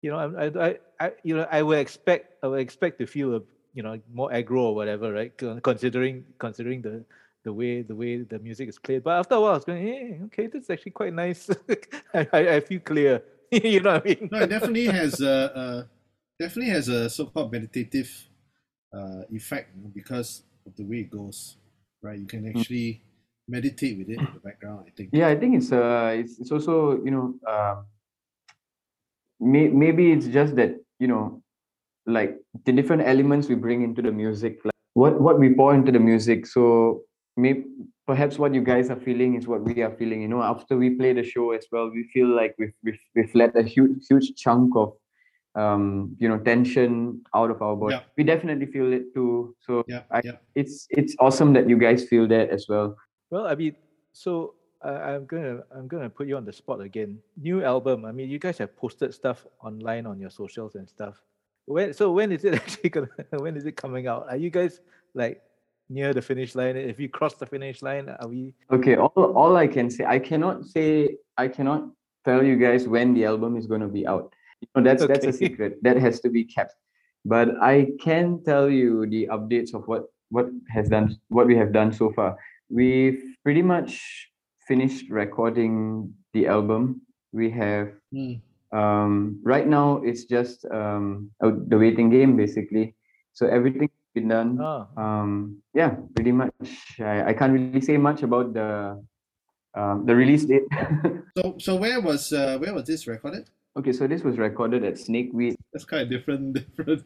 you 0.03 0.11
know, 0.11 0.19
I, 0.19 0.69
I, 0.69 0.79
I, 1.01 1.13
you 1.25 1.37
know, 1.37 1.47
I 1.51 1.63
would 1.63 1.79
expect, 1.79 2.37
I 2.45 2.47
would 2.49 2.61
expect 2.61 2.99
to 3.01 3.07
feel 3.07 3.35
a, 3.37 3.43
you 3.75 3.83
know, 3.83 4.01
more 4.13 4.31
aggro 4.31 4.61
or 4.71 4.75
whatever, 4.75 5.13
right? 5.13 5.33
Considering, 5.63 6.25
considering 6.39 6.81
the, 6.81 7.05
the 7.47 7.53
way, 7.53 7.83
the 7.83 7.95
way 7.95 8.23
the 8.23 8.41
music 8.41 8.69
is 8.69 8.77
played. 8.77 9.05
But 9.05 9.21
after 9.21 9.37
a 9.37 9.41
while, 9.41 9.53
I 9.53 9.55
was 9.55 9.65
going, 9.65 9.87
hey, 9.87 10.21
okay, 10.27 10.49
this 10.49 10.65
is 10.65 10.71
actually 10.71 10.91
quite 10.91 11.15
nice. 11.15 11.49
I, 12.15 12.27
I, 12.33 12.41
I 12.57 12.61
feel 12.61 12.81
clear. 12.81 13.23
you 13.53 13.81
know 13.81 13.95
what 13.95 14.03
I 14.03 14.09
mean? 14.09 14.29
No, 14.33 14.39
it 14.41 14.49
definitely 14.49 14.87
has 14.87 15.21
a, 15.21 15.57
uh 15.57 15.83
definitely 16.41 16.73
has 16.73 16.89
a 16.89 17.09
so-called 17.09 17.53
meditative 17.53 18.11
uh, 18.93 19.23
effect 19.31 19.71
because 19.95 20.43
of 20.67 20.75
the 20.75 20.83
way 20.83 21.07
it 21.07 21.11
goes. 21.11 21.57
Right, 22.03 22.19
you 22.19 22.27
can 22.27 22.49
actually 22.49 23.03
meditate 23.49 23.97
with 23.99 24.11
it 24.11 24.19
in 24.19 24.29
the 24.35 24.41
background. 24.41 24.85
I 24.89 24.91
think. 24.91 25.11
Yeah, 25.13 25.29
I 25.29 25.37
think 25.37 25.57
it's 25.57 25.73
uh 25.73 26.15
it's 26.19 26.39
it's 26.41 26.51
also 26.51 27.01
you 27.05 27.11
know 27.11 27.35
um 27.47 27.87
may, 29.41 29.69
maybe 29.69 30.13
it's 30.13 30.27
just 30.27 30.57
that 30.57 30.77
you 30.99 31.07
know 31.07 31.43
like 32.07 32.37
the 32.65 32.73
different 32.73 33.03
elements 33.03 33.49
we 33.49 33.55
bring 33.55 33.83
into 33.83 34.03
the 34.03 34.13
music 34.13 34.61
like 34.65 34.75
what 34.95 35.21
what 35.21 35.39
we 35.39 35.55
pour 35.55 35.75
into 35.75 35.91
the 35.91 35.99
music 35.99 36.47
so 36.47 37.03
maybe 37.37 37.65
perhaps 38.07 38.39
what 38.39 38.55
you 38.55 38.63
guys 38.63 38.89
are 38.91 39.01
feeling 39.01 39.35
is 39.35 39.47
what 39.47 39.63
we 39.63 39.83
are 39.83 39.91
feeling 39.97 40.23
you 40.23 40.29
know 40.29 40.43
after 40.43 40.77
we 40.77 40.91
play 40.91 41.13
the 41.13 41.23
show 41.23 41.51
as 41.53 41.67
well 41.73 41.91
we 41.91 42.05
feel 42.13 42.29
like 42.29 42.55
we've 42.59 42.73
we've, 42.83 43.01
we've 43.15 43.35
let 43.35 43.55
a 43.57 43.63
huge 43.63 44.07
huge 44.09 44.35
chunk 44.37 44.75
of 44.77 44.93
um 45.55 46.15
you 46.19 46.29
know 46.29 46.39
tension 46.39 47.21
out 47.35 47.51
of 47.51 47.61
our 47.63 47.77
body 47.77 47.95
Yeah. 47.95 48.03
we 48.17 48.25
definitely 48.25 48.67
feel 48.67 48.93
it 48.93 49.13
too 49.15 49.55
so 49.61 49.85
Yeah, 49.89 50.03
I, 50.11 50.21
yeah. 50.25 50.37
it's 50.55 50.87
it's 50.91 51.15
awesome 51.19 51.53
that 51.55 51.69
you 51.69 51.79
guys 51.79 52.05
feel 52.05 52.27
that 52.29 52.51
as 52.51 52.67
well 52.69 52.97
Well, 53.31 53.47
I 53.47 53.55
mean, 53.57 53.75
so 54.13 54.55
I'm 54.83 55.27
gonna 55.27 55.65
I'm 55.75 55.89
gonna 55.89 56.09
put 56.09 56.29
you 56.29 56.37
on 56.37 56.45
the 56.45 56.53
spot 56.53 56.79
again. 56.81 57.19
New 57.43 57.65
album. 57.65 58.05
I 58.05 58.13
mean, 58.13 58.31
you 58.31 58.39
guys 58.39 58.57
have 58.63 58.77
posted 58.77 59.11
stuff 59.13 59.45
online 59.65 60.07
on 60.07 60.21
your 60.21 60.31
socials 60.31 60.77
and 60.79 60.87
stuff. 60.89 61.17
When 61.67 61.91
so 61.93 62.13
when 62.13 62.31
is 62.31 62.45
it 62.45 62.55
actually 62.61 62.91
gonna 62.95 63.09
when 63.45 63.57
is 63.57 63.67
it 63.67 63.75
coming 63.75 64.07
out? 64.07 64.31
Are 64.31 64.37
you 64.39 64.51
guys 64.51 64.79
like 65.15 65.43
near 65.89 66.13
the 66.15 66.23
finish 66.23 66.55
line? 66.55 66.77
If 66.77 66.99
you 67.01 67.09
cross 67.09 67.35
the 67.35 67.47
finish 67.47 67.83
line, 67.83 68.09
are 68.09 68.29
we? 68.29 68.55
Okay, 68.71 68.97
all, 68.97 69.33
all 69.37 69.57
I 69.57 69.67
can 69.67 69.91
say, 69.91 70.05
I 70.05 70.19
cannot 70.19 70.65
say, 70.65 71.17
I 71.37 71.49
cannot 71.49 71.89
tell 72.25 72.43
you 72.43 72.57
guys 72.57 72.89
when 72.89 73.15
the 73.15 73.25
album 73.25 73.57
is 73.57 73.67
going 73.67 73.81
to 73.83 73.89
be 73.89 74.07
out. 74.07 74.33
You 74.61 74.69
know, 74.77 74.83
that's 74.83 75.07
that's 75.07 75.27
a 75.27 75.33
secret 75.43 75.79
that 75.83 75.97
has 75.97 76.21
to 76.21 76.31
be 76.31 76.45
kept. 76.45 76.75
But 77.25 77.49
I 77.61 77.89
can 78.01 78.43
tell 78.45 78.71
you 78.71 79.07
the 79.07 79.29
updates 79.31 79.75
of 79.75 79.87
what 79.87 80.05
what 80.31 80.49
has 80.71 80.89
done, 80.89 81.17
what 81.29 81.47
we 81.47 81.57
have 81.57 81.73
done 81.73 81.93
so 81.93 82.11
far. 82.13 82.37
We've 82.69 83.23
pretty 83.45 83.63
much 83.63 84.03
finished 84.67 85.09
recording 85.11 86.13
the 86.35 86.47
album. 86.49 87.03
We 87.33 87.51
have 87.51 87.93
Mm. 88.15 88.41
um, 88.73 89.41
right 89.45 89.67
now 89.67 90.03
it's 90.03 90.25
just 90.25 90.65
um, 90.73 91.31
the 91.41 91.79
waiting 91.79 92.11
game 92.11 92.37
basically. 92.37 92.95
So 93.35 93.47
everything's 93.47 93.91
been 94.17 94.29
done 94.33 94.57
Oh, 94.61 94.89
um 94.97 95.61
yeah 95.77 95.93
pretty 96.17 96.33
much 96.33 96.57
I, 96.99 97.31
I 97.31 97.33
can't 97.37 97.53
really 97.53 97.85
say 97.85 97.97
much 98.01 98.25
about 98.25 98.55
the 98.57 98.97
um, 99.77 100.07
the 100.09 100.17
release 100.17 100.45
date 100.49 100.65
So, 101.37 101.55
so 101.61 101.77
where 101.77 102.01
was 102.01 102.33
uh, 102.33 102.57
where 102.57 102.73
was 102.73 102.89
this 102.89 103.05
recorded? 103.07 103.45
okay 103.77 103.93
so 103.93 104.09
this 104.09 104.25
was 104.25 104.39
recorded 104.41 104.85
at 104.89 104.97
snakeweed 104.97 105.53
That's 105.73 105.85
quite 105.85 106.09
different. 106.09 106.57
Different. 106.77 107.05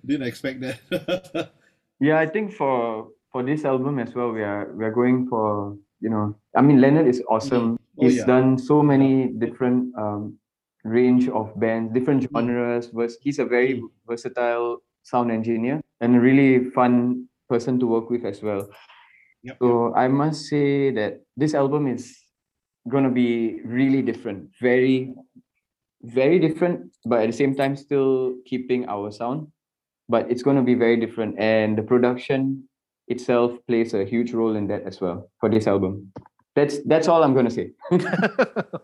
Didn't 0.00 0.24
expect 0.32 0.64
that. 0.64 0.80
yeah 2.00 2.16
i 2.18 2.24
think 2.24 2.52
for 2.56 3.12
for 3.32 3.44
this 3.44 3.64
album 3.68 4.00
as 4.00 4.14
well 4.16 4.32
we 4.32 4.40
are 4.40 4.72
we 4.76 4.82
are 4.88 4.94
going 5.00 5.28
for 5.28 5.76
you 6.00 6.08
know 6.08 6.32
i 6.56 6.60
mean 6.64 6.80
leonard 6.80 7.06
is 7.06 7.20
awesome 7.28 7.76
Oh, 7.98 8.04
he's 8.04 8.16
yeah. 8.20 8.28
done 8.28 8.48
so 8.60 8.80
many 8.84 9.32
different 9.44 9.92
um 9.96 10.36
range 10.84 11.28
of 11.28 11.52
bands 11.60 11.92
different 11.96 12.20
Mm. 12.24 12.32
genres 12.32 12.92
was 12.96 13.16
he's 13.24 13.40
a 13.40 13.48
very 13.48 13.80
Mm. 13.80 13.88
versatile 14.08 14.80
sound 15.06 15.30
engineer 15.30 15.80
and 16.00 16.16
a 16.16 16.20
really 16.20 16.70
fun 16.70 17.28
person 17.48 17.78
to 17.78 17.86
work 17.86 18.10
with 18.10 18.24
as 18.24 18.42
well 18.42 18.66
Yep. 19.46 19.58
So 19.62 19.94
I 19.94 20.08
must 20.08 20.46
say 20.46 20.90
that 20.90 21.22
this 21.36 21.54
album 21.54 21.86
is 21.86 22.18
gonna 22.90 23.10
be 23.10 23.62
really 23.64 24.02
different, 24.02 24.50
very, 24.60 25.14
very 26.02 26.40
different, 26.40 26.90
but 27.04 27.22
at 27.22 27.30
the 27.30 27.36
same 27.36 27.54
time 27.54 27.76
still 27.76 28.34
keeping 28.44 28.88
our 28.88 29.12
sound. 29.12 29.46
But 30.08 30.30
it's 30.30 30.42
gonna 30.42 30.62
be 30.62 30.74
very 30.74 30.96
different, 30.98 31.38
and 31.38 31.78
the 31.78 31.82
production 31.82 32.66
itself 33.06 33.52
plays 33.68 33.94
a 33.94 34.04
huge 34.04 34.32
role 34.32 34.56
in 34.56 34.66
that 34.66 34.82
as 34.82 35.00
well 35.00 35.30
for 35.38 35.48
this 35.48 35.68
album. 35.68 36.10
That's 36.56 36.82
that's 36.82 37.06
all 37.06 37.22
I'm 37.22 37.34
gonna 37.34 37.50
say. 37.50 37.70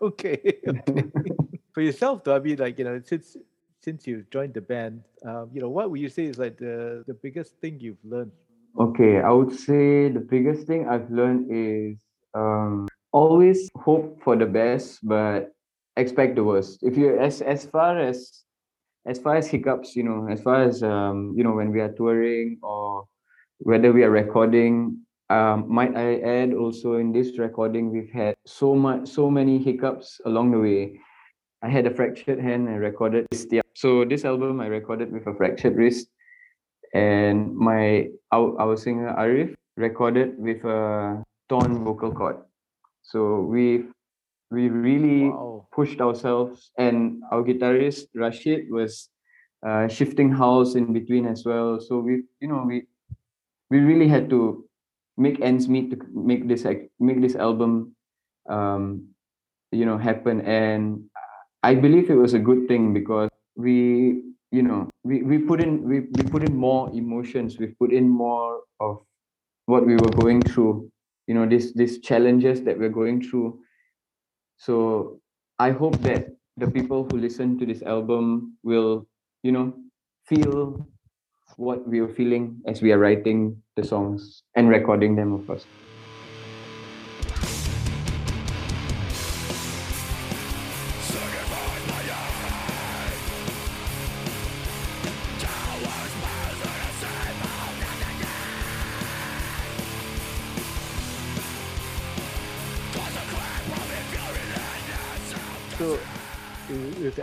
okay. 0.01 0.39
okay. 0.67 1.03
For 1.73 1.81
yourself, 1.81 2.23
though, 2.23 2.35
I 2.35 2.39
mean, 2.39 2.57
like 2.57 2.77
you 2.77 2.85
know, 2.85 3.01
since 3.03 3.35
since 3.83 4.07
you 4.07 4.25
joined 4.31 4.53
the 4.53 4.61
band, 4.61 5.03
um, 5.25 5.49
you 5.53 5.61
know, 5.61 5.69
what 5.69 5.91
would 5.91 5.99
you 5.99 6.09
say 6.09 6.25
is 6.25 6.37
like 6.37 6.57
the 6.57 7.03
the 7.05 7.13
biggest 7.13 7.59
thing 7.59 7.79
you've 7.79 8.03
learned? 8.03 8.31
Okay, 8.79 9.21
I 9.21 9.29
would 9.29 9.51
say 9.51 10.09
the 10.09 10.23
biggest 10.23 10.65
thing 10.65 10.87
I've 10.87 11.11
learned 11.11 11.51
is 11.51 11.99
um, 12.33 12.87
always 13.11 13.69
hope 13.75 14.23
for 14.23 14.35
the 14.35 14.47
best, 14.47 14.99
but 15.03 15.51
expect 15.97 16.35
the 16.35 16.43
worst. 16.43 16.79
If 16.81 16.97
you 16.97 17.19
as 17.19 17.41
as 17.41 17.65
far 17.65 17.99
as 17.99 18.43
as 19.05 19.19
far 19.19 19.35
as 19.35 19.47
hiccups, 19.47 19.95
you 19.95 20.03
know, 20.03 20.27
as 20.31 20.41
far 20.41 20.63
as 20.63 20.81
um, 20.81 21.33
you 21.35 21.43
know, 21.43 21.53
when 21.53 21.71
we 21.71 21.81
are 21.81 21.91
touring 21.91 22.57
or 22.63 23.05
whether 23.59 23.91
we 23.91 24.03
are 24.03 24.09
recording, 24.09 25.03
um, 25.29 25.67
might 25.67 25.95
I 25.95 26.19
add 26.19 26.53
also 26.53 26.95
in 26.95 27.11
this 27.11 27.37
recording 27.37 27.91
we've 27.91 28.11
had 28.11 28.35
so 28.45 28.75
much, 28.75 29.09
so 29.09 29.29
many 29.29 29.59
hiccups 29.59 30.21
along 30.25 30.51
the 30.51 30.59
way. 30.59 30.99
I 31.63 31.69
had 31.69 31.87
a 31.87 31.93
fractured 31.95 32.39
hand. 32.39 32.67
I 32.67 32.73
recorded 32.75 33.25
this. 33.31 33.47
Yeah. 33.49 33.61
So 33.73 34.03
this 34.03 34.25
album 34.25 34.59
I 34.59 34.67
recorded 34.67 35.11
with 35.11 35.25
a 35.27 35.33
fractured 35.33 35.77
wrist 35.77 36.07
and 36.93 37.55
my 37.55 38.09
our, 38.31 38.59
our 38.59 38.75
singer 38.77 39.15
Arif 39.17 39.55
recorded 39.77 40.37
with 40.37 40.63
a 40.65 41.23
torn 41.47 41.83
vocal 41.83 42.11
cord. 42.11 42.37
So 43.01 43.41
we 43.41 43.85
we 44.51 44.69
really 44.69 45.29
Wow. 45.29 45.67
pushed 45.71 45.99
ourselves, 46.01 46.69
and 46.77 47.23
our 47.31 47.41
guitarist 47.41 48.11
Rasyid 48.15 48.69
was 48.69 49.09
uh, 49.65 49.87
shifting 49.87 50.31
house 50.31 50.75
in 50.75 50.93
between 50.93 51.25
as 51.25 51.43
well. 51.45 51.79
So 51.79 51.99
we 51.99 52.23
you 52.41 52.47
know 52.51 52.63
we 52.67 52.83
we 53.71 53.79
really 53.79 54.07
had 54.07 54.29
to 54.29 54.67
make 55.17 55.39
ends 55.39 55.67
meet 55.69 55.91
to 55.91 55.97
make 56.11 56.47
this 56.47 56.67
make 56.99 57.21
this 57.21 57.35
album 57.35 57.95
um, 58.49 59.07
you 59.71 59.85
know 59.85 59.97
happen 59.97 60.41
and 60.41 61.09
I 61.63 61.75
believe 61.75 62.09
it 62.09 62.15
was 62.15 62.33
a 62.33 62.39
good 62.39 62.67
thing 62.67 62.93
because 62.93 63.29
we 63.55 64.21
you 64.51 64.63
know 64.63 64.89
we, 65.03 65.23
we 65.23 65.37
put 65.39 65.61
in 65.61 65.83
we, 65.83 66.01
we 66.01 66.23
put 66.29 66.43
in 66.43 66.55
more 66.55 66.89
emotions. 66.93 67.57
We 67.57 67.67
put 67.67 67.91
in 67.93 68.09
more 68.09 68.61
of 68.79 69.01
what 69.65 69.85
we 69.85 69.93
were 69.95 70.11
going 70.21 70.41
through 70.41 70.91
you 71.27 71.33
know 71.33 71.45
this 71.45 71.73
these 71.73 71.99
challenges 71.99 72.61
that 72.63 72.77
we're 72.77 72.89
going 73.01 73.21
through. 73.21 73.59
So 74.57 75.19
i 75.59 75.69
hope 75.71 75.95
that 76.01 76.27
the 76.57 76.69
people 76.69 77.07
who 77.09 77.17
listen 77.17 77.57
to 77.59 77.65
this 77.65 77.81
album 77.83 78.57
will 78.63 79.07
you 79.43 79.51
know 79.51 79.73
feel 80.25 80.87
what 81.57 81.87
we 81.87 81.99
are 81.99 82.07
feeling 82.07 82.59
as 82.65 82.81
we 82.81 82.91
are 82.91 82.97
writing 82.97 83.55
the 83.75 83.83
songs 83.83 84.43
and 84.55 84.69
recording 84.69 85.15
them 85.15 85.33
of 85.33 85.45
course 85.45 85.65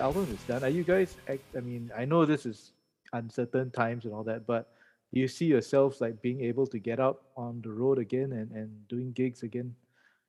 the 0.01 0.07
album 0.07 0.26
is 0.32 0.42
done, 0.44 0.64
are 0.64 0.70
you 0.70 0.82
guys? 0.82 1.14
I 1.28 1.61
mean, 1.61 1.92
I 1.94 2.07
know 2.07 2.24
this 2.24 2.46
is 2.46 2.72
uncertain 3.12 3.70
times 3.70 4.07
and 4.07 4.14
all 4.14 4.24
that, 4.24 4.46
but 4.46 4.72
do 5.12 5.20
you 5.20 5.28
see 5.28 5.44
yourselves 5.44 6.01
like 6.01 6.22
being 6.22 6.40
able 6.40 6.66
to 6.68 6.78
get 6.78 6.98
out 6.98 7.20
on 7.36 7.61
the 7.62 7.70
road 7.70 7.98
again 7.98 8.32
and, 8.32 8.51
and 8.53 8.88
doing 8.88 9.12
gigs 9.12 9.42
again? 9.42 9.74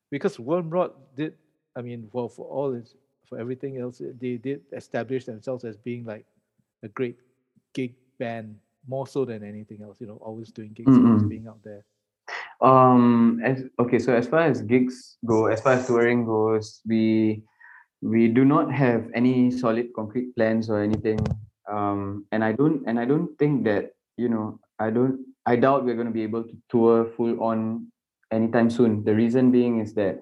Because 0.10 0.36
Wormrot 0.36 0.92
did, 1.16 1.36
I 1.74 1.82
mean, 1.82 2.10
well, 2.12 2.28
for 2.28 2.46
all 2.48 2.74
its, 2.76 2.96
for 3.30 3.40
everything 3.40 3.78
else, 3.78 4.02
they 4.20 4.36
did 4.36 4.60
establish 4.74 5.24
themselves 5.24 5.64
as 5.64 5.78
being 5.78 6.04
like 6.04 6.26
a 6.84 6.90
great 6.90 7.18
gig 7.74 7.96
band, 8.20 8.58
more 8.90 9.08
so 9.08 9.24
than 9.24 9.42
anything 9.42 9.82
else. 9.82 10.02
You 10.02 10.08
know, 10.08 10.20
always 10.22 10.52
doing 10.52 10.74
gigs, 10.74 10.98
always 10.98 11.24
Mm-mm. 11.24 11.30
being 11.30 11.48
out 11.48 11.64
there. 11.64 11.86
Um. 12.60 13.40
As, 13.42 13.64
okay. 13.80 14.00
So 14.00 14.14
as 14.14 14.28
far 14.28 14.42
as 14.42 14.62
gigs 14.62 15.18
go, 15.26 15.46
as 15.46 15.62
far 15.62 15.74
as 15.74 15.88
touring 15.88 16.26
goes, 16.26 16.82
we 16.86 17.44
we 18.02 18.28
do 18.28 18.44
not 18.44 18.72
have 18.72 19.10
any 19.14 19.52
solid 19.52 19.90
concrete 19.96 20.36
plans 20.36 20.70
or 20.70 20.82
anything 20.82 21.20
um, 21.72 22.26
and 22.32 22.44
i 22.44 22.52
don't 22.52 22.84
and 22.88 23.00
i 23.00 23.06
don't 23.06 23.38
think 23.38 23.64
that 23.64 23.92
you 24.18 24.30
know 24.30 24.60
i 24.80 24.90
don't 24.90 25.20
i 25.46 25.56
doubt 25.56 25.86
we're 25.86 25.96
going 25.96 26.08
to 26.08 26.14
be 26.14 26.24
able 26.24 26.44
to 26.44 26.58
tour 26.70 27.06
full 27.16 27.42
on 27.44 27.88
anytime 28.32 28.70
soon. 28.70 29.04
The 29.04 29.14
reason 29.14 29.52
being 29.52 29.80
is 29.80 29.94
that 29.96 30.22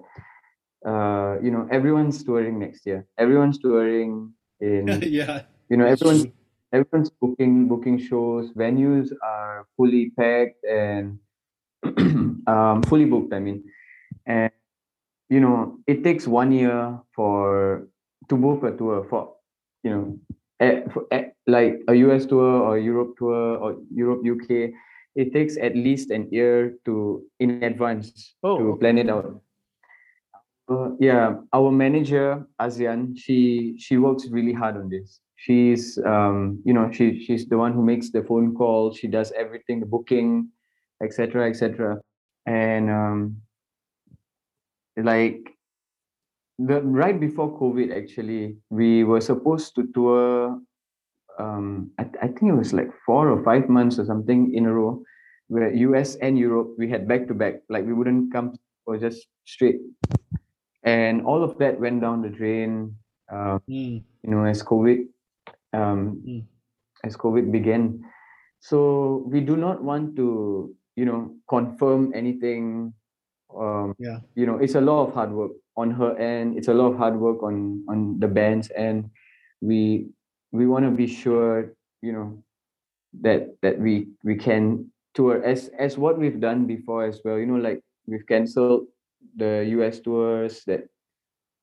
uh, 0.86 1.38
you 1.40 1.50
know 1.50 1.68
everyone's 1.70 2.22
touring 2.22 2.58
next 2.58 2.84
year. 2.86 3.06
Everyone's 3.18 3.58
touring 3.58 4.32
in 4.60 4.88
yeah. 5.02 5.42
you 5.68 5.76
know 5.76 5.86
everyone's 5.86 6.26
everyone's 6.72 7.10
booking 7.10 7.68
booking 7.68 7.98
shows. 7.98 8.52
Venues 8.52 9.10
are 9.22 9.66
fully 9.76 10.10
packed 10.18 10.64
and 10.64 11.18
um, 12.46 12.82
fully 12.82 13.06
booked 13.06 13.32
i 13.32 13.38
mean. 13.38 13.64
And 14.26 14.52
you 15.30 15.40
know 15.40 15.78
it 15.86 16.04
takes 16.04 16.26
one 16.26 16.52
year 16.52 16.98
for 17.14 17.88
to 18.28 18.36
book 18.36 18.62
a 18.64 18.76
tour 18.76 19.06
for 19.08 19.34
you 19.82 19.90
know 19.90 20.18
for, 20.92 21.06
like 21.46 21.80
a 21.88 21.94
us 21.94 22.26
tour 22.26 22.60
or 22.60 22.78
europe 22.78 23.16
tour 23.16 23.56
or 23.56 23.76
europe 23.94 24.20
uk 24.26 24.50
it 25.16 25.32
takes 25.32 25.56
at 25.56 25.74
least 25.74 26.10
an 26.10 26.28
year 26.30 26.74
to 26.84 27.22
in 27.38 27.62
advance 27.62 28.34
Oh, 28.42 28.58
to 28.58 28.76
plan 28.76 28.98
it 28.98 29.08
out 29.08 29.40
uh, 30.70 30.90
yeah, 31.00 31.34
our 31.52 31.72
manager 31.72 32.46
Azean, 32.60 33.18
she 33.18 33.74
she 33.76 33.96
works 33.96 34.28
really 34.30 34.52
hard 34.52 34.76
on 34.76 34.88
this. 34.88 35.18
She's 35.34 35.98
um 36.06 36.62
you 36.64 36.72
know 36.72 36.92
she 36.92 37.24
she's 37.24 37.48
the 37.48 37.58
one 37.58 37.72
who 37.72 37.82
makes 37.82 38.10
the 38.10 38.22
phone 38.22 38.54
call. 38.54 38.94
She 38.94 39.08
does 39.08 39.32
everything, 39.32 39.80
the 39.80 39.86
booking, 39.86 40.50
etc. 41.02 41.50
etc. 41.50 41.98
And 42.46 42.88
um 42.88 43.36
like 45.04 45.56
the 46.58 46.82
right 46.82 47.18
before 47.18 47.58
COVID, 47.58 47.96
actually, 47.96 48.56
we 48.70 49.04
were 49.04 49.20
supposed 49.20 49.74
to 49.76 49.88
tour. 49.94 50.60
Um, 51.38 51.90
I, 51.98 52.04
I 52.22 52.26
think 52.28 52.52
it 52.52 52.58
was 52.58 52.72
like 52.72 52.90
four 53.06 53.30
or 53.30 53.42
five 53.42 53.68
months 53.68 53.98
or 53.98 54.04
something 54.04 54.52
in 54.54 54.66
a 54.66 54.72
row, 54.74 55.02
where 55.48 55.72
US 55.72 56.16
and 56.16 56.38
Europe 56.38 56.74
we 56.76 56.90
had 56.90 57.08
back 57.08 57.28
to 57.28 57.34
back. 57.34 57.62
Like 57.68 57.86
we 57.86 57.94
wouldn't 57.94 58.32
come 58.32 58.56
or 58.86 58.98
just 58.98 59.26
straight 59.44 59.80
and 60.82 61.22
all 61.22 61.42
of 61.44 61.58
that 61.58 61.78
went 61.78 62.00
down 62.00 62.22
the 62.22 62.28
drain 62.28 62.94
um, 63.30 63.60
Mm, 63.68 64.02
you 64.22 64.30
know 64.30 64.44
as 64.44 64.62
covid 64.62 65.06
um, 65.72 66.22
Mm. 66.26 66.44
as 67.04 67.16
covid 67.16 67.52
began 67.52 68.02
so 68.60 69.24
we 69.26 69.40
do 69.40 69.56
not 69.56 69.82
want 69.82 70.16
to 70.16 70.74
you 70.96 71.04
know 71.04 71.36
confirm 71.48 72.12
anything 72.14 72.92
um, 73.56 73.94
yeah. 73.98 74.18
you 74.34 74.46
know 74.46 74.56
it's 74.56 74.74
a 74.74 74.80
lot 74.80 75.06
of 75.06 75.14
hard 75.14 75.32
work 75.32 75.52
on 75.76 75.90
her 75.90 76.16
end. 76.16 76.58
It's 76.58 76.68
a 76.68 76.74
lot 76.74 76.92
of 76.92 76.98
hard 76.98 77.18
work 77.18 77.42
on 77.42 77.84
on 77.88 78.20
the 78.20 78.28
band's 78.28 78.70
end. 78.76 79.10
We 79.60 80.08
we 80.52 80.66
want 80.66 80.84
to 80.84 80.90
be 80.90 81.06
sure 81.06 81.74
you 82.02 82.12
know 82.12 82.42
that 83.20 83.56
that 83.62 83.78
we 83.78 84.08
we 84.24 84.36
can 84.36 84.90
tour 85.14 85.42
as 85.42 85.70
as 85.78 85.98
what 85.98 86.18
we've 86.18 86.40
done 86.40 86.66
before 86.66 87.04
as 87.04 87.20
well. 87.24 87.38
You 87.38 87.46
know 87.46 87.56
like 87.56 87.82
we've 88.06 88.26
cancelled 88.26 88.86
the 89.36 89.64
us 89.66 90.00
tours 90.00 90.64
that 90.66 90.88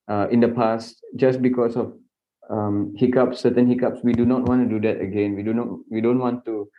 uh, 0.07 0.27
in 0.31 0.39
the 0.39 0.49
past 0.49 1.03
just 1.15 1.41
because 1.41 1.75
of 1.75 1.93
um, 2.49 2.93
hiccups 2.95 3.41
certain 3.41 3.67
hiccups. 3.67 3.99
We 4.03 4.13
do 4.13 4.25
not 4.25 4.43
want 4.43 4.63
to 4.63 4.69
do 4.69 4.79
that 4.87 5.01
again. 5.01 5.35
We 5.35 5.43
do 5.43 5.53
not 5.53 5.67
we 5.89 6.01
don't 6.01 6.19
want 6.19 6.45
to 6.45 6.69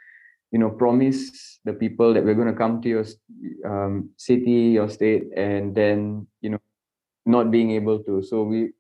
you 0.51 0.59
know 0.59 0.71
promise 0.71 1.61
the 1.65 1.73
people 1.73 2.15
that 2.15 2.25
we're 2.25 2.35
going 2.35 2.49
to 2.49 2.55
come 2.59 2.81
to 2.81 2.89
your 2.89 3.05
um, 3.65 4.11
city 4.17 4.73
your 4.79 4.89
state 4.89 5.25
and 5.37 5.75
then 5.75 6.27
you 6.41 6.51
know 6.51 6.61
not 7.27 7.51
being 7.51 7.71
able 7.73 7.99
to 8.05 8.23
so 8.23 8.43
we 8.43 8.71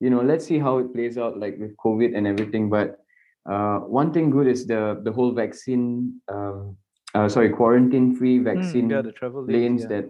you 0.00 0.10
know 0.10 0.20
let's 0.20 0.44
see 0.44 0.58
how 0.58 0.78
it 0.78 0.92
plays 0.92 1.16
out 1.18 1.38
like 1.38 1.56
with 1.58 1.76
covid 1.76 2.16
and 2.16 2.26
everything 2.26 2.68
but 2.68 2.98
uh, 3.50 3.78
one 3.78 4.12
thing 4.12 4.30
good 4.30 4.46
is 4.46 4.66
the 4.66 5.00
the 5.04 5.12
whole 5.12 5.32
vaccine 5.32 6.20
um, 6.28 6.76
uh, 7.14 7.28
sorry 7.28 7.48
quarantine 7.48 8.14
free 8.14 8.38
Hmm, 8.38 8.44
vaccine 8.44 8.90
yeah, 8.90 9.02
the 9.02 9.12
travel 9.12 9.44
lanes 9.44 9.82
yeah. 9.82 9.88
that 9.88 10.04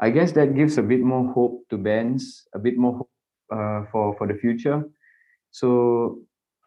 I 0.00 0.10
guess 0.10 0.32
that 0.32 0.54
gives 0.54 0.78
a 0.78 0.82
bit 0.82 1.00
more 1.00 1.30
hope 1.32 1.68
to 1.68 1.76
bands, 1.76 2.48
a 2.54 2.58
bit 2.58 2.78
more 2.78 2.96
hope 2.96 3.10
uh, 3.52 3.84
for 3.92 4.16
for 4.16 4.26
the 4.26 4.34
future. 4.34 4.84
So 5.50 6.20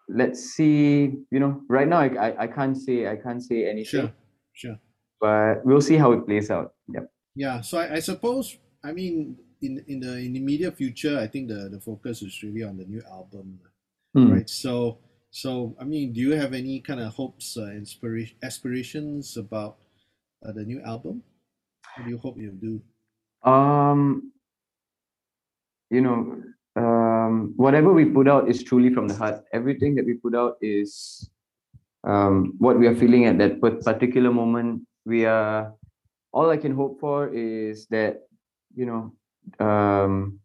let's 0.10 0.42
see. 0.56 1.14
You 1.32 1.40
know, 1.40 1.62
right 1.70 1.88
now 1.88 2.00
I, 2.00 2.10
I, 2.30 2.44
I 2.44 2.48
can't 2.48 2.78
say 2.78 3.08
I 3.08 3.16
can't 3.16 3.44
say 3.44 3.70
anything, 3.70 4.12
Sure. 4.12 4.14
Sure. 4.54 4.80
but 5.22 5.66
we'll 5.66 5.82
see 5.82 5.96
how 5.98 6.12
it 6.14 6.26
plays 6.26 6.50
out. 6.52 6.74
Yep. 6.94 7.12
Yeah. 7.36 7.62
So 7.62 7.78
I, 7.80 7.96
I 7.96 8.00
suppose 8.00 8.58
I 8.84 8.92
mean 8.92 9.38
in 9.62 9.84
in 9.88 10.00
the 10.00 10.18
in 10.18 10.34
the 10.34 10.40
immediate 10.40 10.76
future, 10.78 11.20
I 11.20 11.28
think 11.28 11.50
the 11.50 11.70
the 11.70 11.80
focus 11.80 12.22
is 12.22 12.42
really 12.44 12.64
on 12.64 12.78
the 12.78 12.86
new 12.86 13.02
album, 13.10 13.60
Hmm. 14.16 14.32
right? 14.34 14.50
So 14.50 15.00
so 15.32 15.76
I 15.80 15.86
mean, 15.86 16.14
do 16.14 16.20
you 16.22 16.34
have 16.34 16.54
any 16.54 16.80
kind 16.82 17.00
of 17.00 17.14
hopes, 17.14 17.58
uh, 17.58 17.70
inspiration, 17.72 18.38
aspirations 18.42 19.38
about 19.38 19.78
uh, 20.44 20.52
the 20.52 20.64
new 20.66 20.82
album? 20.82 21.24
What 21.96 22.06
do 22.06 22.10
you 22.12 22.18
hope 22.18 22.38
you'll 22.38 22.56
do? 22.56 22.82
Um, 23.44 24.34
you 25.90 26.02
know, 26.02 26.42
um, 27.30 27.54
whatever 27.56 27.94
we 27.94 28.06
put 28.06 28.28
out 28.28 28.50
is 28.50 28.64
truly 28.64 28.94
from 28.94 29.08
the 29.08 29.16
heart. 29.16 29.44
Everything 29.54 29.96
that 29.96 30.06
we 30.06 30.14
put 30.16 30.36
out 30.36 30.58
is 30.62 31.30
um, 32.04 32.54
what 32.58 32.80
we 32.80 32.88
are 32.88 32.96
feeling 32.96 33.26
at 33.26 33.38
that 33.38 33.62
particular 33.62 34.32
moment. 34.32 34.82
We 35.06 35.26
are 35.26 35.74
all 36.32 36.50
I 36.50 36.58
can 36.58 36.76
hope 36.76 37.00
for 37.00 37.30
is 37.34 37.88
that 37.88 38.22
you 38.76 38.86
know 38.86 39.14
um, 39.60 40.40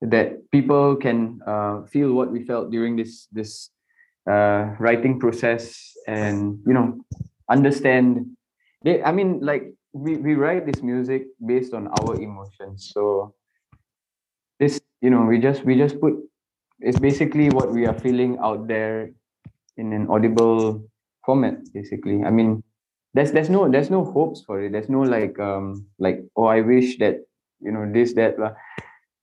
that 0.00 0.50
people 0.50 0.96
can 0.96 1.40
uh, 1.46 1.82
feel 1.86 2.12
what 2.12 2.30
we 2.30 2.44
felt 2.44 2.70
during 2.70 2.96
this 2.96 3.28
this 3.32 3.70
uh, 4.28 4.74
writing 4.78 5.20
process 5.20 5.92
and 6.08 6.60
you 6.66 6.72
know 6.72 7.00
understand. 7.48 8.26
They, 8.82 9.02
I 9.02 9.12
mean, 9.12 9.38
like 9.40 9.74
we, 9.92 10.16
we 10.16 10.34
write 10.34 10.66
this 10.66 10.82
music 10.82 11.26
based 11.44 11.72
on 11.72 11.86
our 11.86 12.16
emotions. 12.16 12.90
So 12.92 13.34
you 15.02 15.10
know, 15.10 15.24
we 15.26 15.38
just 15.40 15.64
we 15.64 15.76
just 15.76 16.00
put 16.00 16.14
it's 16.80 17.00
basically 17.00 17.50
what 17.50 17.72
we 17.72 17.86
are 17.86 17.94
feeling 17.94 18.38
out 18.42 18.68
there 18.68 19.12
in 19.76 19.92
an 19.92 20.08
audible 20.10 20.84
format, 21.26 21.58
basically. 21.74 22.24
I 22.24 22.30
mean, 22.30 22.62
there's 23.14 23.32
there's 23.32 23.50
no 23.50 23.70
there's 23.70 23.90
no 23.90 24.04
hopes 24.04 24.42
for 24.46 24.62
it. 24.62 24.72
There's 24.72 24.88
no 24.90 25.02
like 25.02 25.38
um 25.40 25.86
like 25.98 26.24
oh 26.36 26.46
I 26.46 26.60
wish 26.62 26.98
that 26.98 27.24
you 27.60 27.72
know 27.72 27.90
this 27.92 28.14
that 28.14 28.36
blah. 28.36 28.52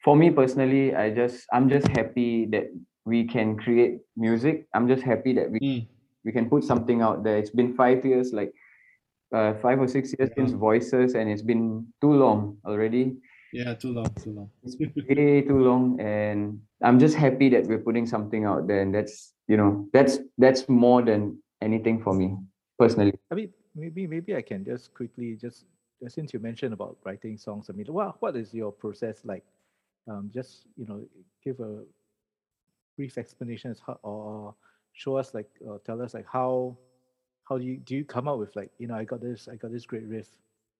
For 0.03 0.15
me 0.15 0.32
personally, 0.32 0.95
I 0.95 1.11
just 1.11 1.45
I'm 1.53 1.69
just 1.69 1.88
happy 1.89 2.47
that 2.51 2.67
we 3.05 3.25
can 3.25 3.57
create 3.57 3.99
music. 4.15 4.67
I'm 4.73 4.88
just 4.88 5.03
happy 5.03 5.34
that 5.36 5.51
we 5.51 5.59
Mm. 5.61 5.88
we 6.25 6.32
can 6.32 6.49
put 6.49 6.63
something 6.63 7.01
out 7.01 7.23
there. 7.23 7.38
It's 7.38 7.51
been 7.51 7.73
five 7.75 8.05
years, 8.05 8.34
like 8.34 8.53
uh, 9.34 9.53
five 9.61 9.80
or 9.80 9.88
six 9.88 10.13
years 10.17 10.30
since 10.38 10.51
Voices, 10.53 11.15
and 11.15 11.30
it's 11.30 11.41
been 11.41 11.88
too 12.01 12.13
long 12.13 12.57
already. 12.65 13.17
Yeah. 13.53 13.73
Too 13.73 13.93
long. 13.93 14.13
Too 14.21 14.31
long. 14.31 14.49
It's 14.63 14.77
way 14.77 15.41
too 15.41 15.59
long, 15.59 15.99
and 15.99 16.61
I'm 16.81 16.99
just 16.99 17.15
happy 17.15 17.49
that 17.49 17.65
we're 17.65 17.79
putting 17.79 18.05
something 18.05 18.45
out 18.45 18.67
there, 18.67 18.81
and 18.81 18.93
that's 18.93 19.33
you 19.47 19.57
know 19.57 19.87
that's 19.93 20.19
that's 20.37 20.69
more 20.69 21.01
than 21.01 21.41
anything 21.61 22.01
for 22.01 22.13
me 22.13 22.37
personally. 22.77 23.13
I 23.31 23.35
mean, 23.35 23.53
maybe 23.75 24.07
maybe 24.07 24.35
I 24.35 24.41
can 24.41 24.63
just 24.63 24.93
quickly 24.93 25.35
just 25.35 25.65
since 26.07 26.33
you 26.33 26.39
mentioned 26.39 26.73
about 26.73 26.97
writing 27.03 27.37
songs. 27.37 27.69
I 27.69 27.73
mean, 27.73 27.87
what 27.87 28.21
what 28.21 28.35
is 28.35 28.53
your 28.53 28.71
process 28.71 29.21
like? 29.25 29.43
Um, 30.07 30.31
just 30.33 30.65
you 30.77 30.85
know, 30.87 31.03
give 31.43 31.59
a 31.59 31.83
brief 32.97 33.17
explanation 33.17 33.75
or 34.03 34.55
show 34.93 35.15
us 35.15 35.33
like 35.33 35.49
or 35.65 35.79
tell 35.85 36.01
us 36.01 36.13
like 36.13 36.25
how 36.31 36.77
how 37.47 37.57
do 37.57 37.65
you 37.65 37.77
do 37.77 37.95
you 37.95 38.05
come 38.05 38.27
up 38.27 38.37
with 38.37 38.55
like 38.55 38.71
you 38.77 38.87
know 38.87 38.95
I 38.95 39.03
got 39.03 39.21
this 39.21 39.47
I 39.47 39.55
got 39.55 39.71
this 39.71 39.85
great 39.85 40.05
riff. 40.07 40.29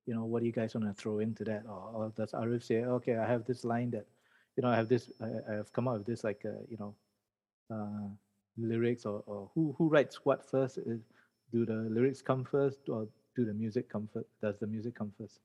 You 0.10 0.16
know, 0.16 0.26
what 0.26 0.40
do 0.40 0.48
you 0.48 0.52
guys 0.52 0.74
want 0.74 0.88
to 0.88 1.00
throw 1.00 1.20
into 1.20 1.44
that? 1.44 1.66
Or, 1.70 1.92
or 1.94 2.14
does 2.18 2.32
Arif 2.32 2.64
say, 2.64 2.78
okay, 2.78 3.18
I 3.18 3.28
have 3.28 3.46
this 3.46 3.64
line 3.64 3.92
that, 3.92 4.08
you 4.58 4.64
know, 4.64 4.70
I 4.70 4.76
have 4.76 4.90
this, 4.90 5.08
I, 5.22 5.54
have 5.54 5.72
come 5.72 5.88
up 5.88 6.00
with 6.00 6.08
this 6.08 6.24
like, 6.24 6.42
uh, 6.46 6.66
you 6.68 6.78
know, 6.80 6.96
uh, 7.72 8.10
lyrics 8.58 9.06
or, 9.06 9.22
or 9.28 9.52
who 9.54 9.76
who 9.78 9.88
writes 9.88 10.26
what 10.26 10.50
first? 10.50 10.80
Is, 10.80 11.02
do 11.54 11.64
the 11.64 11.76
lyrics 11.94 12.24
come 12.24 12.44
first 12.44 12.90
or 12.90 13.08
do 13.36 13.46
the 13.46 13.54
music 13.54 13.88
come 13.88 14.10
first? 14.12 14.26
Does 14.42 14.58
the 14.58 14.66
music 14.66 14.96
come 14.96 15.14
first? 15.16 15.42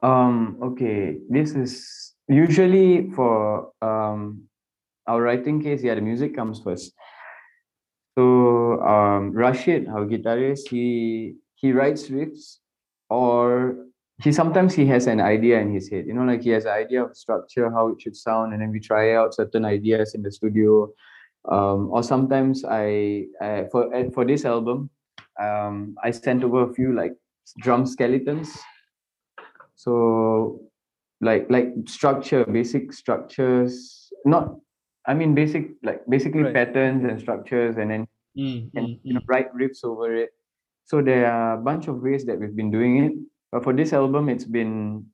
Um, 0.00 0.58
okay, 0.62 1.18
this 1.28 1.50
is 1.56 2.14
usually 2.28 3.10
for 3.10 3.72
um 3.82 4.44
our 5.08 5.20
writing 5.20 5.60
case, 5.60 5.82
yeah, 5.82 5.96
the 5.96 6.00
music 6.00 6.36
comes 6.36 6.60
first. 6.60 6.92
So 8.16 8.80
um 8.82 9.32
Rasyid, 9.32 9.88
our 9.88 10.06
guitarist, 10.06 10.68
he 10.68 11.42
he 11.62 11.72
writes 11.72 12.08
riffs 12.08 12.58
or 13.08 13.76
he 14.22 14.30
sometimes 14.32 14.74
he 14.74 14.86
has 14.86 15.06
an 15.06 15.20
idea 15.20 15.58
in 15.60 15.72
his 15.72 15.88
head, 15.88 16.06
you 16.06 16.12
know, 16.14 16.24
like 16.24 16.42
he 16.42 16.50
has 16.50 16.64
an 16.64 16.72
idea 16.72 17.02
of 17.02 17.16
structure, 17.16 17.70
how 17.70 17.88
it 17.88 18.00
should 18.00 18.16
sound, 18.16 18.52
and 18.52 18.60
then 18.62 18.70
we 18.70 18.80
try 18.80 19.14
out 19.14 19.34
certain 19.34 19.64
ideas 19.64 20.14
in 20.14 20.22
the 20.22 20.30
studio. 20.30 20.92
Um, 21.50 21.88
or 21.90 22.02
sometimes 22.04 22.64
I, 22.64 23.26
I 23.40 23.64
for 23.72 23.90
for 24.12 24.24
this 24.24 24.44
album, 24.44 24.90
um, 25.40 25.96
I 26.04 26.10
sent 26.12 26.44
over 26.44 26.70
a 26.70 26.74
few 26.74 26.94
like 26.94 27.14
drum 27.58 27.86
skeletons 27.86 28.56
so 29.74 30.60
like 31.20 31.46
like 31.50 31.68
structure, 31.86 32.44
basic 32.44 32.92
structures. 32.92 34.10
Not, 34.24 34.54
I 35.06 35.14
mean, 35.14 35.34
basic 35.34 35.70
like 35.82 36.02
basically 36.08 36.42
Right. 36.42 36.54
patterns 36.54 37.04
and 37.04 37.20
structures, 37.20 37.76
and 37.76 37.90
then 37.90 38.06
Mm, 38.32 38.70
and 38.74 38.86
mm, 38.88 39.00
you 39.02 39.12
know 39.12 39.20
mm. 39.20 39.28
write 39.28 39.52
riffs 39.52 39.84
over 39.84 40.14
it. 40.16 40.30
So 40.84 41.02
there 41.02 41.30
are 41.30 41.54
a 41.54 41.62
bunch 41.62 41.88
of 41.88 42.02
ways 42.02 42.24
that 42.26 42.38
we've 42.38 42.54
been 42.56 42.70
doing 42.70 43.04
it. 43.04 43.12
But 43.50 43.64
for 43.64 43.72
this 43.72 43.92
album, 43.92 44.28
it's 44.28 44.44
been 44.44 45.06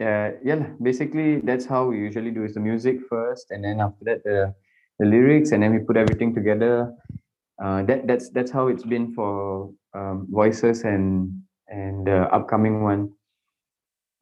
uh, 0.00 0.32
yeah, 0.44 0.72
basically 0.82 1.40
that's 1.40 1.66
how 1.66 1.86
we 1.88 1.98
usually 1.98 2.30
do 2.30 2.44
is 2.44 2.54
the 2.54 2.60
music 2.60 2.98
first, 3.08 3.50
and 3.50 3.64
then 3.64 3.80
after 3.80 4.04
that 4.04 4.24
the 4.24 4.54
the 4.98 5.06
lyrics, 5.06 5.52
and 5.52 5.62
then 5.62 5.72
we 5.72 5.80
put 5.80 5.96
everything 5.96 6.34
together. 6.34 6.92
Uh, 7.62 7.82
that 7.84 8.06
that's 8.06 8.30
that's 8.30 8.50
how 8.50 8.68
it's 8.68 8.84
been 8.84 9.14
for 9.14 9.72
um, 9.94 10.26
voices 10.30 10.82
and 10.84 11.42
and 11.68 12.06
the 12.06 12.22
upcoming 12.34 12.82
one. 12.82 13.12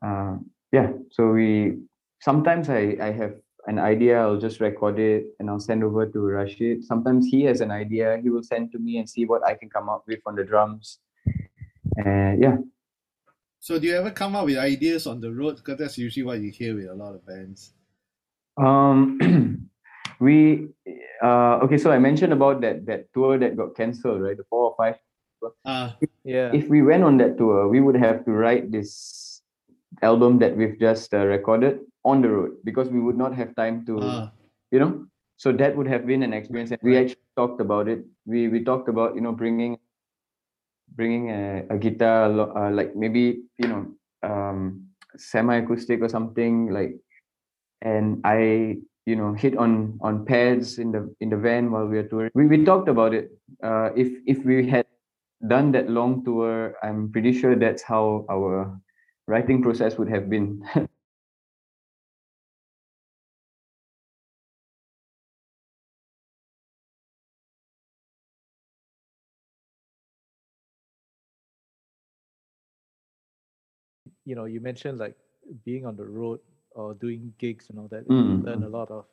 Uh, 0.04 0.38
yeah, 0.72 0.92
so 1.10 1.32
we 1.32 1.78
sometimes 2.20 2.68
I 2.68 2.96
I 3.00 3.10
have 3.12 3.34
an 3.66 3.78
idea, 3.78 4.20
I'll 4.20 4.38
just 4.38 4.60
record 4.60 4.98
it 4.98 5.26
and 5.38 5.48
I'll 5.48 5.60
send 5.60 5.84
over 5.84 6.06
to 6.06 6.18
Rasyid. 6.18 6.82
Sometimes 6.84 7.26
he 7.26 7.42
has 7.44 7.60
an 7.60 7.70
idea, 7.70 8.18
he 8.22 8.28
will 8.30 8.42
send 8.42 8.72
to 8.72 8.78
me 8.78 8.98
and 8.98 9.08
see 9.08 9.24
what 9.24 9.44
I 9.46 9.54
can 9.54 9.70
come 9.70 9.88
up 9.88 10.04
with 10.06 10.20
on 10.26 10.34
the 10.34 10.44
drums. 10.44 10.98
And 11.96 12.42
yeah, 12.42 12.56
So 13.60 13.78
do 13.78 13.86
you 13.86 13.94
ever 13.96 14.10
come 14.10 14.34
up 14.34 14.46
with 14.46 14.58
ideas 14.58 15.06
on 15.06 15.20
the 15.20 15.30
road? 15.32 15.56
Because 15.56 15.78
that's 15.78 15.96
usually 15.98 16.24
what 16.24 16.40
you 16.40 16.50
hear 16.50 16.74
with 16.74 16.88
a 16.90 16.94
lot 16.94 17.14
of 17.14 17.24
bands. 17.26 17.72
um, 18.58 19.18
we 20.20 20.68
uh, 21.22 21.62
okay. 21.62 21.78
So 21.78 21.90
I 21.90 21.98
mentioned 21.98 22.32
about 22.32 22.60
that 22.62 22.84
that 22.86 23.12
tour 23.14 23.38
that 23.38 23.56
got 23.56 23.76
cancelled, 23.76 24.22
right? 24.22 24.36
The 24.36 24.44
four 24.50 24.70
or 24.70 24.74
five. 24.76 24.96
Ah, 25.64 25.96
Yeah. 26.24 26.50
If 26.54 26.68
we 26.68 26.82
went 26.82 27.02
on 27.02 27.16
that 27.18 27.38
tour, 27.38 27.66
we 27.68 27.80
would 27.80 27.96
have 27.96 28.24
to 28.26 28.32
write 28.32 28.70
this 28.70 28.90
album 30.00 30.38
that 30.38 30.56
we've 30.56 30.78
just 30.78 31.12
uh, 31.14 31.26
recorded 31.26 31.80
on 32.04 32.22
the 32.22 32.28
road 32.28 32.52
because 32.64 32.88
we 32.88 33.00
would 33.00 33.16
not 33.16 33.34
have 33.34 33.54
time 33.54 33.84
to 33.86 33.98
ah, 34.00 34.32
you 34.70 34.78
know? 34.78 35.06
So 35.36 35.52
that 35.52 35.76
would 35.76 35.88
have 35.88 36.06
been 36.06 36.22
an 36.22 36.32
experience 36.32 36.70
and 36.70 36.80
we 36.82 36.96
actually 36.96 37.26
talked 37.36 37.60
about 37.60 37.88
it. 37.88 38.04
We 38.26 38.48
we 38.48 38.62
talked 38.62 38.88
about 38.88 39.14
you 39.16 39.20
know 39.20 39.32
bringing 39.32 39.76
bringing 40.94 41.30
a, 41.30 41.66
a 41.70 41.76
guitar 41.78 42.30
uh, 42.30 42.70
like 42.70 42.94
maybe 42.94 43.42
you 43.58 43.68
know 43.68 43.82
um 44.22 44.86
semi 45.16 45.56
acoustic 45.56 46.00
or 46.00 46.08
something 46.08 46.70
like 46.70 46.94
and 47.82 48.20
i 48.24 48.76
you 49.04 49.16
know 49.16 49.32
hit 49.34 49.56
on 49.56 49.98
on 50.00 50.24
pads 50.24 50.78
in 50.78 50.92
the 50.92 51.12
in 51.20 51.28
the 51.28 51.36
van 51.36 51.70
while 51.70 51.86
we 51.86 51.96
were 51.96 52.06
touring. 52.06 52.30
We, 52.34 52.46
we 52.46 52.64
talked 52.64 52.88
about 52.88 53.12
it. 53.12 53.32
Uh 53.62 53.90
if 53.96 54.14
if 54.26 54.44
we 54.44 54.68
had 54.68 54.86
done 55.48 55.72
that 55.72 55.90
long 55.90 56.24
tour 56.24 56.76
i'm 56.84 57.10
pretty 57.10 57.32
sure 57.34 57.56
that's 57.56 57.82
how 57.82 58.24
our 58.30 58.78
writing 59.26 59.62
process 59.62 59.98
would 59.98 60.08
have 60.08 60.28
been 60.28 60.64
you 74.24 74.34
know, 74.34 74.44
you 74.44 74.60
mentioned 74.60 74.98
like 74.98 75.16
being 75.64 75.86
on 75.86 75.96
the 75.96 76.04
road 76.04 76.40
or 76.72 76.94
doing 76.94 77.32
gigs 77.38 77.70
and 77.70 77.78
all 77.78 77.88
that. 77.88 78.06
Mm, 78.08 78.44
learn 78.44 78.60
mm. 78.60 78.66
a 78.66 78.68
lot 78.68 78.90
of 78.90 79.06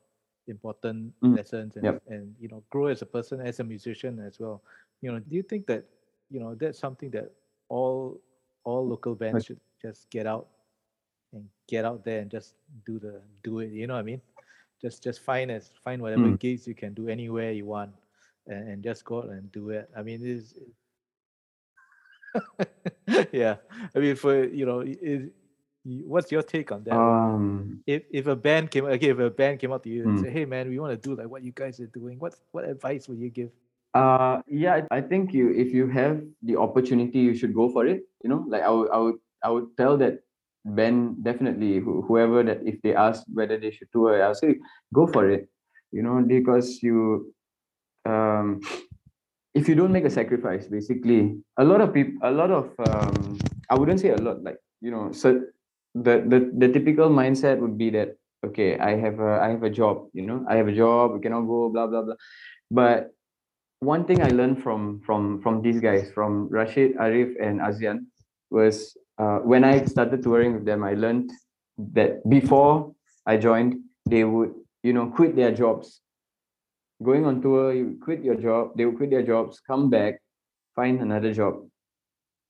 important 0.47 1.13
Mm, 1.23 1.37
lessons 1.37 1.75
and, 1.75 1.85
yep. 1.85 2.01
and 2.07 2.33
you 2.39 2.47
know 2.47 2.63
grow 2.71 2.87
as 2.87 3.01
a 3.01 3.05
person 3.05 3.39
as 3.41 3.59
a 3.59 3.63
musician 3.63 4.19
as 4.19 4.39
well. 4.39 4.63
You 5.01 5.11
know, 5.11 5.19
do 5.19 5.35
you 5.35 5.43
think 5.43 5.67
that 5.67 5.85
you 6.29 6.39
know 6.39 6.55
that's 6.55 6.79
something 6.79 7.09
that 7.11 7.31
all 7.69 8.19
all 8.63 8.87
local 8.87 9.15
bands 9.15 9.45
should 9.45 9.59
just 9.81 10.09
get 10.09 10.25
out 10.27 10.47
and 11.33 11.45
get 11.67 11.85
out 11.85 12.03
there 12.03 12.19
and 12.21 12.31
just 12.31 12.55
do 12.85 12.99
the 12.99 13.21
do 13.43 13.59
it. 13.59 13.71
You 13.71 13.87
know 13.87 13.93
what 13.95 14.01
I 14.01 14.03
mean? 14.03 14.21
Just 14.81 15.03
just 15.03 15.21
find 15.21 15.51
as 15.51 15.71
find 15.83 16.01
whatever 16.01 16.29
Mm. 16.29 16.39
gigs 16.39 16.67
you 16.67 16.75
can 16.75 16.93
do 16.93 17.07
anywhere 17.09 17.51
you 17.51 17.65
want, 17.65 17.91
and, 18.47 18.69
and 18.69 18.83
just 18.83 19.05
go 19.05 19.19
out 19.19 19.29
and 19.29 19.51
do 19.51 19.69
it. 19.69 19.89
I 19.95 20.03
mean, 20.03 20.21
it's 20.25 20.55
yeah. 23.31 23.55
I 23.95 23.99
mean, 23.99 24.15
for 24.15 24.45
you 24.45 24.65
know, 24.65 24.81
is 24.81 25.29
what's 25.85 26.31
your 26.31 26.43
take 26.43 26.71
on 26.71 26.83
that? 26.85 27.03
um 27.03 27.83
if 27.85 28.03
if 28.11 28.27
a 28.27 28.35
band 28.35 28.71
came 28.71 28.85
okay, 28.85 29.09
if 29.09 29.19
a 29.19 29.29
band 29.29 29.59
came 29.59 29.71
up 29.71 29.83
to 29.83 29.89
you 29.89 30.07
and 30.07 30.17
Mm. 30.17 30.19
say, 30.19 30.29
"Hey, 30.29 30.45
man, 30.45 30.69
we 30.69 30.79
want 30.79 30.91
to 31.01 31.09
do 31.09 31.15
like 31.15 31.29
what 31.29 31.43
you 31.43 31.51
guys 31.53 31.79
are 31.79 31.87
doing," 31.87 32.19
what 32.19 32.35
what 32.51 32.65
advice 32.65 33.07
would 33.09 33.19
you 33.19 33.29
give? 33.29 33.51
Uh, 33.93 34.41
yeah, 34.47 34.85
I 34.91 35.01
think 35.01 35.33
you 35.33 35.49
if 35.49 35.73
you 35.73 35.87
have 35.89 36.21
the 36.43 36.57
opportunity, 36.57 37.19
you 37.19 37.33
should 37.35 37.53
go 37.55 37.69
for 37.69 37.85
it. 37.87 38.03
You 38.23 38.29
know, 38.29 38.45
like 38.47 38.61
I 38.61 38.69
would 38.69 38.89
I 38.91 38.97
would 38.97 39.17
I 39.43 39.49
would 39.49 39.67
tell 39.77 39.97
that 39.97 40.19
Ben 40.65 41.17
definitely 41.23 41.79
who, 41.79 42.03
whoever 42.03 42.43
that 42.43 42.61
if 42.65 42.81
they 42.83 42.93
ask 42.93 43.23
whether 43.33 43.57
they 43.57 43.71
should 43.71 43.91
tour, 43.91 44.21
I'll 44.21 44.35
say 44.35 44.57
go 44.93 45.07
for 45.07 45.29
it. 45.29 45.49
You 45.91 46.03
know, 46.03 46.21
because 46.21 46.83
you 46.83 47.33
um 48.05 48.61
if 49.55 49.67
you 49.67 49.75
don't 49.75 49.91
make 49.91 50.05
a 50.05 50.09
sacrifice, 50.09 50.67
basically 50.67 51.37
a 51.57 51.63
lot 51.63 51.81
of 51.81 51.93
people 51.93 52.19
a 52.23 52.31
lot 52.31 52.51
of 52.51 52.69
um 52.87 53.37
I 53.69 53.75
wouldn't 53.77 53.99
say 53.99 54.09
a 54.09 54.17
lot, 54.17 54.43
like 54.43 54.57
you 54.81 54.91
know, 54.91 55.11
so 55.11 55.41
the 55.95 56.21
the, 56.27 56.51
the 56.57 56.69
typical 56.71 57.09
mindset 57.09 57.59
would 57.59 57.77
be 57.77 57.89
that 57.91 58.17
okay, 58.45 58.77
I 58.77 58.95
have 58.97 59.19
a 59.19 59.39
I 59.41 59.49
have 59.49 59.63
a 59.63 59.69
job, 59.69 60.09
you 60.13 60.25
know, 60.25 60.45
I 60.47 60.55
have 60.57 60.67
a 60.67 60.75
job, 60.75 61.13
we 61.13 61.19
cannot 61.21 61.49
go, 61.49 61.69
blah 61.69 61.87
blah 61.87 62.03
blah. 62.03 62.15
But 62.71 63.11
one 63.79 64.05
thing 64.05 64.21
I 64.21 64.27
learned 64.27 64.61
from 64.61 65.01
from 65.05 65.41
from 65.41 65.61
these 65.61 65.79
guys, 65.79 66.11
from 66.11 66.49
Rasyid, 66.49 66.95
Arif, 66.97 67.35
and 67.41 67.59
Azean, 67.59 68.05
was 68.49 68.97
uh, 69.17 69.39
when 69.39 69.63
I 69.63 69.85
started 69.85 70.23
touring 70.23 70.53
with 70.53 70.65
them, 70.65 70.83
I 70.83 70.93
learned 70.93 71.31
that 71.93 72.27
before 72.29 72.93
I 73.25 73.37
joined, 73.37 73.79
they 74.05 74.23
would 74.23 74.53
you 74.83 74.93
know 74.93 75.07
quit 75.07 75.35
their 75.35 75.51
jobs. 75.51 76.01
Going 77.01 77.25
on 77.25 77.41
tour, 77.41 77.73
you 77.73 77.97
quit 78.03 78.23
your 78.23 78.35
job, 78.35 78.71
they 78.75 78.85
would 78.85 78.97
quit 78.97 79.11
their 79.11 79.23
jobs, 79.23 79.61
come 79.65 79.89
back, 79.89 80.19
find 80.75 80.99
another 80.99 81.33
job, 81.33 81.63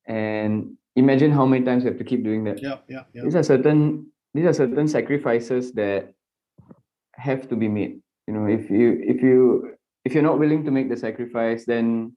and 0.08 0.76
imagine 0.96 1.32
how 1.32 1.46
many 1.46 1.64
times 1.64 1.84
you 1.84 1.90
have 1.90 2.00
to 2.00 2.04
keep 2.04 2.24
doing 2.24 2.44
that 2.44 2.62
yeah, 2.62 2.78
yeah, 2.88 3.04
yeah. 3.14 3.22
these 3.24 3.36
are 3.36 3.44
certain 3.44 4.08
these 4.34 4.46
are 4.46 4.54
certain 4.54 4.88
sacrifices 4.88 5.72
that 5.74 6.14
have 7.14 7.48
to 7.48 7.56
be 7.56 7.68
made 7.68 8.02
you 8.28 8.34
know 8.34 8.46
if 8.46 8.70
you 8.70 9.00
if 9.04 9.22
you 9.22 9.76
if 10.06 10.14
you're 10.14 10.24
not 10.24 10.40
willing 10.40 10.64
to 10.66 10.72
make 10.72 10.90
the 10.90 10.98
sacrifice 10.98 11.66
then 11.66 12.16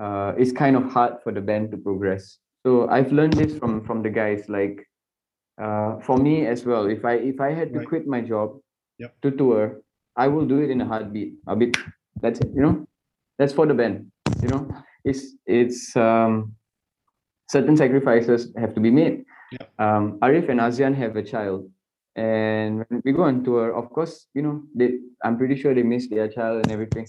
uh, 0.00 0.32
it's 0.36 0.52
kind 0.52 0.76
of 0.76 0.84
hard 0.92 1.14
for 1.22 1.32
the 1.32 1.40
band 1.40 1.70
to 1.70 1.76
progress 1.76 2.38
so 2.66 2.88
i've 2.88 3.12
learned 3.12 3.32
this 3.34 3.58
from 3.58 3.84
from 3.86 4.02
the 4.02 4.10
guys 4.10 4.48
like 4.48 4.84
uh, 5.62 5.98
for 6.00 6.16
me 6.18 6.46
as 6.46 6.64
well 6.64 6.86
if 6.86 7.04
i 7.04 7.14
if 7.14 7.40
i 7.40 7.50
had 7.52 7.72
to 7.72 7.78
Right. 7.80 7.88
quit 7.88 8.06
my 8.06 8.20
job 8.20 8.58
Yep. 8.98 9.14
to 9.22 9.30
tour 9.30 9.80
i 10.16 10.26
will 10.28 10.46
do 10.46 10.58
it 10.64 10.70
in 10.70 10.80
a 10.80 10.86
heartbeat 10.86 11.34
a 11.46 11.56
bit 11.56 11.76
that's 12.22 12.40
it 12.40 12.48
you 12.54 12.62
know 12.62 12.86
that's 13.38 13.52
for 13.52 13.66
the 13.66 13.74
band 13.74 14.10
you 14.42 14.48
know 14.48 14.62
it's 15.04 15.22
it's 15.46 15.94
um 15.96 16.54
certain 17.50 17.76
sacrifices 17.76 18.52
have 18.56 18.74
to 18.74 18.80
be 18.80 18.90
made 18.90 19.24
Yep. 19.52 19.68
um, 19.78 20.18
Arif 20.26 20.48
and 20.48 20.58
Azean 20.58 20.92
have 20.96 21.14
a 21.14 21.22
child. 21.22 21.70
And 22.16 22.84
we 23.04 23.12
go 23.12 23.24
on 23.24 23.44
tour, 23.44 23.76
of 23.76 23.90
course, 23.90 24.26
you 24.32 24.42
know, 24.42 24.62
they 24.74 24.98
I'm 25.22 25.36
pretty 25.36 25.54
sure 25.54 25.74
they 25.74 25.82
miss 25.82 26.08
their 26.08 26.28
child 26.28 26.64
and 26.64 26.72
everything. 26.72 27.06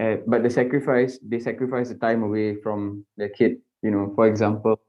Uh, 0.00 0.16
but 0.26 0.42
the 0.42 0.48
sacrifice, 0.48 1.18
they 1.22 1.38
sacrifice 1.38 1.90
the 1.90 1.96
time 1.96 2.22
away 2.22 2.56
from 2.62 3.04
their 3.18 3.28
kid. 3.28 3.58
You 3.82 3.90
know, 3.90 4.12
for 4.14 4.26
example, 4.26 4.80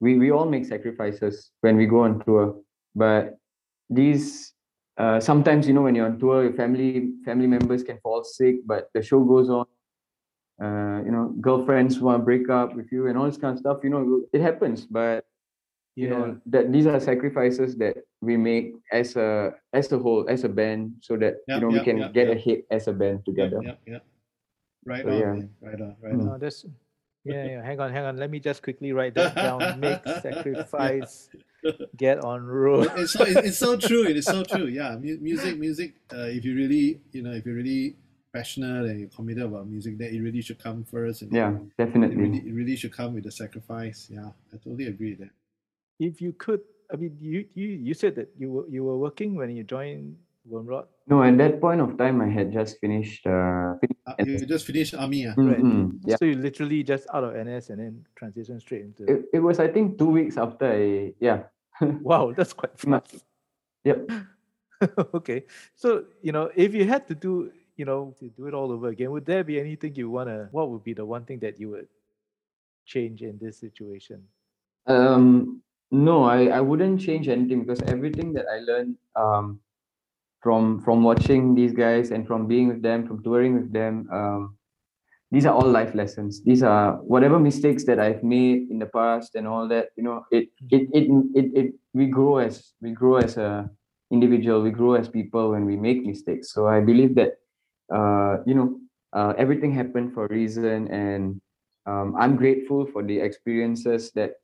we, 0.00 0.18
we 0.18 0.30
all 0.30 0.46
make 0.46 0.66
sacrifices 0.66 1.50
when 1.62 1.76
we 1.76 1.86
go 1.86 2.00
on 2.00 2.24
tour. 2.24 2.60
But 2.94 3.38
these 3.90 4.52
uh, 4.98 5.18
sometimes, 5.18 5.66
you 5.66 5.74
know, 5.74 5.82
when 5.82 5.94
you're 5.94 6.06
on 6.06 6.18
tour, 6.18 6.44
your 6.44 6.52
family 6.52 7.12
family 7.24 7.46
members 7.46 7.82
can 7.82 7.98
fall 8.02 8.22
sick, 8.22 8.56
but 8.66 8.88
the 8.94 9.02
show 9.02 9.24
goes 9.24 9.48
on. 9.50 9.66
Uh, 10.62 11.02
you 11.04 11.10
know, 11.10 11.34
girlfriends 11.40 11.98
want 11.98 12.20
to 12.20 12.24
break 12.24 12.48
up 12.48 12.76
with 12.76 12.92
you 12.92 13.08
and 13.08 13.18
all 13.18 13.26
this 13.26 13.38
kind 13.38 13.54
of 13.54 13.58
stuff. 13.58 13.78
You 13.82 13.90
know, 13.90 14.22
it 14.32 14.40
happens, 14.40 14.86
but 14.86 15.24
you 15.94 16.08
know 16.08 16.40
that 16.46 16.72
these 16.72 16.86
are 16.86 16.98
sacrifices 17.00 17.76
that 17.76 17.96
we 18.24 18.36
make 18.36 18.72
as 18.92 19.14
a 19.16 19.52
as 19.76 19.92
a 19.92 19.98
whole 19.98 20.24
as 20.28 20.44
a 20.44 20.48
band 20.48 20.96
so 21.04 21.16
that 21.20 21.44
Yeah, 21.46 21.56
you 21.56 21.60
know 21.60 21.70
yeah, 21.70 21.78
we 21.78 21.84
can 21.84 21.98
yeah, 21.98 22.08
get 22.16 22.26
yeah. 22.28 22.34
ahead 22.40 22.58
as 22.70 22.88
a 22.88 22.94
band 22.96 23.24
together 23.28 23.60
yeah, 23.62 23.76
yeah. 23.86 24.00
Right 24.84 25.04
So, 25.04 25.10
on, 25.12 25.18
yeah. 25.20 25.68
right 25.68 25.80
on, 25.80 25.96
right 26.02 26.14
Mm. 26.16 26.20
on. 26.20 26.26
No, 26.26 26.38
that's 26.38 26.64
yeah, 27.24 27.44
yeah. 27.44 27.62
Hang 27.62 27.78
on, 27.78 27.92
hang 27.92 28.02
on. 28.04 28.16
Let 28.16 28.30
me 28.34 28.40
just 28.40 28.64
quickly 28.66 28.90
write 28.92 29.14
that 29.14 29.36
down. 29.36 29.78
Make 29.78 30.02
sacrifice, 30.26 31.28
get 31.96 32.18
on 32.24 32.42
road. 32.42 32.90
It's 32.96 33.12
so 33.12 33.22
it's 33.22 33.58
so 33.58 33.76
true. 33.76 34.02
It 34.08 34.16
is 34.16 34.26
so 34.26 34.42
true. 34.42 34.66
Yeah, 34.66 34.96
music, 34.98 35.54
music. 35.58 35.94
Uh, 36.10 36.26
if 36.34 36.42
you 36.44 36.56
really, 36.56 36.98
you 37.12 37.22
know, 37.22 37.30
if 37.30 37.46
you're 37.46 37.54
really 37.54 37.94
passionate 38.34 38.86
and 38.90 38.98
you're 39.00 39.14
committed 39.14 39.44
about 39.44 39.68
music, 39.68 39.98
then 39.98 40.10
it 40.14 40.18
really 40.20 40.42
should 40.42 40.58
come 40.58 40.82
first. 40.82 41.22
And 41.22 41.30
yeah 41.32 41.52
it 41.54 41.76
definitely 41.78 42.16
really, 42.16 42.38
it 42.38 42.52
really 42.54 42.74
should 42.74 42.90
come 42.92 43.14
with 43.14 43.22
the 43.24 43.30
sacrifice. 43.30 44.08
Yeah, 44.10 44.34
I 44.52 44.56
totally 44.56 44.88
agree 44.88 45.10
with 45.14 45.20
that. 45.28 45.34
If 46.02 46.20
you 46.20 46.32
could, 46.34 46.60
I 46.92 46.96
mean, 46.98 47.14
you 47.22 47.46
you 47.54 47.68
you 47.68 47.94
said 47.94 48.18
that 48.18 48.28
you 48.36 48.50
were 48.50 48.66
you 48.68 48.82
were 48.82 48.98
working 48.98 49.38
when 49.38 49.54
you 49.54 49.62
joined 49.62 50.18
Wormrot. 50.50 50.86
no 51.06 51.22
at 51.22 51.38
that 51.38 51.60
point 51.62 51.80
of 51.82 51.94
time 51.98 52.20
i 52.22 52.30
had 52.30 52.50
just 52.58 52.78
finished 52.82 53.22
uh 53.26 53.74
fin- 53.82 53.98
Uh, 54.06 54.14
you 54.26 54.34
just 54.54 54.66
finished 54.66 54.94
army. 54.98 55.20
Ah, 55.30 55.34
Mm, 55.38 55.46
Right. 55.50 55.62
mm, 55.62 55.86
yeah 56.10 56.16
So 56.18 56.26
you 56.26 56.34
literally 56.34 56.82
just 56.82 57.06
out 57.14 57.22
of 57.22 57.32
NS 57.38 57.70
and 57.70 57.78
then 57.78 57.94
transition 58.18 58.58
straight 58.58 58.82
into. 58.90 59.02
it, 59.06 59.20
it 59.36 59.40
was 59.46 59.56
i 59.62 59.68
think 59.74 59.86
two 60.00 60.10
weeks 60.18 60.34
after 60.44 60.66
i 60.66 61.14
yeah 61.22 61.46
wow, 62.10 62.34
that's 62.36 62.52
quite 62.52 62.74
Ma- 62.84 62.98
fast. 63.00 63.22
Yep. 63.88 63.98
okay. 65.18 65.40
So, 65.74 65.88
you 66.26 66.32
know, 66.36 66.50
if 66.54 66.74
you 66.74 66.84
had 66.84 67.06
to 67.10 67.14
do, 67.14 67.50
you 67.80 67.86
know, 67.88 68.14
to 68.20 68.28
do 68.38 68.46
it 68.50 68.54
all 68.54 68.70
over 68.74 68.88
again, 68.94 69.10
would 69.14 69.24
there 69.24 69.42
be 69.42 69.56
anything 69.58 69.94
you 69.96 70.10
want 70.10 70.28
to, 70.28 70.48
what 70.52 70.68
would 70.70 70.84
be 70.84 70.94
the 70.94 71.06
one 71.06 71.24
thing 71.24 71.38
that 71.40 71.58
you 71.58 71.70
would 71.74 71.88
change 72.84 73.22
in 73.22 73.38
this 73.40 73.56
situation? 73.58 74.18
Um, 74.86 75.62
no, 75.92 76.24
I, 76.24 76.46
I 76.46 76.60
wouldn't 76.60 77.00
change 77.00 77.28
anything 77.28 77.60
because 77.60 77.82
everything 77.82 78.32
that 78.34 78.46
I 78.52 78.60
learned 78.60 78.96
um, 79.16 79.60
from 80.42 80.80
from 80.82 81.02
watching 81.04 81.54
these 81.54 81.72
guys 81.72 82.10
and 82.12 82.26
from 82.26 82.46
being 82.48 82.68
with 82.68 82.82
them, 82.82 83.06
from 83.06 83.22
touring 83.22 83.54
with 83.54 83.72
them, 83.72 84.08
um, 84.12 84.58
these 85.32 85.46
are 85.46 85.54
all 85.54 85.68
life 85.68 85.94
lessons. 85.94 86.42
These 86.44 86.62
are 86.62 86.96
whatever 87.02 87.38
mistakes 87.40 87.84
that 87.86 88.00
I've 88.00 88.24
made 88.24 88.70
in 88.70 88.78
the 88.80 88.86
past 88.86 89.36
and 89.36 89.48
all 89.48 89.68
that. 89.68 89.88
You 89.96 90.04
know, 90.04 90.26
it 90.32 90.50
it 90.70 90.88
it 90.92 91.08
it, 91.34 91.46
it 91.58 91.74
we 91.94 92.06
grow 92.06 92.38
as 92.38 92.74
we 92.82 92.92
grow 92.92 93.16
as 93.18 93.36
a 93.38 93.70
individual. 94.12 94.62
We 94.62 94.72
grow 94.72 94.94
as 94.94 95.08
people 95.08 95.52
when 95.52 95.66
we 95.66 95.76
make 95.76 96.04
mistakes. 96.06 96.52
So 96.52 96.68
I 96.68 96.80
believe 96.80 97.14
that 97.16 97.34
uh, 97.94 98.38
you 98.46 98.54
know 98.54 98.80
uh, 99.12 99.34
everything 99.38 99.72
happened 99.72 100.14
for 100.14 100.26
a 100.26 100.32
reason, 100.32 100.88
and 100.88 101.40
um, 101.86 102.14
I'm 102.18 102.36
grateful 102.36 102.86
for 102.86 103.02
the 103.02 103.20
experiences 103.20 104.12
that 104.12 104.41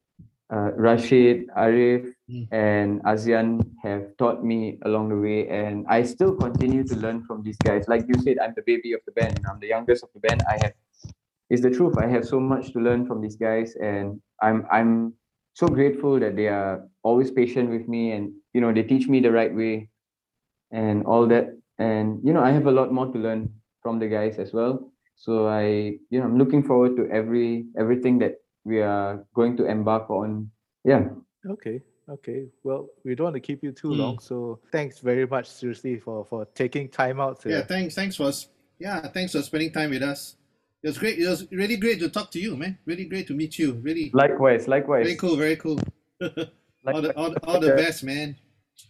uh, 0.51 0.71
Rasyid, 0.77 1.47
Arif, 1.57 2.13
Mm. 2.31 2.47
and 2.53 3.03
Azean 3.05 3.65
have 3.83 4.15
taught 4.19 4.45
me 4.45 4.79
along 4.85 5.09
the 5.09 5.17
way, 5.17 5.49
and 5.49 5.87
I 5.89 6.03
still 6.03 6.35
continue 6.37 6.85
to 6.85 6.95
learn 6.97 7.25
from 7.25 7.43
these 7.43 7.57
guys. 7.57 7.89
Like 7.89 8.05
you 8.07 8.21
said, 8.21 8.37
I'm 8.39 8.53
the 8.55 8.63
baby 8.67 8.93
of 8.93 9.01
the 9.07 9.13
band. 9.13 9.41
I'm 9.49 9.59
the 9.61 9.69
youngest 9.69 10.05
of 10.05 10.11
the 10.13 10.21
band. 10.21 10.43
I 10.49 10.59
have, 10.63 10.75
it's 11.49 11.63
the 11.63 11.71
truth. 11.71 11.97
I 11.97 12.07
have 12.07 12.27
so 12.27 12.39
much 12.39 12.73
to 12.73 12.81
learn 12.81 13.07
from 13.07 13.23
these 13.23 13.37
guys, 13.37 13.77
and 13.81 14.21
I'm 14.43 14.67
I'm 14.71 15.15
so 15.55 15.69
grateful 15.69 16.21
that 16.21 16.37
they 16.37 16.49
are 16.49 16.85
always 17.03 17.31
patient 17.31 17.71
with 17.71 17.89
me, 17.89 18.13
and 18.13 18.33
you 18.53 18.61
know 18.61 18.73
they 18.73 18.83
teach 18.85 19.09
me 19.09 19.21
the 19.21 19.33
right 19.33 19.55
way, 19.55 19.89
and 20.71 21.05
all 21.05 21.27
that. 21.29 21.57
And 21.79 22.21
you 22.25 22.33
know 22.33 22.43
I 22.43 22.51
have 22.51 22.67
a 22.67 22.73
lot 22.73 22.93
more 22.93 23.07
to 23.13 23.19
learn 23.19 23.49
from 23.83 23.99
the 23.99 24.09
guys 24.09 24.39
as 24.39 24.53
well. 24.53 24.93
So 25.17 25.49
I, 25.49 25.97
you 26.11 26.21
know, 26.21 26.25
I'm 26.25 26.39
looking 26.39 26.63
forward 26.63 26.97
to 26.97 27.09
every 27.11 27.67
everything 27.79 28.19
that 28.21 28.37
we 28.69 28.83
are 28.83 29.25
going 29.35 29.57
to 29.57 29.65
embark 29.65 30.11
on. 30.11 30.51
Yeah. 30.85 31.09
Okay. 31.49 31.81
Okay. 32.09 32.47
Well, 32.63 32.89
we 33.05 33.15
don't 33.15 33.25
want 33.25 33.35
to 33.37 33.41
keep 33.41 33.63
you 33.63 33.73
too 33.73 33.89
Mm. 33.89 33.99
long. 33.99 34.19
So 34.19 34.61
thanks 34.71 34.99
very 35.01 35.27
much, 35.27 35.47
seriously, 35.49 35.97
for, 35.99 36.25
for 36.31 36.45
taking 36.55 36.89
time 36.89 37.19
out 37.21 37.41
to 37.43 37.49
Yeah, 37.51 37.63
thanks, 37.63 37.95
thanks 37.95 38.17
for 38.17 38.29
s- 38.29 38.49
yeah, 38.79 39.01
thanks 39.09 39.33
for 39.33 39.43
spending 39.43 39.73
time 39.73 39.91
with 39.91 40.03
us. 40.03 40.37
It 40.83 40.89
was 40.89 40.99
great. 40.99 41.19
It 41.19 41.27
was 41.29 41.47
really 41.51 41.77
great 41.77 41.99
to 42.01 42.09
talk 42.09 42.31
to 42.33 42.39
you, 42.41 42.57
man. 42.57 42.79
Really 42.87 43.07
great 43.07 43.27
to 43.29 43.35
meet 43.35 43.59
you. 43.59 43.73
Really, 43.83 44.11
Likewise, 44.15 44.69
likewise. 44.69 45.05
very 45.05 45.17
cool, 45.17 45.37
very 45.37 45.57
cool. 45.57 45.81
all, 46.87 47.03
the, 47.03 47.13
all, 47.17 47.35
all 47.45 47.59
the 47.61 47.75
best, 47.75 48.05
man. 48.05 48.37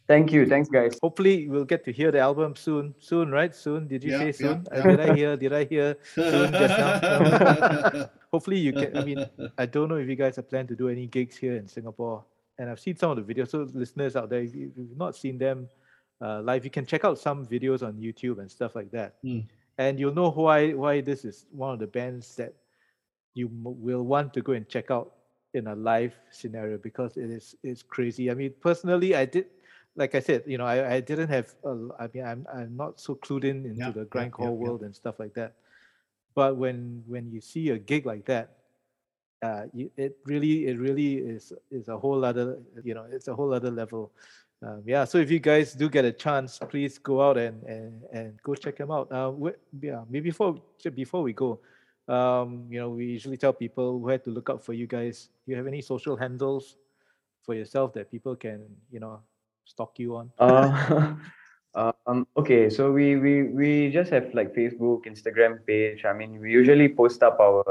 Thank 0.06 0.32
you. 0.32 0.46
Thanks, 0.46 0.68
guys. 0.68 0.98
hopefully 1.02 1.48
we'll 1.48 1.64
get 1.64 1.84
to 1.84 1.92
hear 1.92 2.10
the 2.10 2.18
album 2.18 2.56
soon. 2.56 2.94
Soon, 2.98 3.30
right? 3.30 3.54
Soon. 3.54 3.86
Did 3.88 4.04
you 4.04 4.12
Yeah, 4.12 4.18
say 4.18 4.32
soon? 4.32 4.66
Uh, 4.72 4.76
yeah. 4.76 4.82
Did 4.96 5.00
I 5.00 5.14
hear 5.14 5.36
did 5.36 5.52
I 5.52 5.64
hear 5.64 5.96
soon 6.14 6.52
just 6.52 6.78
now? 6.78 8.08
hopefully 8.32 8.58
you 8.58 8.72
can 8.72 8.96
I 8.96 9.04
mean 9.04 9.24
I 9.56 9.66
don't 9.66 9.88
know 9.88 9.96
if 9.96 10.08
you 10.08 10.16
guys 10.16 10.38
are 10.38 10.42
planning 10.42 10.68
to 10.68 10.76
do 10.76 10.88
any 10.88 11.06
gigs 11.06 11.36
here 11.36 11.56
in 11.56 11.68
Singapore. 11.68 12.24
And 12.58 12.68
I've 12.70 12.80
seen 12.80 12.96
some 12.96 13.10
of 13.12 13.16
the 13.24 13.34
videos. 13.34 13.50
So 13.50 13.68
listeners 13.72 14.16
out 14.16 14.30
there, 14.30 14.40
if, 14.42 14.52
you, 14.54 14.66
if 14.72 14.76
you've 14.76 14.96
not 14.96 15.14
seen 15.14 15.38
them 15.38 15.68
uh, 16.20 16.40
live, 16.40 16.64
you 16.64 16.70
can 16.70 16.84
check 16.84 17.04
out 17.04 17.18
some 17.18 17.46
videos 17.46 17.86
on 17.86 17.92
YouTube 17.94 18.40
and 18.40 18.50
stuff 18.50 18.74
like 18.74 18.90
that. 18.90 19.14
Mm. 19.24 19.46
And 19.78 20.00
you'll 20.00 20.14
know 20.14 20.30
why 20.30 20.72
why 20.72 21.00
this 21.00 21.24
is 21.24 21.46
one 21.52 21.72
of 21.74 21.78
the 21.78 21.86
bands 21.86 22.34
that 22.36 22.54
you 23.34 23.46
m- 23.46 23.62
will 23.80 24.02
want 24.02 24.34
to 24.34 24.42
go 24.42 24.52
and 24.52 24.68
check 24.68 24.90
out 24.90 25.12
in 25.54 25.68
a 25.68 25.74
live 25.74 26.14
scenario 26.30 26.78
because 26.78 27.16
it 27.16 27.30
is 27.30 27.54
it's 27.62 27.82
crazy. 27.82 28.28
I 28.30 28.34
mean, 28.34 28.52
personally, 28.60 29.14
I 29.14 29.24
did, 29.24 29.46
like 29.98 30.14
I 30.14 30.20
said, 30.20 30.44
you 30.46 30.58
know, 30.58 30.66
I, 30.66 30.96
I 30.96 31.00
didn't 31.00 31.28
have. 31.28 31.54
A, 31.64 31.74
I 31.98 32.08
mean, 32.14 32.24
I'm 32.24 32.46
I'm 32.54 32.76
not 32.76 33.00
so 33.00 33.16
clued 33.16 33.44
in 33.44 33.66
into 33.66 33.90
Yeah, 33.90 33.92
the 33.92 34.06
grindcore 34.06 34.54
yeah, 34.54 34.58
yeah. 34.62 34.70
world 34.70 34.82
and 34.82 34.94
stuff 34.94 35.18
like 35.18 35.34
that. 35.34 35.54
But 36.34 36.56
when 36.56 37.02
when 37.06 37.30
you 37.30 37.40
see 37.40 37.70
a 37.70 37.78
gig 37.78 38.06
like 38.06 38.24
that, 38.26 38.58
uh, 39.42 39.66
you, 39.74 39.90
it 39.96 40.18
really 40.24 40.66
it 40.66 40.78
really 40.78 41.18
is 41.18 41.52
is 41.70 41.88
a 41.88 41.98
whole 41.98 42.24
other 42.24 42.58
you 42.84 42.94
know 42.94 43.06
it's 43.10 43.28
a 43.28 43.34
whole 43.34 43.52
other 43.52 43.70
level. 43.70 44.12
Um, 44.62 44.82
yeah, 44.86 45.04
so 45.04 45.18
if 45.18 45.30
you 45.30 45.38
guys 45.38 45.74
do 45.74 45.88
get 45.88 46.04
a 46.04 46.12
chance, 46.12 46.58
please 46.58 46.98
go 46.98 47.22
out 47.22 47.38
and 47.38 47.62
and, 47.64 48.02
and 48.12 48.42
go 48.42 48.54
check 48.54 48.76
them 48.76 48.90
out. 48.90 49.10
Uh, 49.12 49.32
yeah, 49.80 50.04
maybe 50.08 50.30
before 50.30 50.60
before 50.94 51.22
we 51.22 51.32
go, 51.32 51.60
um, 52.08 52.66
you 52.70 52.80
know, 52.80 52.90
we 52.90 53.06
usually 53.06 53.36
tell 53.36 53.52
people 53.52 54.00
where 54.00 54.18
to 54.18 54.30
look 54.30 54.50
out 54.50 54.64
for 54.64 54.72
you 54.74 54.86
guys. 54.86 55.28
Do 55.46 55.52
you 55.52 55.56
have 55.58 55.66
any 55.68 55.82
social 55.82 56.16
handles 56.16 56.76
for 57.42 57.54
yourself 57.54 57.92
that 57.94 58.10
people 58.10 58.36
can 58.36 58.64
you 58.90 59.00
know 59.00 59.20
stalk 59.68 59.98
you 59.98 60.16
on? 60.16 60.32
Uh, 60.38 61.14
um, 62.06 62.26
okay, 62.36 62.70
so 62.70 62.90
we, 62.90 63.16
we 63.16 63.44
we 63.52 63.90
just 63.92 64.10
have 64.10 64.32
like 64.34 64.54
Facebook, 64.56 65.04
Instagram 65.06 65.60
page. 65.66 66.04
I 66.04 66.12
mean, 66.12 66.40
we 66.40 66.50
usually 66.50 66.88
post 66.88 67.22
up 67.22 67.38
our 67.38 67.62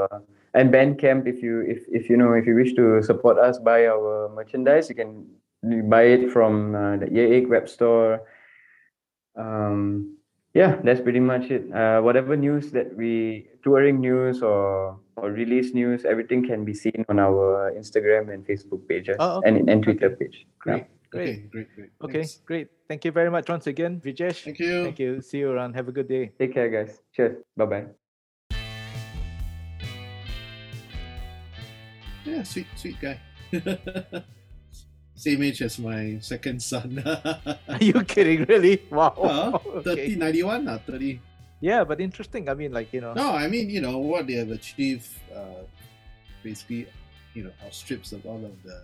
and 0.54 0.72
Bandcamp. 0.72 1.26
If 1.26 1.42
you 1.42 1.60
if 1.66 1.84
if 1.90 2.08
you 2.08 2.16
know 2.16 2.32
if 2.32 2.46
you 2.46 2.54
wish 2.54 2.74
to 2.74 3.02
support 3.02 3.38
us, 3.38 3.58
buy 3.58 3.86
our 3.86 4.30
merchandise. 4.34 4.88
You 4.88 4.94
can 4.94 5.26
buy 5.90 6.14
it 6.14 6.30
from 6.30 6.74
uh, 6.74 6.96
the 6.96 7.10
Earache 7.10 7.50
web 7.50 7.68
store. 7.68 8.22
Um, 9.36 10.16
yeah, 10.54 10.80
that's 10.82 11.00
pretty 11.00 11.20
much 11.20 11.50
it. 11.50 11.70
Uh, 11.72 12.00
whatever 12.00 12.36
news 12.36 12.70
that 12.72 12.96
we 12.96 13.48
touring 13.62 14.00
news 14.00 14.42
or 14.42 14.98
or 15.16 15.30
release 15.30 15.74
news, 15.74 16.04
everything 16.04 16.46
can 16.46 16.64
be 16.64 16.72
seen 16.72 17.04
on 17.08 17.18
our 17.18 17.72
Instagram 17.76 18.32
and 18.32 18.46
Facebook 18.46 18.86
pages 18.88 19.16
Oh, 19.18 19.42
and 19.44 19.68
and 19.68 19.82
Twitter 19.82 20.10
page. 20.10 20.46
Yeah. 20.66 20.84
Great. 21.10 21.24
Great. 21.24 21.28
Okay, 21.28 21.48
great, 21.50 21.68
great. 21.74 21.90
Okay, 22.02 22.12
Thanks. 22.12 22.40
great. 22.44 22.68
Thank 22.88 23.04
you 23.04 23.12
very 23.12 23.30
much 23.30 23.48
once 23.48 23.66
again, 23.66 24.00
Vijesh. 24.04 24.44
Thank 24.44 24.58
you. 24.58 24.84
Thank 24.84 24.98
you. 24.98 25.20
See 25.22 25.38
you 25.38 25.50
around. 25.50 25.74
Have 25.74 25.88
a 25.88 25.92
good 25.92 26.08
day. 26.08 26.32
Take 26.38 26.52
care, 26.54 26.68
guys. 26.68 27.00
Cheers. 27.14 27.42
Bye 27.56 27.66
bye. 27.66 27.86
Yeah, 32.24 32.42
sweet, 32.42 32.66
sweet 32.76 32.96
guy. 33.00 33.20
Same 35.14 35.42
age 35.42 35.62
as 35.62 35.78
my 35.78 36.18
second 36.20 36.62
son. 36.62 37.02
Are 37.68 37.80
you 37.80 38.04
kidding? 38.04 38.44
Really? 38.44 38.82
Wow. 38.90 39.14
Uh, 39.18 39.58
Okay. 39.80 40.14
30, 40.14 40.16
91, 40.16 40.68
uh, 40.68 40.78
30. 40.86 41.20
Yeah, 41.60 41.82
but 41.84 42.00
interesting. 42.00 42.48
I 42.48 42.54
mean, 42.54 42.72
like 42.72 42.92
you 42.92 43.00
know. 43.00 43.14
No, 43.14 43.32
I 43.32 43.48
mean, 43.48 43.68
you 43.70 43.80
know, 43.80 43.98
what 43.98 44.26
they 44.28 44.34
have 44.34 44.50
achieved 44.50 45.08
uh, 45.34 45.64
basically, 46.44 46.86
you 47.34 47.44
know, 47.44 47.52
outstrips 47.64 48.12
of 48.12 48.24
all 48.26 48.44
of 48.44 48.54
the 48.62 48.78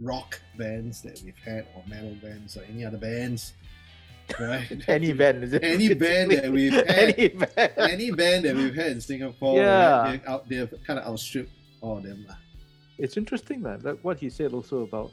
rock 0.00 0.40
bands 0.58 1.02
that 1.02 1.20
we've 1.24 1.36
had, 1.44 1.66
or 1.74 1.82
metal 1.88 2.14
bands, 2.22 2.56
or 2.56 2.62
any 2.64 2.84
other 2.84 2.98
bands, 2.98 3.54
right? 4.40 4.66
Any 4.88 5.12
band, 5.12 5.44
is 5.44 5.52
it? 5.52 5.62
Any 5.62 5.92
band 5.94 6.30
that 6.32 6.50
we've 6.50 6.72
had. 6.88 6.88
Any 6.88 7.28
band. 7.28 7.72
any 7.78 8.10
band 8.10 8.44
that 8.46 8.56
we've 8.56 8.74
had 8.74 8.92
in 8.92 9.00
Singapore, 9.00 9.56
Yeah. 9.58 10.00
right, 10.02 10.22
they 10.24 10.30
out, 10.30 10.48
they've 10.48 10.72
kind 10.86 10.98
of 10.98 11.06
outstripped 11.06 11.52
all 11.80 11.98
of 11.98 12.04
them. 12.04 12.24
lah. 12.28 12.36
It's 12.98 13.16
interesting 13.16 13.60
man. 13.62 13.80
Like 13.82 13.98
what 14.02 14.18
he 14.18 14.30
said 14.30 14.52
also 14.52 14.82
about 14.82 15.10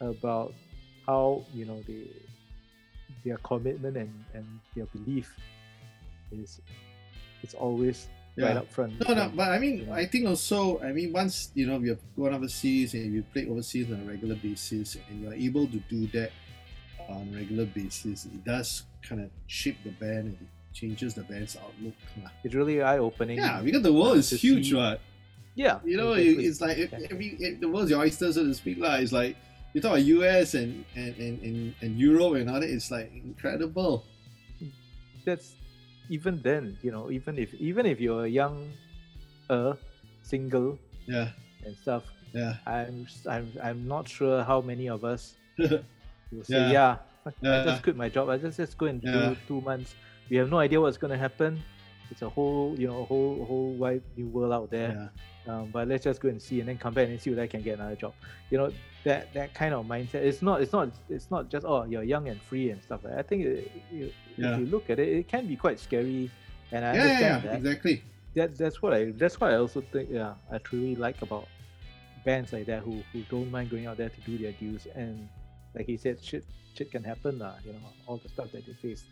about 0.00 0.54
how 1.06 1.44
you 1.54 1.64
know 1.64 1.80
they 1.86 2.08
their 3.24 3.36
commitment 3.38 3.96
and 3.96 4.12
and 4.34 4.46
their 4.74 4.86
belief 4.86 5.34
is 6.32 6.60
it's 7.42 7.54
always 7.54 8.08
right 8.38 8.56
up 8.56 8.70
front. 8.70 8.94
No, 9.06 9.14
no, 9.14 9.30
but 9.34 9.48
I 9.50 9.58
mean, 9.58 9.78
you 9.78 9.86
know. 9.86 9.92
I 9.92 10.06
think 10.06 10.26
also, 10.28 10.80
I 10.80 10.92
mean, 10.92 11.12
once 11.12 11.50
you 11.54 11.66
know 11.66 11.78
we 11.78 11.88
have 11.88 11.98
gone 12.16 12.34
overseas 12.34 12.94
and 12.94 13.12
you 13.12 13.22
play 13.32 13.48
overseas 13.48 13.90
on 13.90 14.00
a 14.00 14.04
regular 14.04 14.34
basis, 14.36 14.96
and 15.08 15.22
you're 15.22 15.34
able 15.34 15.66
to 15.66 15.78
do 15.88 16.06
that 16.08 16.30
on 17.08 17.28
a 17.34 17.36
regular 17.36 17.66
basis, 17.66 18.24
it 18.26 18.44
does 18.44 18.84
kind 19.02 19.20
of 19.22 19.30
shape 19.46 19.78
the 19.84 19.90
band 19.90 20.28
and 20.28 20.38
it 20.40 20.48
changes 20.72 21.14
the 21.14 21.22
band's 21.24 21.56
outlook. 21.56 21.94
it's 22.44 22.54
really 22.54 22.80
eye 22.82 22.98
opening. 22.98 23.38
Yeah, 23.38 23.60
because 23.62 23.82
the 23.82 23.92
world 23.92 24.18
is 24.18 24.30
huge, 24.30 24.70
see- 24.70 24.76
right? 24.76 25.00
Yeah, 25.56 25.80
You 25.84 25.96
know, 25.96 26.12
exactly. 26.12 26.44
it's 26.46 26.60
like 26.60 26.76
Yeah. 26.78 27.08
every 27.10 27.26
it, 27.40 27.60
the 27.60 27.68
world's 27.68 27.90
your 27.90 28.00
oyster, 28.00 28.32
so 28.32 28.44
to 28.44 28.54
speak. 28.54 28.78
lah. 28.78 28.94
It's 29.02 29.10
like 29.12 29.34
you 29.74 29.80
talk 29.80 29.92
about 29.98 30.04
US 30.04 30.54
and 30.54 30.84
and, 30.94 31.12
and, 31.18 31.42
and, 31.42 31.74
and 31.82 31.98
Europe 31.98 32.34
and 32.38 32.48
all 32.48 32.60
that. 32.60 32.70
It's 32.70 32.90
like 32.90 33.10
incredible. 33.12 34.04
that's 35.26 35.54
even 36.10 36.42
then, 36.42 36.76
you 36.82 36.90
know, 36.90 37.10
even 37.10 37.38
if 37.38 37.54
even 37.62 37.86
if 37.86 38.00
you're 38.02 38.26
a 38.26 38.28
young, 38.28 38.74
uh, 39.48 39.74
single 40.22 40.76
Yeah, 41.06 41.30
and 41.64 41.74
stuff, 41.78 42.04
yeah, 42.34 42.58
I'm 42.66 43.06
I'm 43.30 43.46
I'm 43.62 43.80
not 43.88 44.08
sure 44.10 44.42
how 44.44 44.60
many 44.60 44.90
of 44.90 45.04
us 45.06 45.34
will 45.58 46.44
say, 46.44 46.66
Yeah. 46.66 46.98
yeah, 47.26 47.30
I 47.46 47.62
just 47.64 47.82
quit 47.82 47.96
my 47.96 48.08
job. 48.10 48.28
I 48.28 48.36
just 48.38 48.58
just 48.58 48.76
go 48.76 48.86
and 48.86 49.00
do 49.00 49.36
two 49.46 49.60
months. 49.62 49.94
We 50.28 50.36
have 50.38 50.50
no 50.50 50.58
idea 50.58 50.80
what's 50.80 50.98
gonna 50.98 51.18
happen. 51.18 51.62
It's 52.10 52.22
a 52.22 52.28
whole 52.28 52.74
you 52.78 52.88
know 52.88 53.02
a 53.02 53.04
whole 53.04 53.44
whole 53.44 53.72
wide 53.74 54.02
new 54.16 54.26
world 54.28 54.52
out 54.52 54.70
there. 54.70 55.10
yeah. 55.46 55.52
Um, 55.54 55.70
but 55.72 55.88
let's 55.88 56.04
just 56.04 56.20
go 56.20 56.28
and 56.28 56.40
see 56.40 56.60
and 56.60 56.68
then 56.68 56.76
come 56.76 56.92
back 56.92 57.08
and 57.08 57.20
see 57.20 57.30
whether 57.30 57.42
I 57.42 57.46
can 57.46 57.62
get 57.62 57.78
another 57.78 57.96
job. 57.96 58.12
You 58.50 58.58
know 58.58 58.72
that 59.04 59.32
that 59.34 59.54
kind 59.54 59.72
of 59.74 59.86
mindset. 59.86 60.16
It's 60.26 60.42
not 60.42 60.60
it's 60.60 60.72
not 60.72 60.90
it's 61.08 61.30
not 61.30 61.48
just 61.48 61.64
oh 61.66 61.84
you're 61.84 62.02
young 62.02 62.28
and 62.28 62.40
free 62.42 62.70
and 62.70 62.82
stuff. 62.82 63.00
I 63.06 63.22
think 63.22 63.44
it, 63.46 63.72
you, 63.92 64.12
Yeah. 64.36 64.54
if 64.54 64.60
you 64.60 64.66
look 64.66 64.90
at 64.90 64.98
it, 64.98 65.08
it 65.08 65.28
can 65.28 65.46
be 65.46 65.56
quite 65.56 65.80
scary. 65.80 66.30
And 66.72 66.84
I 66.84 66.94
yeah, 66.94 67.02
understand 67.02 67.44
yeah, 67.44 67.50
that 67.50 67.56
exactly. 67.58 68.02
that 68.34 68.58
that's 68.58 68.82
what 68.82 68.92
I 68.94 69.12
that's 69.16 69.40
what 69.40 69.50
I 69.52 69.56
also 69.56 69.80
think 69.80 70.08
yeah 70.10 70.34
I 70.52 70.58
truly 70.58 70.94
like 70.94 71.20
about 71.22 71.48
bands 72.24 72.52
like 72.52 72.66
that 72.66 72.80
who 72.82 73.02
who 73.12 73.22
don't 73.30 73.50
mind 73.50 73.70
going 73.70 73.86
out 73.86 73.96
there 73.96 74.08
to 74.10 74.20
do 74.22 74.36
their 74.38 74.52
dues 74.52 74.86
and 74.94 75.28
like 75.74 75.86
he 75.86 75.96
said, 75.96 76.22
shit 76.22 76.44
shit 76.74 76.90
can 76.90 77.02
happen, 77.02 77.38
lah. 77.38 77.54
You 77.64 77.72
know, 77.72 77.78
all 78.06 78.16
the 78.18 78.28
stuff 78.28 78.50
that 78.52 78.66
they 78.66 78.72
face. 78.74 79.04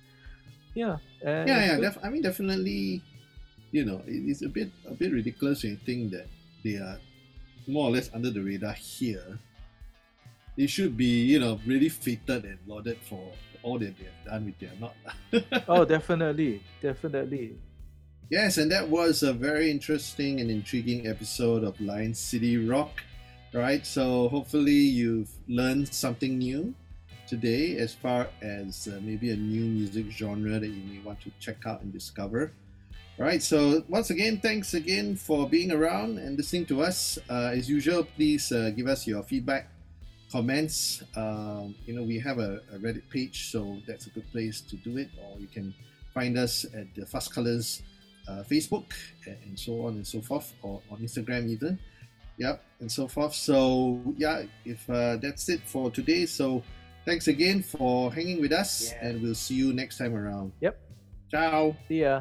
Yeah. 0.79 0.99
Yeah, 1.21 1.45
yeah. 1.75 1.77
Def- 1.83 1.99
I 2.05 2.09
mean, 2.09 2.23
definitely. 2.23 3.03
You 3.73 3.85
know, 3.85 4.01
it, 4.07 4.31
it's 4.31 4.43
a 4.43 4.49
bit 4.49 4.71
a 4.87 4.95
bit 4.95 5.11
ridiculous 5.11 5.67
when 5.67 5.73
you 5.75 5.79
think 5.83 6.13
that 6.13 6.31
they 6.63 6.79
are 6.79 7.03
more 7.67 7.89
or 7.89 7.91
less 7.91 8.15
under 8.15 8.31
the 8.31 8.41
radar 8.41 8.79
here. 8.79 9.39
They 10.57 10.67
should 10.67 10.97
be, 10.97 11.27
you 11.27 11.41
know, 11.41 11.59
really 11.67 11.89
feted 11.89 12.45
and 12.45 12.59
lauded 12.67 12.99
for 13.03 13.21
all 13.63 13.79
that 13.79 13.99
they 13.99 14.07
have 14.07 14.25
done 14.25 14.47
with 14.47 14.59
their 14.63 14.75
not. 14.79 14.95
oh, 15.69 15.85
definitely, 15.85 16.63
definitely. 16.81 17.59
Yes, 18.31 18.59
and 18.59 18.71
that 18.71 18.89
was 18.89 19.23
a 19.23 19.33
very 19.33 19.71
interesting 19.71 20.41
and 20.41 20.51
intriguing 20.51 21.09
episode 21.09 21.65
of 21.65 21.81
Lion 21.81 22.15
City 22.15 22.57
Rock. 22.57 23.03
Right, 23.53 23.85
so 23.85 24.29
hopefully 24.29 24.73
you've 24.73 25.31
learned 25.49 25.89
something 25.89 26.39
new 26.39 26.75
today 27.29 27.77
as 27.77 27.95
far 27.95 28.29
as 28.41 28.89
uh, 28.89 28.99
maybe 29.03 29.31
a 29.31 29.37
new 29.37 29.65
music 29.65 30.11
genre 30.11 30.59
that 30.59 30.69
you 30.69 30.83
may 30.85 30.99
want 31.05 31.21
to 31.21 31.31
check 31.39 31.67
out 31.67 31.83
and 31.83 31.93
discover. 31.93 32.53
All 33.19 33.25
right, 33.27 33.43
so 33.43 33.83
once 33.89 34.11
again, 34.11 34.39
thanks 34.39 34.75
again 34.75 35.17
for 35.17 35.49
being 35.49 35.73
around 35.73 36.19
and 36.19 36.37
listening 36.37 36.67
to 36.67 36.83
us. 36.83 37.19
Uh, 37.29 37.51
as 37.53 37.69
usual, 37.69 38.05
please 38.05 38.53
uh, 38.53 38.71
give 38.75 38.87
us 38.87 39.07
your 39.07 39.23
feedback, 39.25 39.69
comments. 40.31 41.03
Um, 41.17 41.75
you 41.85 41.95
know, 41.95 42.05
we 42.05 42.19
have 42.21 42.39
a, 42.39 42.61
a, 42.73 42.79
Reddit 42.79 43.11
page, 43.11 43.51
so 43.51 43.79
that's 43.87 44.07
a 44.07 44.11
good 44.11 44.31
place 44.31 44.61
to 44.63 44.77
do 44.77 44.97
it. 44.99 45.11
Or 45.21 45.39
you 45.39 45.49
can 45.49 45.75
find 46.15 46.39
us 46.39 46.65
at 46.73 46.95
the 46.95 47.05
Fast 47.07 47.35
Colors 47.35 47.83
uh, 48.29 48.45
Facebook 48.49 48.93
and 49.27 49.59
so 49.59 49.87
on 49.87 49.95
and 49.95 50.07
so 50.07 50.21
forth, 50.21 50.55
or 50.63 50.81
on 50.91 50.99
Instagram 50.99 51.49
even. 51.49 51.79
Yep, 52.37 52.63
and 52.79 52.91
so 52.91 53.09
forth. 53.09 53.35
So 53.35 54.01
yeah, 54.17 54.45
if 54.65 54.89
uh, 54.89 55.17
that's 55.17 55.49
it 55.49 55.61
for 55.67 55.91
today. 55.91 56.25
So 56.27 56.63
thanks 57.09 57.27
again 57.27 57.63
for 57.63 58.13
hanging 58.13 58.39
with 58.39 58.53
us, 58.53 58.93
yeah. 58.93 59.09
and 59.09 59.23
we'll 59.23 59.35
see 59.35 59.55
you 59.55 59.73
next 59.73 59.97
time 59.97 60.15
around. 60.15 60.53
Yep. 60.61 60.77
Ciao. 61.31 61.75
See 61.89 62.03
ya. 62.03 62.21